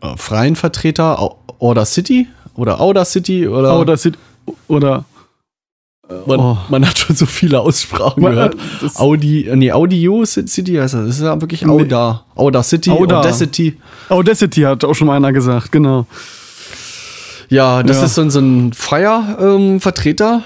äh, 0.00 0.16
freien 0.16 0.56
Vertreter, 0.56 1.36
Order 1.58 1.84
City 1.84 2.28
oder 2.54 2.80
Outer 2.80 3.04
City 3.04 3.48
oder 3.48 3.78
Oder, 3.78 3.96
City- 3.96 4.18
oder 4.68 5.04
man, 6.26 6.40
oh. 6.40 6.58
man 6.68 6.86
hat 6.86 6.98
schon 6.98 7.14
so 7.16 7.26
viele 7.26 7.60
Aussprachen 7.60 8.22
Man- 8.22 8.32
gehört. 8.32 8.56
Audi, 8.94 9.48
nee, 9.54 9.72
Audio 9.72 10.24
City 10.24 10.74
heißt 10.74 10.94
das. 10.94 11.06
Das 11.06 11.16
ist 11.16 11.22
ja 11.22 11.40
wirklich 11.40 11.62
Nee. 11.62 11.70
Auda. 11.70 12.24
Auda 12.34 12.62
City, 12.62 12.90
Auda. 12.90 13.20
Audacity. 13.20 13.76
Audacity 14.08 14.62
hat 14.62 14.84
auch 14.84 14.94
schon 14.94 15.06
mal 15.06 15.16
einer 15.16 15.32
gesagt, 15.32 15.70
genau. 15.72 16.06
Ja, 17.48 17.82
das 17.82 17.98
Ja. 17.98 18.04
ist 18.04 18.14
so, 18.14 18.22
ein- 18.22 18.30
so 18.30 18.40
ein 18.40 18.72
freier 18.72 19.38
ähm, 19.40 19.80
Vertreter. 19.80 20.42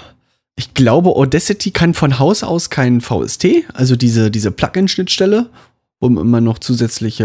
Ich 0.56 0.74
glaube, 0.74 1.10
Audacity 1.10 1.70
kann 1.70 1.94
von 1.94 2.18
Haus 2.18 2.42
aus 2.44 2.68
kein 2.70 3.00
VST, 3.00 3.64
also 3.74 3.96
diese, 3.96 4.30
diese 4.30 4.50
Plugin-Schnittstelle, 4.50 5.46
wo 6.02 6.08
man 6.08 6.24
immer 6.24 6.40
noch 6.40 6.58
zusätzliche 6.58 7.24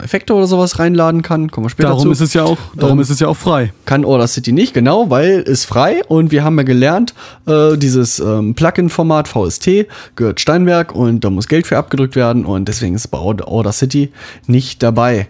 äh, 0.00 0.02
Effekte 0.04 0.32
oder 0.32 0.46
sowas 0.46 0.78
reinladen 0.78 1.20
kann. 1.20 1.50
Kommen 1.50 1.66
wir 1.66 1.70
später 1.70 1.90
Darum 1.90 2.04
zu. 2.04 2.10
ist 2.12 2.20
es 2.22 2.32
ja 2.32 2.44
auch, 2.44 2.56
darum 2.74 2.96
Ähm, 2.98 3.02
ist 3.02 3.10
es 3.10 3.20
ja 3.20 3.28
auch 3.28 3.36
frei. 3.36 3.74
kann 3.84 4.06
Audacity 4.06 4.52
nicht, 4.52 4.72
genau, 4.72 5.10
weil 5.10 5.40
ist 5.40 5.66
frei 5.66 6.02
und 6.08 6.30
wir 6.30 6.42
haben 6.42 6.56
ja 6.56 6.62
gelernt, 6.64 7.12
äh, 7.46 7.76
dieses 7.76 8.18
ähm, 8.18 8.54
Plugin-Format 8.54 9.28
VST 9.28 9.86
gehört 10.16 10.40
Steinberg 10.40 10.94
und 10.94 11.24
da 11.24 11.30
muss 11.30 11.46
Geld 11.46 11.66
für 11.66 11.76
abgedrückt 11.76 12.16
werden 12.16 12.46
und 12.46 12.66
deswegen 12.68 12.94
ist 12.94 13.08
bei 13.08 13.18
Aud- 13.18 13.42
Audacity 13.42 14.10
nicht 14.46 14.82
dabei. 14.82 15.28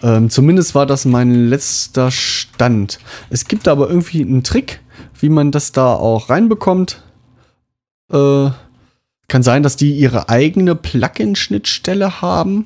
Ähm, 0.00 0.30
zumindest 0.30 0.76
war 0.76 0.86
das 0.86 1.04
mein 1.06 1.48
letzter 1.48 2.12
Stand. 2.12 3.00
Es 3.30 3.46
gibt 3.48 3.66
aber 3.66 3.88
irgendwie 3.88 4.22
einen 4.22 4.44
Trick, 4.44 4.78
wie 5.18 5.28
man 5.28 5.50
das 5.50 5.72
da 5.72 5.92
auch 5.92 6.30
reinbekommt. 6.30 7.02
Äh, 8.12 8.50
kann 9.28 9.42
sein, 9.42 9.62
dass 9.62 9.76
die 9.76 9.92
ihre 9.92 10.30
eigene 10.30 10.74
Plugin-Schnittstelle 10.74 12.22
haben 12.22 12.64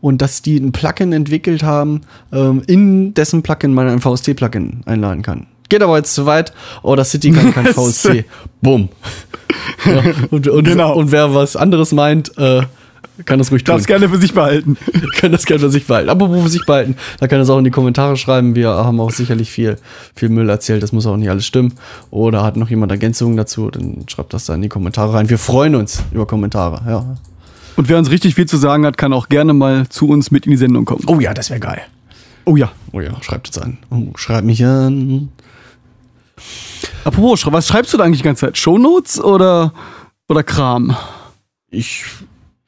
und 0.00 0.20
dass 0.20 0.42
die 0.42 0.56
ein 0.56 0.72
Plugin 0.72 1.12
entwickelt 1.12 1.62
haben, 1.62 2.00
ähm, 2.32 2.62
in 2.66 3.14
dessen 3.14 3.42
Plugin 3.42 3.72
man 3.72 3.88
ein 3.88 4.00
VST-Plugin 4.00 4.82
einladen 4.86 5.22
kann. 5.22 5.46
Geht 5.68 5.84
aber 5.84 5.98
jetzt 5.98 6.14
zu 6.14 6.26
weit. 6.26 6.52
Oder 6.82 7.04
City 7.04 7.30
kann 7.30 7.54
kein 7.54 7.66
VST. 7.72 8.24
Bumm. 8.60 8.88
Ja, 9.86 10.02
und, 10.32 10.48
und, 10.48 10.64
Genau. 10.64 10.94
und 10.96 11.12
wer 11.12 11.32
was 11.32 11.54
anderes 11.54 11.92
meint, 11.92 12.36
äh, 12.36 12.62
kann 13.24 13.38
das 13.38 13.50
ruhig 13.50 13.64
tun. 13.64 13.74
Darf's 13.74 13.86
gerne 13.86 14.08
für 14.08 14.18
sich 14.18 14.34
behalten. 14.34 14.76
kann 15.16 15.32
das 15.32 15.46
gerne 15.46 15.60
für 15.60 15.70
sich 15.70 15.86
behalten. 15.86 16.08
Apropos 16.08 16.42
für 16.42 16.48
sich 16.48 16.66
behalten, 16.66 16.96
da 17.18 17.26
kann 17.26 17.38
das 17.38 17.50
auch 17.50 17.58
in 17.58 17.64
die 17.64 17.70
Kommentare 17.70 18.16
schreiben. 18.16 18.54
Wir 18.54 18.68
haben 18.68 19.00
auch 19.00 19.10
sicherlich 19.10 19.50
viel, 19.50 19.76
viel 20.14 20.28
Müll 20.28 20.48
erzählt. 20.48 20.82
Das 20.82 20.92
muss 20.92 21.06
auch 21.06 21.16
nicht 21.16 21.30
alles 21.30 21.46
stimmen. 21.46 21.74
Oder 22.10 22.42
hat 22.42 22.56
noch 22.56 22.70
jemand 22.70 22.92
Ergänzungen 22.92 23.36
dazu, 23.36 23.70
dann 23.70 24.04
schreibt 24.08 24.34
das 24.34 24.46
da 24.46 24.54
in 24.54 24.62
die 24.62 24.68
Kommentare 24.68 25.14
rein. 25.14 25.28
Wir 25.28 25.38
freuen 25.38 25.74
uns 25.74 26.02
über 26.12 26.26
Kommentare. 26.26 26.82
Ja. 26.86 27.16
Und 27.76 27.88
wer 27.88 27.98
uns 27.98 28.10
richtig 28.10 28.34
viel 28.34 28.46
zu 28.46 28.56
sagen 28.56 28.84
hat, 28.84 28.98
kann 28.98 29.12
auch 29.12 29.28
gerne 29.28 29.54
mal 29.54 29.88
zu 29.88 30.08
uns 30.08 30.30
mit 30.30 30.46
in 30.46 30.52
die 30.52 30.58
Sendung 30.58 30.84
kommen. 30.84 31.04
Oh 31.06 31.20
ja, 31.20 31.34
das 31.34 31.50
wäre 31.50 31.60
geil. 31.60 31.82
Oh 32.44 32.56
ja. 32.56 32.72
Oh 32.92 33.00
ja, 33.00 33.10
schreibt 33.22 33.48
uns 33.48 33.58
an. 33.58 33.78
Oh, 33.90 34.16
schreibt 34.16 34.44
mich 34.44 34.64
an. 34.64 35.30
Apropos, 37.04 37.46
was 37.46 37.68
schreibst 37.68 37.92
du 37.92 37.96
da 37.96 38.04
eigentlich 38.04 38.20
die 38.20 38.24
ganze 38.24 38.46
Zeit? 38.46 38.58
Shownotes 38.58 39.20
oder, 39.20 39.72
oder 40.28 40.42
Kram? 40.42 40.96
Ich 41.70 42.04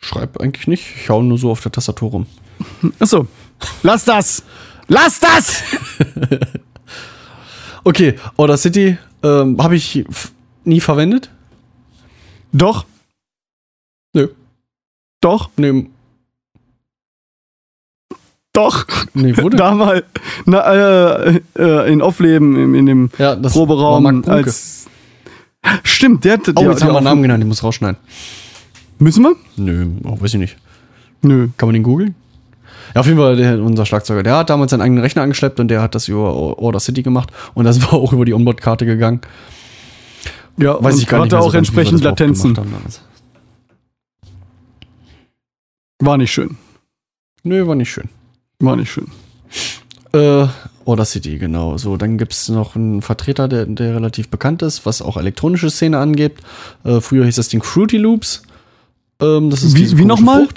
schreibe 0.03 0.41
eigentlich 0.41 0.67
nicht. 0.67 0.85
Ich 0.97 1.09
hau 1.09 1.23
nur 1.23 1.39
so 1.39 1.51
auf 1.51 1.61
der 1.61 1.73
Tastatur 1.73 2.11
rum. 2.11 2.27
Achso. 2.99 3.27
Lass 3.83 4.05
das! 4.05 4.43
Lass 4.89 5.21
das! 5.21 5.63
Okay, 7.85 8.15
Audacity 8.37 8.97
ähm, 9.23 9.61
habe 9.61 9.75
ich 9.77 10.05
nie 10.65 10.81
verwendet. 10.81 11.31
Doch, 12.53 12.85
Nö. 14.15 14.29
doch, 15.21 15.51
Nee, 15.57 15.89
doch. 18.53 18.87
nee 19.15 19.37
wurde. 19.37 19.57
Da 19.57 19.75
mal 19.75 20.05
na, 20.45 21.25
äh, 21.25 21.41
äh, 21.59 21.93
in 21.93 22.03
Offleben, 22.03 22.57
in, 22.57 22.75
in 22.75 22.87
dem 22.87 23.11
ja, 23.19 23.35
Proberaum. 23.35 24.29
als 24.29 24.87
Stimmt, 25.83 26.25
der 26.25 26.35
hat. 26.35 26.41
Oh, 26.57 26.71
jetzt 26.71 26.83
haben 26.83 26.91
wir 26.91 26.97
einen 26.97 27.05
Namen 27.05 27.23
genannt, 27.23 27.43
den 27.43 27.49
muss 27.49 27.63
rausschneiden. 27.63 27.97
Müssen 29.03 29.25
wir? 29.25 29.35
Nö, 29.57 29.89
oh, 30.05 30.21
weiß 30.21 30.35
ich 30.35 30.41
nicht. 30.41 30.57
Nö. 31.23 31.49
Kann 31.57 31.67
man 31.67 31.75
den 31.75 31.83
googeln? 31.83 32.15
Ja, 32.95 33.01
auf 33.01 33.07
jeden 33.07 33.19
Fall, 33.19 33.35
der, 33.35 33.61
unser 33.61 33.85
Schlagzeuger, 33.85 34.23
der 34.23 34.37
hat 34.37 34.51
damals 34.51 34.71
seinen 34.71 34.81
eigenen 34.81 35.03
Rechner 35.03 35.23
angeschleppt 35.23 35.59
und 35.59 35.69
der 35.69 35.83
hat 35.83 35.97
das 35.97 36.07
über 36.07 36.33
Order 36.33 36.79
City 36.79 37.03
gemacht 37.03 37.33
und 37.55 37.65
das 37.65 37.83
war 37.93 37.95
auch 37.95 38.13
über 38.13 38.25
die 38.25 38.33
Onboard-Karte 38.33 38.87
gegangen. 38.87 39.21
Ja, 40.57 40.83
Weiß 40.83 40.99
ich 40.99 41.09
gar 41.09 41.19
nicht 41.19 41.33
hatte 41.33 41.43
so 41.43 41.49
auch 41.49 41.53
ganz, 41.53 41.69
entsprechend 41.69 42.05
Latenzen. 42.05 42.57
War 45.99 46.17
nicht 46.17 46.33
schön. 46.33 46.57
Nö, 47.43 47.67
war 47.67 47.75
nicht 47.75 47.91
schön. 47.91 48.09
War 48.61 48.77
nicht 48.77 48.93
schön. 48.93 49.09
Äh, 50.13 50.47
Audacity, 50.85 51.39
genau. 51.39 51.77
So, 51.77 51.97
dann 51.97 52.19
gibt 52.19 52.35
es 52.35 52.49
noch 52.49 52.77
einen 52.77 53.03
Vertreter, 53.03 53.49
der, 53.49 53.67
der 53.67 53.97
relativ 53.97 54.29
bekannt 54.29 54.63
ist, 54.63 54.87
was 54.87 55.03
auch 55.03 55.17
elektronische 55.17 55.71
Szene 55.71 55.99
angeht. 55.99 56.35
Äh, 56.85 57.01
früher 57.01 57.25
hieß 57.25 57.37
das 57.37 57.49
Ding 57.49 57.63
Fruity 57.65 57.97
Loops. 57.97 58.43
Ähm, 59.23 59.51
das 59.51 59.63
ist 59.63 59.77
Wie- 59.77 59.99
wie 59.99 60.05
nochmal? 60.05 60.49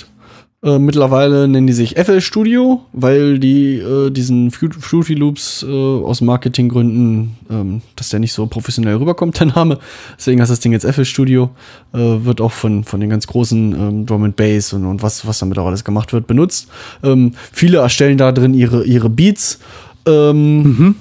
Äh, 0.63 0.79
mittlerweile 0.79 1.47
nennen 1.47 1.67
die 1.67 1.73
sich 1.73 1.95
FL 1.95 2.21
Studio, 2.21 2.81
weil 2.91 3.37
die 3.37 3.75
äh, 3.77 4.09
diesen 4.09 4.49
Fru- 4.49 4.71
Fruity 4.79 5.13
Loops 5.13 5.63
äh, 5.67 5.71
aus 5.71 6.21
Marketinggründen, 6.21 7.35
ähm, 7.51 7.81
dass 7.95 8.09
der 8.09 8.19
nicht 8.19 8.33
so 8.33 8.47
professionell 8.47 8.95
rüberkommt, 8.95 9.39
der 9.39 9.47
Name. 9.47 9.77
Deswegen 10.17 10.41
heißt 10.41 10.49
das 10.51 10.61
Ding 10.61 10.71
jetzt 10.71 10.85
FL 10.87 11.05
Studio. 11.05 11.51
Äh, 11.93 11.97
wird 12.25 12.41
auch 12.41 12.51
von, 12.51 12.83
von 12.83 12.99
den 12.99 13.11
ganz 13.11 13.27
großen 13.27 13.73
ähm, 13.73 14.05
Drum 14.07 14.23
and 14.23 14.35
Bass 14.37 14.73
und, 14.73 14.85
und 14.85 15.03
was, 15.03 15.27
was 15.27 15.37
damit 15.37 15.59
auch 15.59 15.67
alles 15.67 15.83
gemacht 15.83 16.13
wird, 16.13 16.25
benutzt. 16.25 16.67
Ähm, 17.03 17.33
viele 17.51 17.77
erstellen 17.79 18.17
da 18.17 18.31
drin 18.31 18.55
ihre, 18.55 18.85
ihre 18.85 19.09
Beats. 19.09 19.59
Ähm, 20.07 20.95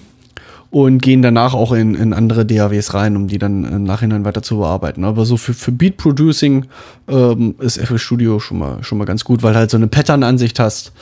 und 0.74 1.00
gehen 1.02 1.22
danach 1.22 1.54
auch 1.54 1.70
in, 1.72 1.94
in 1.94 2.12
andere 2.12 2.44
DAWs 2.44 2.94
rein, 2.94 3.14
um 3.16 3.28
die 3.28 3.38
dann 3.38 3.62
im 3.64 3.84
Nachhinein 3.84 4.24
weiter 4.24 4.42
zu 4.42 4.56
bearbeiten. 4.56 5.04
Aber 5.04 5.24
so 5.24 5.36
für, 5.36 5.54
für 5.54 5.70
Beat 5.70 5.98
Producing 5.98 6.66
ähm, 7.06 7.54
ist 7.60 7.78
FL 7.78 7.96
Studio 7.98 8.40
schon 8.40 8.58
mal, 8.58 8.82
schon 8.82 8.98
mal 8.98 9.04
ganz 9.04 9.22
gut, 9.22 9.44
weil 9.44 9.54
halt 9.54 9.70
so 9.70 9.76
eine 9.76 9.86
Pattern-Ansicht 9.86 10.58
hast, 10.58 10.92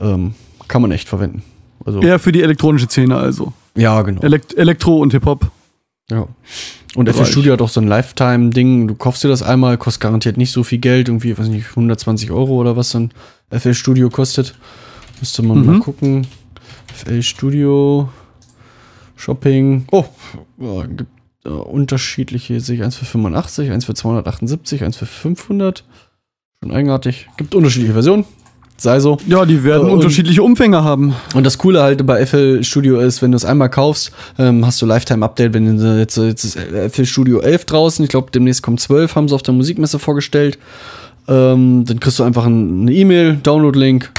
ähm, 0.00 0.34
kann 0.66 0.82
man 0.82 0.90
echt 0.90 1.08
verwenden. 1.08 1.44
Also, 1.86 2.00
Eher 2.00 2.18
für 2.18 2.32
die 2.32 2.42
elektronische 2.42 2.86
Szene 2.86 3.16
also. 3.16 3.52
ja, 3.76 4.02
genau. 4.02 4.20
Elekt 4.22 4.56
Elektro 4.58 4.98
und 4.98 5.12
Hip-Hop. 5.12 5.46
Ja. 6.10 6.26
Und 6.96 7.08
FL. 7.08 7.24
Studio 7.24 7.52
hat 7.52 7.62
auch 7.62 7.68
so 7.68 7.80
ein 7.80 7.86
Lifetime-Ding. 7.86 8.88
Du 8.88 8.94
kaufst 8.96 9.22
dir 9.22 9.28
das 9.28 9.44
einmal, 9.44 9.78
kostet 9.78 10.00
garantiert 10.02 10.36
nicht 10.38 10.50
so 10.50 10.64
viel 10.64 10.78
Geld, 10.78 11.06
irgendwie, 11.08 11.38
weiß 11.38 11.46
nicht, 11.48 11.68
120 11.70 12.32
Euro 12.32 12.54
oder 12.54 12.76
was 12.76 12.90
so 12.90 12.98
ein 12.98 13.10
FL 13.56 13.74
Studio 13.74 14.10
kostet. 14.10 14.56
Müsste 15.20 15.42
man 15.44 15.60
Mhm. 15.60 15.66
mal 15.66 15.78
gucken. 15.78 16.26
FL 16.92 17.22
Studio 17.22 18.08
Shopping. 19.16 19.84
Oh, 19.92 20.04
ja, 20.58 20.82
gibt 20.86 21.10
äh, 21.44 21.48
unterschiedliche, 21.50 22.60
sehe 22.60 22.76
ich 22.76 22.82
eins 22.82 22.96
für 22.96 23.04
85, 23.04 23.70
eins 23.70 23.84
für 23.84 23.94
278, 23.94 24.82
eins 24.84 24.96
für 24.96 25.06
500. 25.06 25.84
Schon 26.62 26.72
eigenartig. 26.72 27.28
Gibt 27.36 27.54
unterschiedliche 27.54 27.92
Versionen. 27.92 28.24
Sei 28.76 28.98
so. 28.98 29.18
Ja, 29.28 29.44
die 29.46 29.62
werden 29.62 29.88
Äh, 29.88 29.92
unterschiedliche 29.92 30.42
Umfänge 30.42 30.82
haben. 30.82 31.14
Und 31.34 31.44
das 31.44 31.58
Coole 31.58 31.80
halt 31.82 32.04
bei 32.06 32.26
FL 32.26 32.64
Studio 32.64 32.98
ist, 32.98 33.22
wenn 33.22 33.30
du 33.30 33.36
es 33.36 33.44
einmal 33.44 33.70
kaufst, 33.70 34.10
ähm, 34.36 34.66
hast 34.66 34.82
du 34.82 34.86
Lifetime 34.86 35.24
Update. 35.24 35.54
Wenn 35.54 35.78
du 35.78 35.98
jetzt, 35.98 36.16
jetzt 36.16 36.42
ist 36.44 36.58
FL 36.58 37.04
Studio 37.06 37.38
11 37.40 37.66
draußen, 37.66 38.04
ich 38.04 38.10
glaube 38.10 38.32
demnächst 38.32 38.62
kommt 38.62 38.80
12, 38.80 39.14
haben 39.14 39.28
sie 39.28 39.34
auf 39.36 39.42
der 39.42 39.54
Musikmesse 39.54 40.00
vorgestellt. 40.00 40.58
Ähm, 41.28 41.84
dann 41.86 42.00
kriegst 42.00 42.18
du 42.18 42.24
einfach 42.24 42.46
ein- 42.46 42.82
eine 42.82 42.92
E-Mail, 42.92 43.36
Download-Link, 43.42 44.10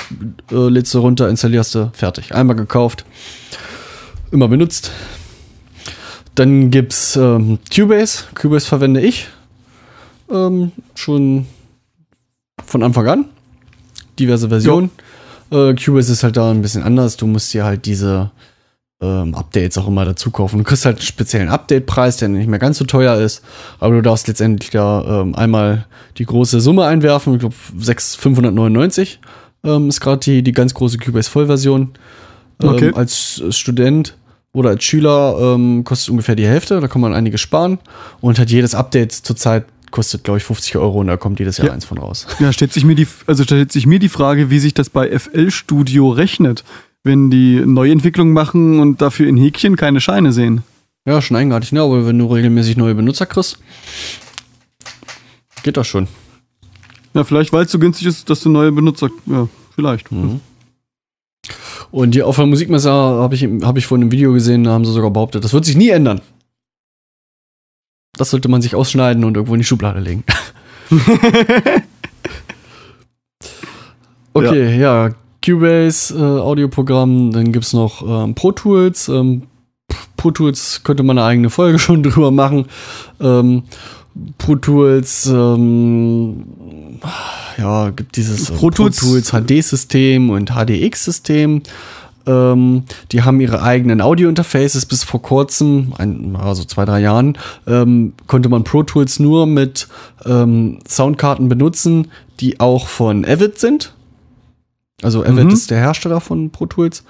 äh, 0.52 0.70
lädst 0.70 0.94
du 0.94 1.00
runter, 1.00 1.28
installierst 1.30 1.76
du, 1.76 1.92
fertig. 1.94 2.34
Einmal 2.34 2.56
gekauft, 2.56 3.06
immer 4.36 4.48
benutzt. 4.48 4.92
Dann 6.36 6.70
gibt's 6.70 7.16
ähm, 7.16 7.60
Cubase. 7.74 8.26
Cubase 8.36 8.68
verwende 8.68 9.02
ich 9.02 9.28
ähm, 10.30 10.72
schon 10.94 11.46
von 12.64 12.84
Anfang 12.84 13.08
an. 13.08 13.26
Diverse 14.20 14.50
Versionen. 14.50 14.92
Äh, 15.52 15.74
Cubase 15.76 16.12
ist 16.12 16.24
halt 16.24 16.38
da 16.38 16.52
ein 16.52 16.62
bisschen 16.62 16.84
anders. 16.84 17.18
Du 17.18 17.28
musst 17.28 17.54
dir 17.54 17.64
halt 17.64 17.86
diese 17.86 18.32
ähm, 19.02 19.36
Updates 19.36 19.78
auch 19.78 19.88
immer 19.88 20.06
dazu 20.06 20.32
kaufen. 20.32 20.58
Du 20.58 20.64
kriegst 20.64 20.86
halt 20.86 20.98
einen 20.98 21.06
speziellen 21.06 21.50
Update-Preis, 21.50 22.18
der 22.18 22.30
nicht 22.30 22.48
mehr 22.48 22.60
ganz 22.60 22.78
so 22.78 22.86
teuer 22.86 23.16
ist, 23.18 23.44
aber 23.80 23.96
du 23.96 24.02
darfst 24.02 24.28
letztendlich 24.28 24.72
da 24.72 25.22
ähm, 25.22 25.36
einmal 25.36 25.86
die 26.18 26.26
große 26.26 26.60
Summe 26.62 26.86
einwerfen. 26.86 27.34
Ich 27.34 27.40
glaube, 27.40 27.56
599 27.56 29.20
ähm, 29.64 29.90
ist 29.90 30.02
gerade 30.02 30.20
die, 30.20 30.44
die 30.44 30.52
ganz 30.52 30.74
große 30.74 30.98
Cubase-Vollversion. 30.98 31.82
Ähm, 31.82 32.70
Okay. 32.70 32.92
Als 32.96 33.44
Student 33.50 34.16
oder 34.56 34.70
als 34.72 34.84
Schüler 34.84 35.38
ähm, 35.56 35.84
kostet 35.84 36.10
ungefähr 36.10 36.36
die 36.36 36.48
Hälfte, 36.48 36.80
da 36.80 36.88
kann 36.88 37.02
man 37.02 37.14
einiges 37.14 37.42
sparen. 37.42 37.78
Und 38.22 38.40
hat 38.40 38.50
jedes 38.50 38.74
Update 38.74 39.12
zurzeit 39.12 39.66
kostet, 39.92 40.24
glaube 40.24 40.38
ich, 40.40 40.44
50 40.44 40.76
Euro 40.78 41.00
und 41.00 41.08
da 41.08 41.16
kommt 41.18 41.40
jedes 41.40 41.58
Jahr 41.58 41.68
Ja. 41.68 41.74
eins 41.74 41.86
von 41.86 41.98
raus. 41.98 42.26
Ja, 42.40 42.52
stellt 42.52 42.74
sich 42.74 42.84
mir 42.84 42.96
die, 42.96 43.08
also 43.28 43.44
stellt 43.44 43.72
sich 43.72 43.86
mir 43.86 44.00
die 44.00 44.10
Frage, 44.10 44.50
wie 44.50 44.60
sich 44.60 44.74
das 44.74 44.90
bei 44.90 45.10
FL 45.18 45.52
Studio 45.52 46.10
rechnet, 46.10 46.64
wenn 47.04 47.30
die 47.30 47.62
Neuentwicklung 47.66 48.34
machen 48.34 48.80
und 48.80 49.02
dafür 49.02 49.28
in 49.28 49.38
Häkchen 49.38 49.76
keine 49.76 50.02
Scheine 50.02 50.34
sehen. 50.34 50.64
Ja, 51.08 51.22
schon 51.22 51.38
eigenartig, 51.38 51.72
ne? 51.72 51.82
Aber 51.82 52.06
wenn 52.08 52.18
du 52.18 52.26
regelmäßig 52.26 52.78
neue 52.78 52.96
Benutzer 52.96 53.26
kriegst, 53.28 53.60
geht 55.64 55.78
das 55.78 55.88
schon. 55.88 56.08
Ja, 57.14 57.24
vielleicht, 57.24 57.54
weil 57.54 57.66
es 57.66 57.72
so 57.72 57.80
günstig 57.80 58.08
ist, 58.08 58.30
dass 58.30 58.42
du 58.42 58.50
neue 58.50 58.72
Benutzer, 58.72 59.10
ja, 59.28 59.48
vielleicht. 59.76 60.12
Mhm. 60.12 60.42
Und 61.96 62.12
die 62.14 62.24
auf 62.24 62.36
der 62.36 62.46
Musikmesse 62.46 62.92
habe 62.92 63.36
ich, 63.36 63.48
hab 63.62 63.78
ich 63.78 63.88
vorhin 63.88 64.08
im 64.08 64.12
Video 64.12 64.34
gesehen, 64.34 64.66
da 64.66 64.72
haben 64.72 64.84
sie 64.84 64.92
sogar 64.92 65.12
behauptet, 65.12 65.46
das 65.46 65.54
wird 65.54 65.64
sich 65.64 65.78
nie 65.78 65.88
ändern. 65.88 66.20
Das 68.18 68.32
sollte 68.32 68.50
man 68.50 68.62
sich 68.62 68.76
ausschneiden 68.76 69.24
und 69.24 69.38
irgendwo 69.38 69.54
in 69.54 69.62
die 69.62 69.66
Schublade 69.66 70.02
legen. 70.02 70.26
okay, 74.34 74.78
ja, 74.78 75.12
Cubase, 75.42 76.14
äh, 76.14 76.22
Audioprogramm, 76.42 77.32
dann 77.32 77.54
gibt 77.54 77.64
es 77.64 77.72
noch 77.72 78.02
ähm, 78.06 78.36
Pro 78.36 78.52
Tools. 78.52 79.08
Ähm, 79.08 79.44
Pro 80.18 80.32
Tools 80.32 80.82
könnte 80.84 81.04
man 81.04 81.18
eine 81.18 81.28
eigene 81.28 81.50
Folge 81.50 81.80
schon 81.86 82.04
drüber 82.04 82.32
machen. 82.32 82.66
Ähm, 83.22 83.64
Pro 84.38 84.58
Tools, 84.58 85.28
ähm, 85.28 86.46
ja, 87.58 87.90
gibt 87.92 88.16
dieses 88.18 88.50
äh, 88.50 88.54
Pro 88.54 88.70
Tools- 88.72 89.32
HD-System 89.32 90.30
und 90.30 90.52
HDX-System. 90.52 91.62
Ähm, 92.28 92.84
die 93.12 93.22
haben 93.22 93.40
ihre 93.40 93.62
eigenen 93.62 94.02
Audio-Interfaces 94.02 94.86
bis 94.88 95.04
vor 95.04 95.22
kurzem, 95.22 95.94
ein, 95.98 96.36
also 96.36 96.64
zwei, 96.64 96.84
drei 96.86 97.00
Jahren, 97.00 97.38
ähm, 97.68 98.14
konnte 98.28 98.50
man 98.50 98.64
Pro 98.64 98.84
Tools 98.84 99.20
nur 99.20 99.46
mit 99.46 99.88
ähm, 100.26 100.80
Soundkarten 100.88 101.50
benutzen, 101.50 102.08
die 102.40 102.60
auch 102.60 102.88
von 102.88 103.26
Avid 103.26 103.60
sind. 103.60 103.94
Also 105.04 105.24
Avid 105.24 105.46
Mhm. 105.46 105.50
ist 105.52 105.70
der 105.70 105.78
Hersteller 105.80 106.20
von 106.20 106.50
Pro 106.50 106.66
Tools. 106.66 107.04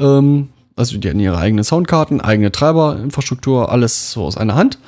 Ähm, 0.00 0.48
also 0.74 0.98
die 0.98 1.08
hatten 1.08 1.20
ihre 1.20 1.38
eigenen 1.38 1.64
Soundkarten, 1.64 2.20
eigene 2.20 2.50
Treiberinfrastruktur, 2.52 3.70
alles 3.70 4.10
so 4.12 4.24
aus 4.24 4.36
einer 4.36 4.56
Hand. 4.56 4.78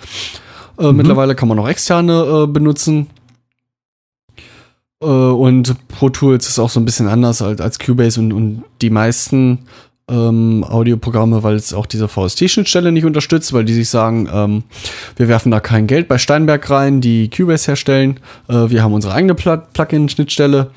Äh, 0.78 0.92
Mittlerweile 0.92 1.34
kann 1.34 1.48
man 1.48 1.58
auch 1.58 1.68
externe 1.68 2.44
äh, 2.44 2.46
benutzen. 2.46 3.06
Äh, 5.02 5.06
und 5.06 5.88
Pro 5.88 6.08
Tools 6.10 6.48
ist 6.48 6.58
auch 6.58 6.70
so 6.70 6.80
ein 6.80 6.84
bisschen 6.84 7.08
anders 7.08 7.42
als, 7.42 7.60
als 7.60 7.78
Cubase 7.78 8.20
und, 8.20 8.32
und 8.32 8.64
die 8.80 8.90
meisten 8.90 9.60
ähm, 10.08 10.64
Audioprogramme, 10.64 11.42
weil 11.42 11.56
es 11.56 11.74
auch 11.74 11.86
diese 11.86 12.08
VST-Schnittstelle 12.08 12.92
nicht 12.92 13.04
unterstützt, 13.04 13.52
weil 13.52 13.64
die 13.64 13.74
sich 13.74 13.90
sagen, 13.90 14.28
ähm, 14.32 14.64
wir 15.16 15.28
werfen 15.28 15.50
da 15.50 15.60
kein 15.60 15.86
Geld 15.86 16.08
bei 16.08 16.18
Steinberg 16.18 16.68
rein, 16.70 17.00
die 17.00 17.28
Cubase 17.28 17.66
herstellen. 17.66 18.20
Äh, 18.48 18.70
wir 18.70 18.82
haben 18.82 18.94
unsere 18.94 19.14
eigene 19.14 19.34
Pl 19.34 19.62
Plugin-Schnittstelle. 19.72 20.70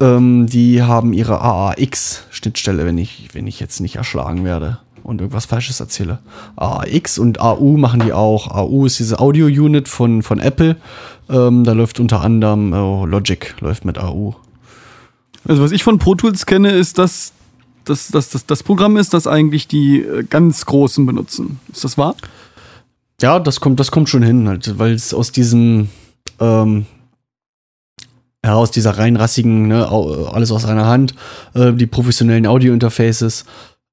Ähm, 0.00 0.46
die 0.46 0.82
haben 0.82 1.12
ihre 1.12 1.40
AAX-Schnittstelle, 1.40 2.86
wenn 2.86 2.98
ich, 2.98 3.30
wenn 3.32 3.48
ich 3.48 3.58
jetzt 3.58 3.80
nicht 3.80 3.96
erschlagen 3.96 4.44
werde 4.44 4.78
und 5.02 5.20
irgendwas 5.20 5.46
Falsches 5.46 5.80
erzähle. 5.80 6.20
AAX 6.56 7.18
und 7.18 7.40
AU 7.40 7.76
machen 7.76 8.00
die 8.00 8.12
auch. 8.12 8.48
AU 8.48 8.86
ist 8.86 9.00
diese 9.00 9.18
Audio-Unit 9.18 9.88
von, 9.88 10.22
von 10.22 10.38
Apple. 10.38 10.76
Ähm, 11.28 11.64
da 11.64 11.72
läuft 11.72 12.00
unter 12.00 12.22
anderem 12.22 12.72
oh, 12.72 13.06
Logic 13.06 13.54
läuft 13.60 13.84
mit 13.84 13.98
AU. 13.98 14.34
Also 15.46 15.62
was 15.62 15.72
ich 15.72 15.82
von 15.82 15.98
Pro 15.98 16.14
Tools 16.14 16.46
kenne, 16.46 16.70
ist, 16.72 16.98
dass 16.98 17.32
das, 17.84 18.08
das, 18.08 18.30
das, 18.30 18.46
das 18.46 18.62
Programm 18.62 18.96
ist, 18.96 19.14
das 19.14 19.26
eigentlich 19.26 19.66
die 19.68 20.02
äh, 20.02 20.24
ganz 20.24 20.66
Großen 20.66 21.04
benutzen. 21.06 21.60
Ist 21.72 21.84
das 21.84 21.98
wahr? 21.98 22.14
Ja, 23.20 23.40
das 23.40 23.60
kommt, 23.60 23.80
das 23.80 23.90
kommt 23.90 24.08
schon 24.08 24.22
hin, 24.22 24.46
halt, 24.46 24.78
weil 24.78 24.92
es 24.92 25.12
aus 25.12 25.32
diesem, 25.32 25.88
ähm, 26.38 26.86
ja, 28.44 28.54
aus 28.54 28.70
dieser 28.70 28.96
rein 28.96 29.16
rassigen, 29.16 29.68
ne, 29.68 29.88
alles 29.88 30.52
aus 30.52 30.64
einer 30.64 30.86
Hand, 30.86 31.14
äh, 31.54 31.72
die 31.72 31.86
professionellen 31.86 32.46
Audio-Interfaces 32.46 33.44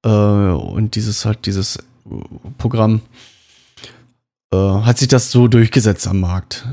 äh, 0.04 0.10
und 0.10 0.96
dieses 0.96 1.26
halt, 1.26 1.46
dieses 1.48 1.78
äh, 1.78 1.82
Programm, 2.60 3.02
äh, 4.54 4.58
hat 4.58 5.00
sich 5.00 5.08
das 5.08 5.32
so 5.32 5.48
durchgesetzt 5.48 6.08
am 6.08 6.20
Markt. 6.20 6.68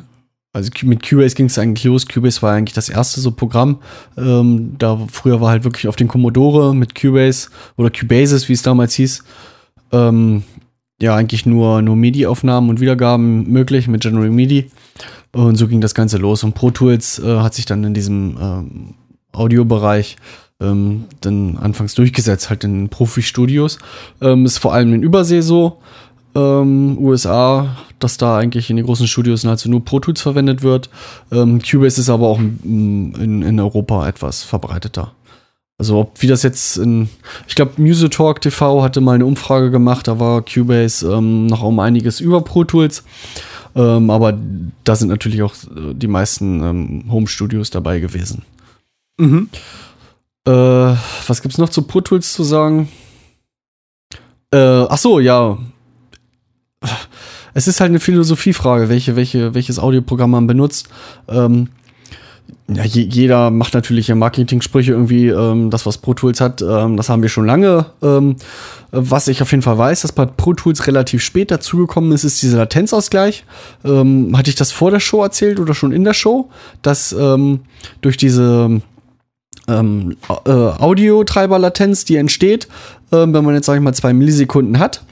Also 0.55 0.71
mit 0.83 1.09
Cubase 1.09 1.35
ging 1.35 1.47
es 1.47 1.59
eigentlich 1.59 1.85
los. 1.85 2.07
Cubase 2.07 2.43
war 2.43 2.53
eigentlich 2.53 2.75
das 2.75 2.91
erste 2.91 3.21
so 3.21 3.31
Programm. 3.31 3.79
Ähm, 4.19 4.75
da 4.79 4.99
früher 5.11 5.41
war 5.41 5.51
halt 5.51 5.65
wirklich 5.65 5.89
auf 5.89 5.97
den 5.97 6.09
Commodore 6.09 6.75
mit 6.75 6.95
Cubase 6.95 7.49
oder 7.77 7.91
Cubases, 7.91 8.49
wie 8.49 8.53
es 8.53 8.63
damals 8.63 8.95
hieß, 8.95 9.25
ähm, 9.93 10.43
ja 11.01 11.17
eigentlich 11.17 11.47
nur, 11.47 11.81
nur 11.81 11.97
MIDI-Aufnahmen 11.97 12.69
und 12.69 12.81
Wiedergaben 12.81 13.51
möglich 13.51 13.89
mit 13.89 14.03
General 14.03 14.31
MIDI. 14.31 14.71
Und 15.33 15.57
so 15.57 15.67
ging 15.67 15.81
das 15.81 15.95
Ganze 15.95 16.19
los. 16.19 16.45
Und 16.45 16.55
Pro 16.55 16.71
Tools 16.71 17.19
äh, 17.19 17.39
hat 17.39 17.55
sich 17.55 17.65
dann 17.65 17.83
in 17.85 17.95
diesem 17.95 18.37
ähm, 18.39 18.95
Audiobereich 19.33 20.17
ähm, 20.61 21.05
dann 21.23 21.57
anfangs 21.57 21.95
durchgesetzt, 21.95 22.51
halt 22.51 22.65
in 22.65 22.91
Profi-Studios. 22.91 23.79
Ähm, 24.21 24.45
ist 24.45 24.59
vor 24.59 24.75
allem 24.75 24.93
in 24.93 25.03
Übersee 25.03 25.41
so, 25.41 25.79
ähm, 26.35 26.99
USA, 26.99 27.77
dass 27.99 28.17
da 28.17 28.37
eigentlich 28.37 28.71
in 28.71 28.77
den 28.77 28.87
großen 28.87 29.07
Studios 29.07 29.45
nahezu 29.45 29.71
nur 29.71 29.85
Pro 29.85 30.01
Tools 30.01 30.21
verwendet 30.21 30.63
wird. 30.63 30.91
Ähm, 31.31 31.61
Cubase 31.63 32.01
ist 32.01 32.11
aber 32.11 32.27
auch 32.27 32.39
in, 32.39 33.43
in 33.43 33.61
Europa 33.61 34.09
etwas 34.09 34.43
verbreiteter. 34.43 35.13
Also 35.79 35.99
ob 35.99 36.23
wie 36.23 36.27
das 36.27 36.43
jetzt 36.43 36.77
in, 36.77 37.09
ich 37.49 37.55
glaube, 37.55 37.73
Music 37.77 38.13
Talk 38.13 38.41
TV 38.41 38.83
hatte 38.83 39.01
mal 39.01 39.15
eine 39.15 39.27
Umfrage 39.27 39.71
gemacht, 39.71 40.07
da 40.07 40.21
war 40.21 40.43
Cubase 40.43 41.07
ähm, 41.13 41.47
noch 41.47 41.63
um 41.63 41.81
einiges 41.81 42.21
über 42.21 42.43
Pro 42.43 42.65
Tools. 42.65 43.05
Ähm, 43.75 44.11
aber 44.11 44.39
da 44.85 44.97
sind 44.97 45.09
natürlich 45.09 45.43
auch 45.43 45.55
äh, 45.55 45.95
die 45.95 46.07
meisten 46.07 46.63
ähm, 46.63 47.05
Home 47.11 47.27
Studios 47.27 47.71
dabei 47.71 48.01
gewesen. 48.01 48.43
Mhm. 49.19 49.49
Äh, 50.47 50.51
was 51.27 51.43
gibt's 51.43 51.59
noch 51.59 51.71
zu 51.71 51.83
Pro 51.83 52.01
Tools 52.01 52.33
zu 52.33 52.45
sagen? 52.45 52.89
Äh, 54.53 54.87
ach 54.89 54.99
so, 54.99 55.21
ja. 55.21 55.59
Es 57.55 57.69
ist 57.69 57.81
halt 57.81 57.91
eine 57.91 58.01
Philosophiefrage, 58.01 58.89
welche, 58.89 59.15
welche, 59.15 59.55
welches 59.55 59.79
Audioprogramm 59.79 60.31
man 60.31 60.47
benutzt. 60.47 60.89
Ähm, 61.29 61.69
ja, 62.69 62.85
je, 62.85 63.03
jeder 63.03 63.51
macht 63.51 63.75
natürlich 63.75 64.09
ja 64.09 64.15
Marketing-Sprüche 64.15 64.93
irgendwie, 64.93 65.29
ähm, 65.29 65.71
das, 65.71 65.85
was 65.85 65.99
Pro 65.99 66.15
Tools 66.15 66.41
hat, 66.41 66.63
ähm, 66.63 66.97
das 66.97 67.09
haben 67.09 67.23
wir 67.23 67.29
schon 67.29 67.47
lange. 67.47 67.87
Ähm, 68.03 68.37
was 68.91 69.29
ich 69.29 69.43
auf 69.43 69.51
jeden 69.51 69.63
Fall 69.63 69.79
weiß, 69.79 70.03
dass 70.03 70.13
bei 70.13 70.27
Pro 70.27 70.55
Tools 70.55 70.87
relativ 70.87 71.23
spät 71.23 71.51
dazugekommen 71.51 72.13
ist, 72.13 72.25
ist 72.25 72.43
dieser 72.43 72.59
Latenzausgleich. 72.59 73.45
Ähm, 73.85 74.37
hatte 74.37 74.51
ich 74.51 74.57
das 74.57 74.73
vor 74.73 74.91
der 74.91 75.01
Show 75.01 75.23
erzählt 75.23 75.61
oder 75.61 75.75
schon 75.75 75.93
in 75.93 76.05
der 76.05 76.15
Show, 76.15 76.51
dass 76.83 77.13
ähm, 77.13 77.61
durch 78.01 78.17
diese 78.17 78.81
ähm, 79.69 80.17
äh, 80.45 80.51
Audiotreiber-Latenz, 80.51 82.05
die 82.05 82.17
entsteht, 82.17 82.69
wenn 83.13 83.45
man 83.45 83.55
jetzt, 83.55 83.67
sag 83.67 83.77
ich 83.77 83.81
mal, 83.81 83.93
zwei 83.93 84.13
Millisekunden 84.13 84.79
hat 84.79 85.03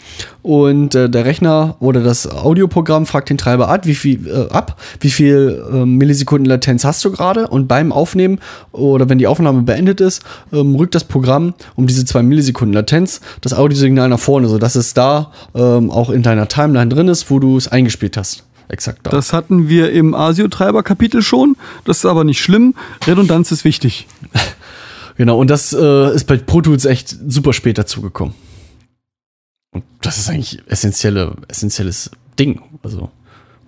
und 0.42 0.94
äh, 0.94 1.08
der 1.08 1.24
Rechner 1.24 1.76
oder 1.80 2.02
das 2.02 2.26
Audioprogramm 2.30 3.06
fragt 3.06 3.30
den 3.30 3.38
Treiber 3.38 3.68
ab, 3.68 3.86
wie 3.86 3.94
viel, 3.94 4.26
äh, 4.26 4.52
ab, 4.52 4.80
wie 5.00 5.10
viel 5.10 5.62
ähm, 5.72 5.96
Millisekunden 5.96 6.46
Latenz 6.46 6.84
hast 6.84 7.04
du 7.04 7.10
gerade 7.10 7.48
und 7.48 7.68
beim 7.68 7.92
Aufnehmen 7.92 8.38
oder 8.72 9.08
wenn 9.08 9.18
die 9.18 9.26
Aufnahme 9.26 9.62
beendet 9.62 10.00
ist, 10.00 10.22
ähm, 10.52 10.74
rückt 10.74 10.94
das 10.94 11.04
Programm 11.04 11.54
um 11.76 11.86
diese 11.86 12.04
zwei 12.04 12.22
Millisekunden 12.22 12.74
Latenz 12.74 13.20
das 13.42 13.52
Audiosignal 13.52 14.08
nach 14.08 14.18
vorne, 14.18 14.48
sodass 14.48 14.74
es 14.74 14.94
da 14.94 15.32
ähm, 15.54 15.90
auch 15.90 16.10
in 16.10 16.22
deiner 16.22 16.48
Timeline 16.48 16.88
drin 16.88 17.08
ist, 17.08 17.30
wo 17.30 17.38
du 17.38 17.56
es 17.56 17.68
eingespielt 17.68 18.16
hast. 18.16 18.44
Exakt 18.70 19.00
da. 19.02 19.10
Das 19.10 19.32
hatten 19.32 19.68
wir 19.68 19.90
im 19.90 20.14
ASIO-Treiber-Kapitel 20.14 21.22
schon. 21.22 21.56
Das 21.84 21.98
ist 21.98 22.06
aber 22.06 22.22
nicht 22.22 22.40
schlimm. 22.40 22.74
Redundanz 23.04 23.50
ist 23.50 23.64
wichtig. 23.64 24.06
Genau, 25.20 25.36
und 25.38 25.50
das 25.50 25.74
äh, 25.74 26.14
ist 26.14 26.24
bei 26.24 26.38
Pro 26.38 26.62
Tools 26.62 26.86
echt 26.86 27.14
super 27.28 27.52
spät 27.52 27.76
dazugekommen. 27.76 28.32
Und 29.70 29.84
das 30.00 30.16
ist 30.16 30.30
eigentlich 30.30 30.62
essentielle, 30.66 31.36
essentielles 31.46 32.10
Ding. 32.38 32.62
Also 32.82 33.10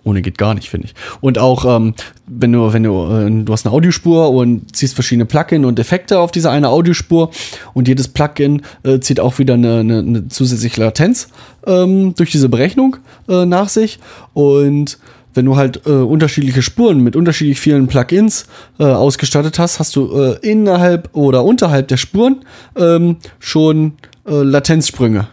ohne 0.02 0.22
geht 0.22 0.38
gar 0.38 0.54
nicht, 0.54 0.70
finde 0.70 0.86
ich. 0.86 0.94
Und 1.20 1.36
auch, 1.36 1.66
ähm, 1.66 1.92
wenn 2.26 2.52
du, 2.52 2.72
wenn 2.72 2.84
du, 2.84 3.04
äh, 3.04 3.44
du 3.44 3.52
hast 3.52 3.66
eine 3.66 3.74
Audiospur 3.74 4.30
und 4.30 4.74
ziehst 4.74 4.94
verschiedene 4.94 5.26
Plugin 5.26 5.66
und 5.66 5.78
Effekte 5.78 6.20
auf 6.20 6.30
diese 6.30 6.50
eine 6.50 6.70
Audiospur 6.70 7.30
und 7.74 7.86
jedes 7.86 8.08
Plugin 8.08 8.62
äh, 8.82 9.00
zieht 9.00 9.20
auch 9.20 9.38
wieder 9.38 9.52
eine, 9.52 9.80
eine, 9.80 9.98
eine 9.98 10.28
zusätzliche 10.28 10.80
Latenz 10.80 11.28
ähm, 11.66 12.14
durch 12.14 12.30
diese 12.30 12.48
Berechnung 12.48 12.96
äh, 13.28 13.44
nach 13.44 13.68
sich. 13.68 13.98
Und 14.32 14.96
wenn 15.34 15.46
du 15.46 15.56
halt 15.56 15.82
äh, 15.86 15.90
unterschiedliche 15.90 16.62
Spuren 16.62 17.00
mit 17.00 17.16
unterschiedlich 17.16 17.60
vielen 17.60 17.86
Plugins 17.86 18.46
äh, 18.78 18.84
ausgestattet 18.84 19.58
hast, 19.58 19.78
hast 19.78 19.96
du 19.96 20.12
äh, 20.12 20.38
innerhalb 20.42 21.10
oder 21.14 21.44
unterhalb 21.44 21.88
der 21.88 21.96
Spuren 21.96 22.44
ähm, 22.76 23.16
schon 23.38 23.94
äh, 24.26 24.42
Latenzsprünge. 24.42 25.28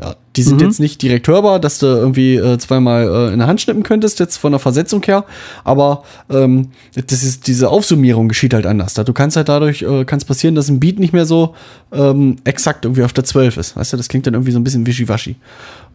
Ja, 0.00 0.16
die 0.34 0.42
sind 0.42 0.60
Mhm. 0.60 0.66
jetzt 0.66 0.80
nicht 0.80 1.00
direkt 1.02 1.28
hörbar, 1.28 1.60
dass 1.60 1.78
du 1.78 1.86
irgendwie 1.86 2.34
äh, 2.34 2.58
zweimal 2.58 3.28
äh, 3.28 3.32
in 3.32 3.38
der 3.38 3.46
Hand 3.46 3.60
schnippen 3.60 3.84
könntest, 3.84 4.18
jetzt 4.18 4.38
von 4.38 4.50
der 4.50 4.58
Versetzung 4.58 5.04
her. 5.04 5.24
Aber 5.62 6.02
ähm, 6.28 6.70
das 6.96 7.22
ist, 7.22 7.46
diese 7.46 7.68
Aufsummierung 7.70 8.26
geschieht 8.26 8.54
halt 8.54 8.66
anders. 8.66 8.94
Da 8.94 9.04
Du 9.04 9.12
kannst 9.12 9.36
halt 9.36 9.48
dadurch, 9.48 9.82
äh, 9.82 10.04
kann 10.04 10.18
es 10.18 10.24
passieren, 10.24 10.56
dass 10.56 10.68
ein 10.68 10.80
Beat 10.80 10.98
nicht 10.98 11.12
mehr 11.12 11.26
so 11.26 11.54
ähm, 11.92 12.36
exakt 12.42 12.84
irgendwie 12.86 13.04
auf 13.04 13.12
der 13.12 13.22
12 13.22 13.56
ist. 13.56 13.76
Weißt 13.76 13.92
du, 13.92 13.96
das 13.96 14.08
klingt 14.08 14.26
dann 14.26 14.34
irgendwie 14.34 14.50
so 14.50 14.58
ein 14.58 14.64
bisschen 14.64 14.84
wischiwaschi. 14.84 15.36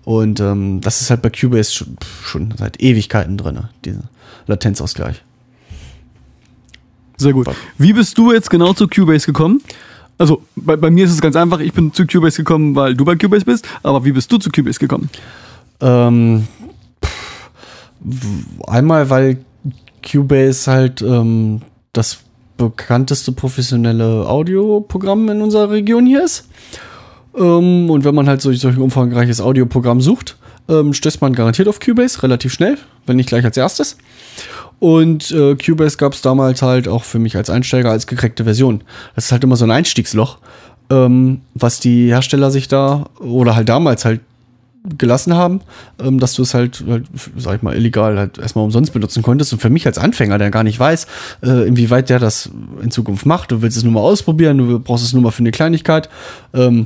Und 0.10 0.40
ähm, 0.40 0.82
das 0.82 1.02
ist 1.02 1.12
halt 1.12 1.22
bei 1.22 1.30
Cubase 1.30 1.72
schon, 1.72 1.96
schon 2.24 2.54
seit 2.58 2.82
Ewigkeiten 2.82 3.38
drin, 3.38 3.60
dieser 3.86 4.10
Latenzausgleich. 4.48 5.24
Sehr 7.18 7.32
gut. 7.32 7.48
Wie 7.78 7.94
bist 7.94 8.18
du 8.18 8.34
jetzt 8.34 8.50
genau 8.50 8.74
zu 8.74 8.88
Cubase 8.88 9.28
gekommen? 9.28 9.62
Also 10.18 10.42
bei, 10.56 10.78
bei 10.78 10.90
mir 10.90 11.06
ist 11.06 11.12
es 11.12 11.22
ganz 11.22 11.36
einfach, 11.36 11.60
ich 11.60 11.74
bin 11.74 11.94
zu 11.94 12.08
Cubase 12.08 12.38
gekommen, 12.38 12.76
weil 12.76 12.96
du 12.96 13.06
bei 13.06 13.18
Cubase 13.18 13.46
bist, 13.46 13.68
aber 13.84 14.04
wie 14.04 14.12
bist 14.12 14.32
du 14.32 14.40
zu 14.40 14.50
Cubase 14.50 14.80
gekommen? 14.80 15.12
Ähm, 15.80 16.48
einmal, 18.66 19.12
weil 19.12 19.46
Cubase 20.04 20.72
halt 20.72 21.04
ähm, 21.04 21.62
das 21.94 22.18
bekannteste 22.58 23.32
professionelle 23.32 24.28
Audioprogramm 24.28 25.30
in 25.30 25.44
unserer 25.44 25.70
Region 25.70 26.08
hier 26.08 26.24
ist. 26.24 26.48
Ähm, 27.38 27.90
und 27.90 28.04
wenn 28.06 28.16
man 28.16 28.28
halt 28.28 28.42
solch, 28.42 28.60
solch 28.60 28.76
ein 28.76 28.82
umfangreiches 28.82 29.42
Audioprogramm 29.42 30.02
sucht, 30.02 30.38
ähm, 30.68 30.94
stößt 30.94 31.22
man 31.22 31.34
garantiert 31.34 31.68
auf 31.68 31.80
Cubase 31.80 32.22
relativ 32.24 32.54
schnell, 32.54 32.78
wenn 33.06 33.16
nicht 33.16 33.30
gleich 33.30 33.44
als 33.46 33.58
erstes. 33.58 33.98
Und 34.80 35.32
äh, 35.32 35.56
Cubase 35.56 35.98
gab 35.98 36.14
es 36.14 36.22
damals 36.22 36.62
halt 36.62 36.88
auch 36.88 37.04
für 37.04 37.20
mich 37.20 37.36
als 37.36 37.50
Einsteiger 37.50 37.92
als 37.92 38.08
gekreckte 38.08 38.46
Version. 38.46 38.84
Das 39.16 39.26
ist 39.26 39.32
halt 39.32 39.44
immer 39.44 39.58
so 39.58 39.66
ein 39.66 39.72
Einstiegsloch, 39.72 40.38
ähm, 40.90 41.42
was 41.54 41.80
die 41.80 42.08
Hersteller 42.08 42.52
sich 42.52 42.68
da 42.68 43.08
oder 43.20 43.56
halt 43.56 43.68
damals 43.68 44.06
halt 44.06 44.22
gelassen 44.98 45.34
haben, 45.34 45.62
ähm, 46.02 46.20
dass 46.20 46.34
du 46.34 46.44
es 46.44 46.54
halt, 46.54 46.84
halt, 46.88 47.06
sag 47.38 47.58
ich 47.58 47.62
mal, 47.62 47.76
illegal 47.76 48.18
halt 48.18 48.38
erstmal 48.38 48.64
umsonst 48.64 48.94
benutzen 48.94 49.22
konntest. 49.22 49.52
Und 49.52 49.60
für 49.60 49.70
mich 49.70 49.86
als 49.86 49.98
Anfänger, 49.98 50.38
der 50.38 50.52
gar 50.52 50.64
nicht 50.64 50.80
weiß, 50.80 51.08
äh, 51.44 51.68
inwieweit 51.68 52.10
der 52.10 52.20
das 52.20 52.50
in 52.82 52.92
Zukunft 52.92 53.26
macht, 53.26 53.52
du 53.52 53.62
willst 53.62 53.76
es 53.76 53.84
nur 53.84 53.92
mal 53.92 54.00
ausprobieren, 54.00 54.58
du 54.58 54.80
brauchst 54.80 55.04
es 55.04 55.14
nur 55.14 55.22
mal 55.22 55.32
für 55.32 55.40
eine 55.40 55.52
Kleinigkeit, 55.52 56.10
ähm, 56.54 56.86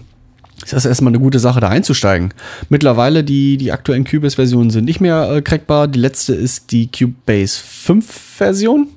ist 0.64 0.74
das 0.74 0.86
erstmal 0.86 1.12
eine 1.12 1.20
gute 1.20 1.40
Sache, 1.40 1.60
da 1.60 1.70
einzusteigen. 1.70 2.34
Mittlerweile, 2.70 3.24
die, 3.24 3.58
die 3.58 3.72
aktuellen 3.72 4.06
Cubase-Versionen 4.06 4.70
sind 4.70 4.86
nicht 4.86 5.02
mehr 5.02 5.30
äh, 5.30 5.42
crackbar. 5.42 5.88
Die 5.88 6.00
letzte 6.00 6.34
ist 6.34 6.72
die 6.72 6.88
Cubase 6.88 7.60
5-Version. 7.86 8.88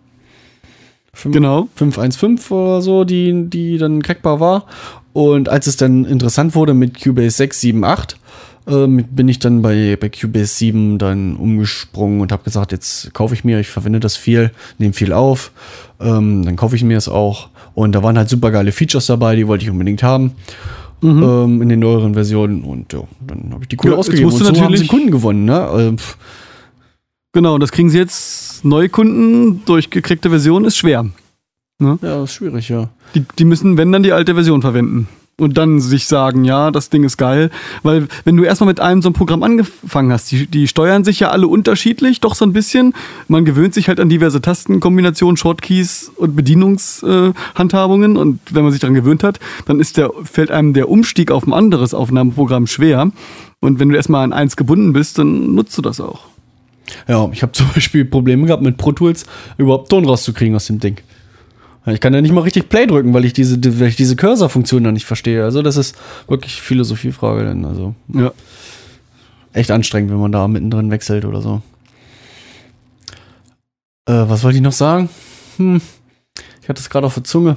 Genau. 1.24 1.68
5.1.5 1.78 2.50
oder 2.50 2.82
so, 2.82 3.04
die, 3.04 3.48
die 3.48 3.78
dann 3.78 4.02
crackbar 4.02 4.38
war. 4.38 4.66
Und 5.12 5.48
als 5.48 5.66
es 5.66 5.76
dann 5.76 6.04
interessant 6.04 6.54
wurde 6.54 6.74
mit 6.74 7.02
Cubase 7.02 7.36
6, 7.36 7.61
7, 7.61 7.84
8, 7.84 8.18
ähm, 8.68 9.04
bin 9.11 9.28
ich 9.28 9.38
dann 9.38 9.62
bei, 9.62 9.96
bei 9.98 10.09
Cubase 10.09 10.54
7 10.57 10.98
dann 10.98 11.36
umgesprungen 11.36 12.20
und 12.20 12.32
habe 12.32 12.44
gesagt, 12.44 12.72
jetzt 12.72 13.14
kaufe 13.14 13.34
ich 13.34 13.44
mir, 13.44 13.61
ich 13.61 13.68
verwende 13.68 14.00
das 14.00 14.16
viel, 14.16 14.50
nehme 14.78 14.92
viel 14.92 15.12
auf, 15.12 15.52
ähm, 16.00 16.44
dann 16.44 16.57
kaufe 16.57 16.76
ich 16.76 16.84
mir 16.84 16.98
es 16.98 17.09
auch. 17.09 17.48
Und 17.74 17.92
da 17.92 18.02
waren 18.02 18.18
halt 18.18 18.28
super 18.28 18.50
geile 18.50 18.72
Features 18.72 19.07
dabei, 19.07 19.36
die 19.36 19.46
wollte 19.46 19.64
ich 19.64 19.70
unbedingt 19.70 20.02
haben. 20.02 20.32
Ähm, 21.03 21.61
in 21.62 21.68
den 21.68 21.78
neueren 21.80 22.14
Versionen 22.14 22.62
und 22.64 22.92
ja, 22.92 23.01
dann 23.26 23.51
habe 23.53 23.62
ich 23.62 23.68
die 23.68 23.76
Kohle 23.76 23.92
Ja, 23.92 23.97
jetzt 23.99 24.07
ausgegeben 24.07 24.30
musst 24.30 24.40
und 24.40 24.44
so 24.44 24.49
haben 24.49 24.57
sie 24.57 24.62
natürlich- 24.62 24.88
Kunden 24.88 25.11
gewonnen, 25.11 25.44
ne? 25.44 25.68
Ähm, 25.78 25.97
Genau, 27.32 27.55
und 27.55 27.61
das 27.61 27.70
kriegen 27.70 27.90
sie 27.90 27.99
jetzt 27.99 28.64
neue 28.64 28.88
Kunden 28.88 29.62
durch 29.66 29.90
gekriegte 29.90 30.30
Version 30.30 30.64
ist 30.64 30.78
schwer. 30.78 31.05
ja, 31.80 32.24
ist 32.24 32.32
schwierig, 32.32 32.70
ja. 32.70 32.88
Die, 33.14 33.24
die 33.38 33.44
müssen, 33.44 33.76
wenn 33.76 33.92
dann, 33.92 34.03
die 34.03 34.12
alte 34.12 34.32
Version 34.34 34.62
verwenden. 34.62 35.07
Und 35.39 35.59
dann 35.59 35.80
sich 35.80 36.07
sagen, 36.07 36.45
ja, 36.45 36.70
das 36.70 36.89
Ding 36.89 37.05
ist 37.05 37.18
geil. 37.18 37.51
Weil, 37.82 38.09
wenn 38.24 38.39
du 38.39 38.45
erstmal 38.45 38.68
mit 38.68 38.80
einem 38.80 39.03
so 39.03 39.09
einem 39.09 39.14
Programm 39.14 39.43
angefangen 39.43 40.11
hast, 40.11 40.30
die, 40.30 40.47
die 40.47 40.66
steuern 40.66 41.05
sich 41.05 41.20
ja 41.20 41.28
alle 41.28 41.47
unterschiedlich, 41.47 42.20
doch 42.20 42.34
so 42.34 42.47
ein 42.47 42.55
bisschen. 42.55 42.95
Man 43.28 43.45
gewöhnt 43.45 43.74
sich 43.74 43.89
halt 43.89 44.01
an 44.01 44.09
diverse 44.09 44.41
Tastenkombinationen, 44.41 45.37
Shortkeys 45.37 46.11
und 46.16 46.37
Bedienungshandhabungen. 46.37 48.16
Äh, 48.16 48.18
und 48.18 48.41
wenn 48.51 48.62
man 48.62 48.72
sich 48.72 48.80
daran 48.80 48.95
gewöhnt 48.95 49.22
hat, 49.22 49.39
dann 49.66 49.78
ist 49.78 49.99
der, 49.99 50.11
fällt 50.24 50.51
einem 50.51 50.72
der 50.72 50.89
Umstieg 50.89 51.30
auf 51.30 51.47
ein 51.47 51.53
anderes 51.53 51.93
Aufnahmeprogramm 51.93 52.66
schwer. 52.66 53.12
Und 53.61 53.78
wenn 53.78 53.91
du 53.91 53.97
erstmal 53.97 54.24
an 54.24 54.32
eins 54.32 54.57
gebunden 54.57 54.95
bist, 54.95 55.18
dann 55.18 55.55
nutzt 55.55 55.76
du 55.76 55.82
das 55.82 56.01
auch. 56.01 56.20
Ja, 57.09 57.28
ich 57.30 57.43
habe 57.43 57.53
zum 57.53 57.68
Beispiel 57.74 58.07
Probleme 58.07 58.47
gehabt 58.47 58.62
mit 58.62 58.78
Pro 58.78 58.93
Tools 58.93 59.26
überhaupt 59.59 59.91
Ton 59.91 60.07
rauszukriegen 60.07 60.57
aus 60.57 60.66
dem 60.66 60.80
Ding. 60.80 60.97
Ich 61.89 62.01
kann 62.01 62.12
ja 62.12 62.20
nicht 62.20 62.32
mal 62.34 62.41
richtig 62.41 62.68
Play 62.68 62.87
drücken, 62.87 63.14
weil 63.14 63.24
ich 63.24 63.32
diese, 63.32 63.59
die- 63.59 63.78
weil 63.78 63.89
ich 63.89 63.97
diese 63.97 64.16
Cursor-Funktion 64.16 64.82
da 64.82 64.91
nicht 64.93 65.07
verstehe. 65.07 65.45
Also 65.45 65.62
das 65.62 65.76
ist 65.76 65.95
wirklich 66.26 66.61
Philosophiefrage 66.61 67.45
dann. 67.45 67.64
Also 67.64 67.95
Ja. 68.12 68.32
echt 69.53 69.70
anstrengend, 69.70 70.11
wenn 70.11 70.18
man 70.18 70.32
da 70.32 70.49
mittendrin 70.49 70.91
wechselt 70.91 71.24
oder 71.24 71.41
so. 71.41 71.62
Äh, 74.09 74.28
was 74.28 74.43
wollte 74.45 74.57
ich 74.57 74.62
noch 74.62 74.72
sagen? 74.72 75.09
Hm, 75.59 75.80
ich 76.62 76.68
hatte 76.68 76.80
es 76.80 76.91
gerade 76.91 77.07
auf 77.07 77.14
der 77.14 77.24
Zunge. 77.24 77.57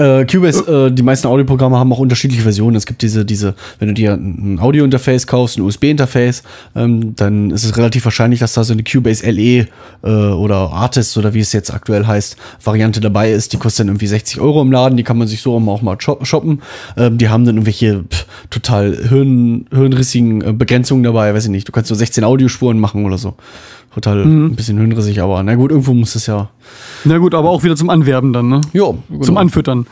Äh, 0.00 0.24
Cubase, 0.24 0.86
äh, 0.86 0.90
die 0.92 1.02
meisten 1.02 1.26
Audioprogramme 1.26 1.76
haben 1.78 1.92
auch 1.92 1.98
unterschiedliche 1.98 2.42
Versionen. 2.42 2.76
Es 2.76 2.86
gibt 2.86 3.02
diese, 3.02 3.24
diese, 3.24 3.54
wenn 3.78 3.88
du 3.88 3.94
dir 3.94 4.14
ein 4.14 4.58
Audio-Interface 4.60 5.26
kaufst, 5.26 5.58
ein 5.58 5.62
USB-Interface, 5.62 6.42
ähm, 6.74 7.14
dann 7.16 7.50
ist 7.50 7.64
es 7.64 7.76
relativ 7.76 8.04
wahrscheinlich, 8.06 8.40
dass 8.40 8.54
da 8.54 8.64
so 8.64 8.72
eine 8.72 8.82
Cubase 8.82 9.28
LE 9.30 9.66
äh, 10.02 10.08
oder 10.08 10.70
Artist 10.72 11.16
oder 11.18 11.34
wie 11.34 11.40
es 11.40 11.52
jetzt 11.52 11.72
aktuell 11.72 12.06
heißt, 12.06 12.36
Variante 12.64 13.00
dabei 13.00 13.30
ist. 13.32 13.52
Die 13.52 13.58
kostet 13.58 13.80
dann 13.84 13.88
irgendwie 13.88 14.06
60 14.06 14.40
Euro 14.40 14.62
im 14.62 14.72
Laden, 14.72 14.96
die 14.96 15.02
kann 15.04 15.18
man 15.18 15.28
sich 15.28 15.42
so 15.42 15.54
auch 15.54 15.82
mal 15.82 16.00
shop- 16.00 16.26
shoppen. 16.26 16.62
Ähm, 16.96 17.18
die 17.18 17.28
haben 17.28 17.44
dann 17.44 17.56
irgendwelche 17.56 18.04
pff, 18.04 18.26
total 18.48 18.96
hirn, 19.08 19.66
hirnrissigen 19.70 20.40
äh, 20.40 20.52
Begrenzungen 20.52 21.02
dabei, 21.02 21.34
weiß 21.34 21.44
ich 21.44 21.50
nicht. 21.50 21.68
Du 21.68 21.72
kannst 21.72 21.90
nur 21.90 21.98
16 21.98 22.24
Audiospuren 22.24 22.78
machen 22.78 23.04
oder 23.04 23.18
so. 23.18 23.34
Total 23.92 24.22
ein 24.22 24.54
bisschen 24.54 24.78
hirnrissig, 24.78 25.20
aber 25.20 25.42
na 25.42 25.56
gut, 25.56 25.72
irgendwo 25.72 25.92
muss 25.94 26.14
es 26.14 26.26
ja. 26.26 26.48
Na 27.04 27.18
gut, 27.18 27.34
aber 27.34 27.50
auch 27.50 27.62
wieder 27.62 27.76
zum 27.76 27.90
Anwerben 27.90 28.32
dann, 28.32 28.48
ne? 28.48 28.60
Ja, 28.72 28.92
Zum 29.22 29.36
Anfüttern. 29.36 29.86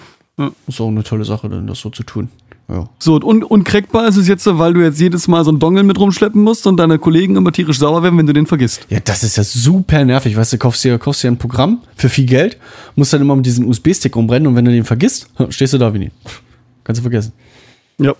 Ist 0.66 0.80
auch 0.80 0.88
eine 0.88 1.02
tolle 1.02 1.24
Sache, 1.24 1.48
dann 1.48 1.66
das 1.66 1.80
so 1.80 1.90
zu 1.90 2.04
tun. 2.04 2.28
Ja. 2.68 2.88
So, 2.98 3.14
und 3.16 3.44
uncrackbar 3.44 4.06
ist 4.08 4.16
es 4.16 4.28
jetzt, 4.28 4.46
weil 4.46 4.74
du 4.74 4.82
jetzt 4.82 5.00
jedes 5.00 5.26
Mal 5.26 5.42
so 5.42 5.50
einen 5.50 5.58
Dongle 5.58 5.82
mit 5.82 5.98
rumschleppen 5.98 6.42
musst 6.42 6.66
und 6.66 6.76
deine 6.76 6.98
Kollegen 6.98 7.34
immer 7.34 7.50
tierisch 7.50 7.78
sauer 7.78 8.02
werden, 8.02 8.18
wenn 8.18 8.26
du 8.26 8.34
den 8.34 8.46
vergisst. 8.46 8.86
Ja, 8.90 9.00
das 9.00 9.22
ist 9.24 9.36
ja 9.36 9.42
super 9.42 10.04
nervig. 10.04 10.36
Weißt 10.36 10.52
du, 10.52 10.58
kaufst 10.58 10.84
dir, 10.84 10.98
kaufst 10.98 11.22
dir 11.24 11.28
ein 11.28 11.38
Programm 11.38 11.80
für 11.96 12.10
viel 12.10 12.26
Geld, 12.26 12.58
musst 12.94 13.12
dann 13.12 13.22
immer 13.22 13.34
mit 13.36 13.46
diesem 13.46 13.66
USB-Stick 13.66 14.14
rumbrennen 14.14 14.46
und 14.46 14.54
wenn 14.54 14.66
du 14.66 14.70
den 14.70 14.84
vergisst, 14.84 15.28
stehst 15.48 15.72
du 15.72 15.78
da 15.78 15.94
wie 15.94 15.98
nie. 15.98 16.10
Kannst 16.84 17.00
du 17.00 17.02
vergessen. 17.02 17.32
Ja. 17.98 18.14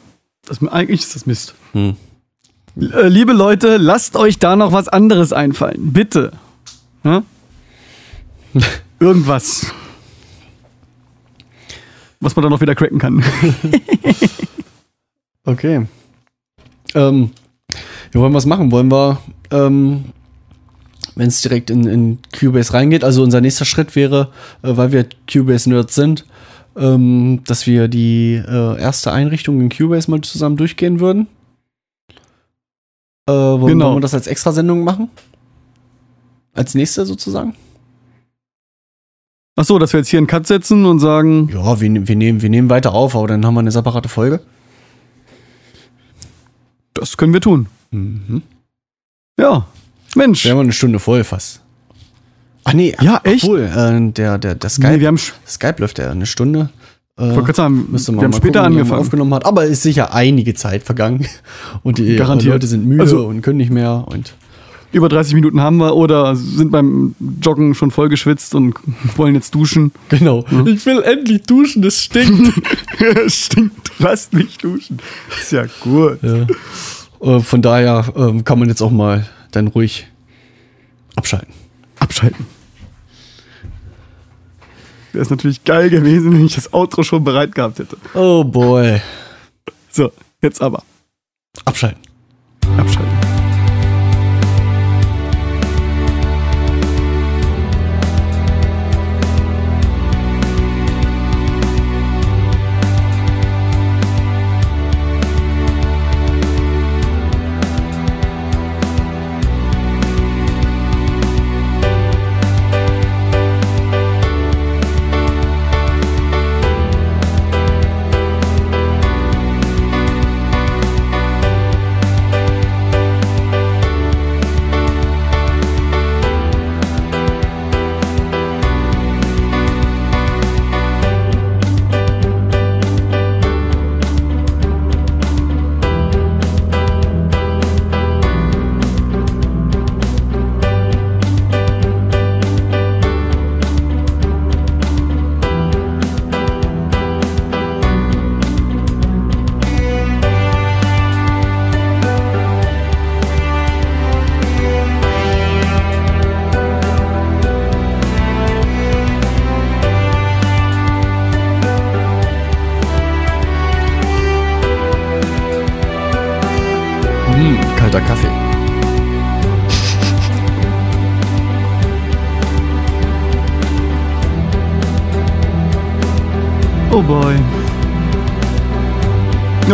Das, 0.47 0.67
eigentlich 0.67 1.01
ist 1.01 1.15
das 1.15 1.27
Mist. 1.27 1.55
Hm. 1.73 1.97
Äh, 2.81 3.09
Liebe 3.09 3.35
Leute, 3.35 3.77
lasst 3.77 4.17
euch 4.17 4.39
da 4.39 4.57
noch 4.57 4.73
was 4.73 4.89
anderes 4.89 5.35
einfallen. 5.35 5.93
Bitte. 5.93 6.33
Ja? 7.05 7.23
Irgendwas. 9.01 9.67
Was 12.21 12.35
man 12.35 12.43
dann 12.43 12.53
auch 12.53 12.61
wieder 12.61 12.75
cracken 12.75 12.99
kann. 12.99 13.25
Okay. 15.45 15.87
Ähm, 16.95 17.31
wir 18.13 18.21
wollen 18.21 18.35
was 18.35 18.45
machen. 18.45 18.71
Wollen 18.71 18.93
wir, 18.93 19.19
ähm, 19.51 20.05
wenn 21.15 21.29
es 21.29 21.41
direkt 21.41 21.71
in, 21.71 21.87
in 21.87 22.19
Cubase 22.39 22.75
reingeht, 22.75 23.03
also 23.03 23.23
unser 23.23 23.41
nächster 23.41 23.65
Schritt 23.65 23.97
wäre, 23.97 24.31
äh, 24.63 24.77
weil 24.77 24.93
wir 24.93 25.07
Cubase-Nerds 25.33 25.95
sind, 25.95 26.27
ähm, 26.77 27.41
dass 27.47 27.67
wir 27.67 27.89
die 27.89 28.35
äh, 28.35 28.79
erste 28.79 29.11
Einrichtung 29.11 29.59
in 29.63 29.71
Cubase 29.71 30.11
mal 30.11 30.21
zusammen 30.21 30.59
durchgehen 30.59 31.01
würden. 31.01 31.29
Äh, 33.27 33.33
wollen, 33.33 33.67
Genau. 33.69 33.87
wollen 33.87 33.97
wir 33.97 34.01
das 34.03 34.13
als 34.13 34.27
Extrasendung 34.27 34.85
machen? 34.85 35.09
Als 36.53 36.75
nächste 36.75 37.07
sozusagen? 37.07 37.55
Ach 39.61 39.65
so, 39.65 39.81
dass 39.81 39.93
wir 39.93 39.99
jetzt 39.99 40.09
hier 40.09 40.19
einen 40.19 40.29
Cut 40.29 40.47
setzen 40.47 40.85
und 40.85 41.01
sagen, 41.01 41.51
Ja, 41.53 41.81
wir, 41.81 41.91
ne- 41.91 42.07
wir, 42.07 42.15
nehmen, 42.15 42.43
wir 42.43 42.49
nehmen 42.49 42.71
weiter 42.71 42.93
auf, 42.93 43.17
aber 43.17 43.27
dann 43.27 43.45
haben 43.45 43.55
wir 43.55 43.61
eine 43.61 43.73
separate 43.73 44.09
Folge. 44.09 44.39
das 46.95 47.17
können 47.17 47.33
wir 47.33 47.41
tun. 47.41 47.67
Mhm. 47.91 48.43
Ja. 49.39 49.67
Mensch. 50.15 50.45
Wir 50.45 50.53
haben 50.53 50.61
eine 50.61 50.73
Stunde 50.73 50.99
voll 51.01 51.25
fast. 51.25 51.61
Ach 52.65 52.73
nee, 52.73 52.95
Ja, 53.01 53.21
echt? 53.25 53.43
Obwohl, 53.45 53.61
äh, 53.63 54.13
der, 54.13 54.39
der, 54.39 54.55
der 54.55 54.71
Skype, 54.71 54.93
Nee, 54.93 55.01
wir 55.01 55.09
haben, 55.09 55.19
Skype 55.47 55.77
läuft 55.81 55.99
ja 55.99 56.11
eine 56.11 56.27
Stunde. 56.27 56.71
Äh, 57.17 57.35
sagen, 57.53 57.87
müsste 57.91 58.13
wir 58.13 58.17
man 58.17 58.25
haben 58.27 58.31
mal 58.31 58.37
später 58.37 58.61
gucken, 58.61 58.77
angefangen. 58.79 59.01
aufgenommen 59.01 59.35
hat. 59.35 59.45
Aber 59.45 59.65
ist 59.65 59.83
sicher 59.83 60.15
einige 60.15 60.55
Zeit 60.55 60.85
vergangen. 60.85 61.27
Und 61.83 61.99
die 61.99 62.15
Garantiert. 62.15 62.53
Leute 62.55 62.67
sind 62.69 62.87
müde 62.87 63.03
Also- 63.03 63.27
und 63.27 63.43
können 63.43 63.57
nicht 63.57 63.73
mehr. 63.73 64.05
Und 64.07 64.35
Über 64.91 65.09
30 65.09 65.35
Minuten 65.35 65.61
haben 65.61 65.77
wir 65.77 65.95
oder 65.95 66.35
sind 66.35 66.71
beim 66.71 67.15
Joggen 67.43 67.75
schon 67.75 67.91
voll 67.91 68.09
geschwitzt 68.09 68.55
und 68.55 68.75
wollen 69.17 69.35
jetzt 69.35 69.55
duschen. 69.55 69.93
genau. 70.09 70.45
Ich 70.65 70.87
will 70.87 71.03
endlich 71.03 71.43
duschen, 71.43 71.83
das 71.83 72.03
stinkt. 72.03 72.55
Stinkt, 73.27 73.93
lasst 73.99 74.33
mich 74.33 74.57
duschen. 74.59 74.99
Ist 75.39 75.53
ja 75.53 75.67
gut. 75.81 76.19
ja. 76.23 76.47
äh, 77.21 77.41
von 77.41 77.61
daher 77.63 78.13
ähm, 78.17 78.45
kann 78.45 78.59
man 78.59 78.69
jetzt 78.69 78.81
auch 78.81 78.91
mal 78.91 79.29
dann 79.51 79.67
ruhig 79.69 80.07
abschalten. 81.17 81.53
Abschalten. 81.99 82.47
Wäre 85.13 85.23
es 85.23 85.31
natürlich 85.31 85.65
geil 85.65 85.91
gewesen, 85.91 86.33
wenn 86.33 86.47
ich 86.47 86.55
das 86.55 86.73
Outro 86.73 87.03
schon 87.03 87.25
bereit 87.25 87.55
gehabt 87.55 87.79
hätte. 87.79 87.97
Oh 88.15 88.45
boy. 88.45 89.01
So, 89.91 90.13
jetzt 90.41 90.63
aber. 90.63 90.83
Abschalten. 91.65 92.01
Abschalten. 92.77 93.28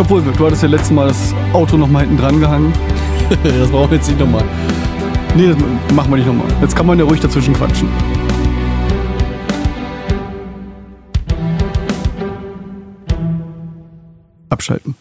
Obwohl, 0.07 0.21
du 0.21 0.45
hattest 0.45 0.61
ja 0.61 0.69
letztes 0.69 0.91
Mal 0.91 1.07
das 1.07 1.33
Auto 1.51 1.77
noch 1.77 1.87
mal 1.87 2.01
hinten 2.01 2.17
dran 2.17 2.39
gehangen. 2.39 2.71
das 3.43 3.71
brauchen 3.71 3.89
wir 3.89 3.97
jetzt 3.97 4.07
nicht 4.07 4.19
nochmal. 4.19 4.43
Nee, 5.35 5.47
das 5.47 5.57
machen 5.95 6.11
wir 6.11 6.17
nicht 6.17 6.27
nochmal. 6.27 6.45
Jetzt 6.61 6.75
kann 6.75 6.85
man 6.85 6.99
ja 6.99 7.05
ruhig 7.05 7.19
dazwischen 7.19 7.55
quatschen. 7.55 7.89
Abschalten. 14.51 14.95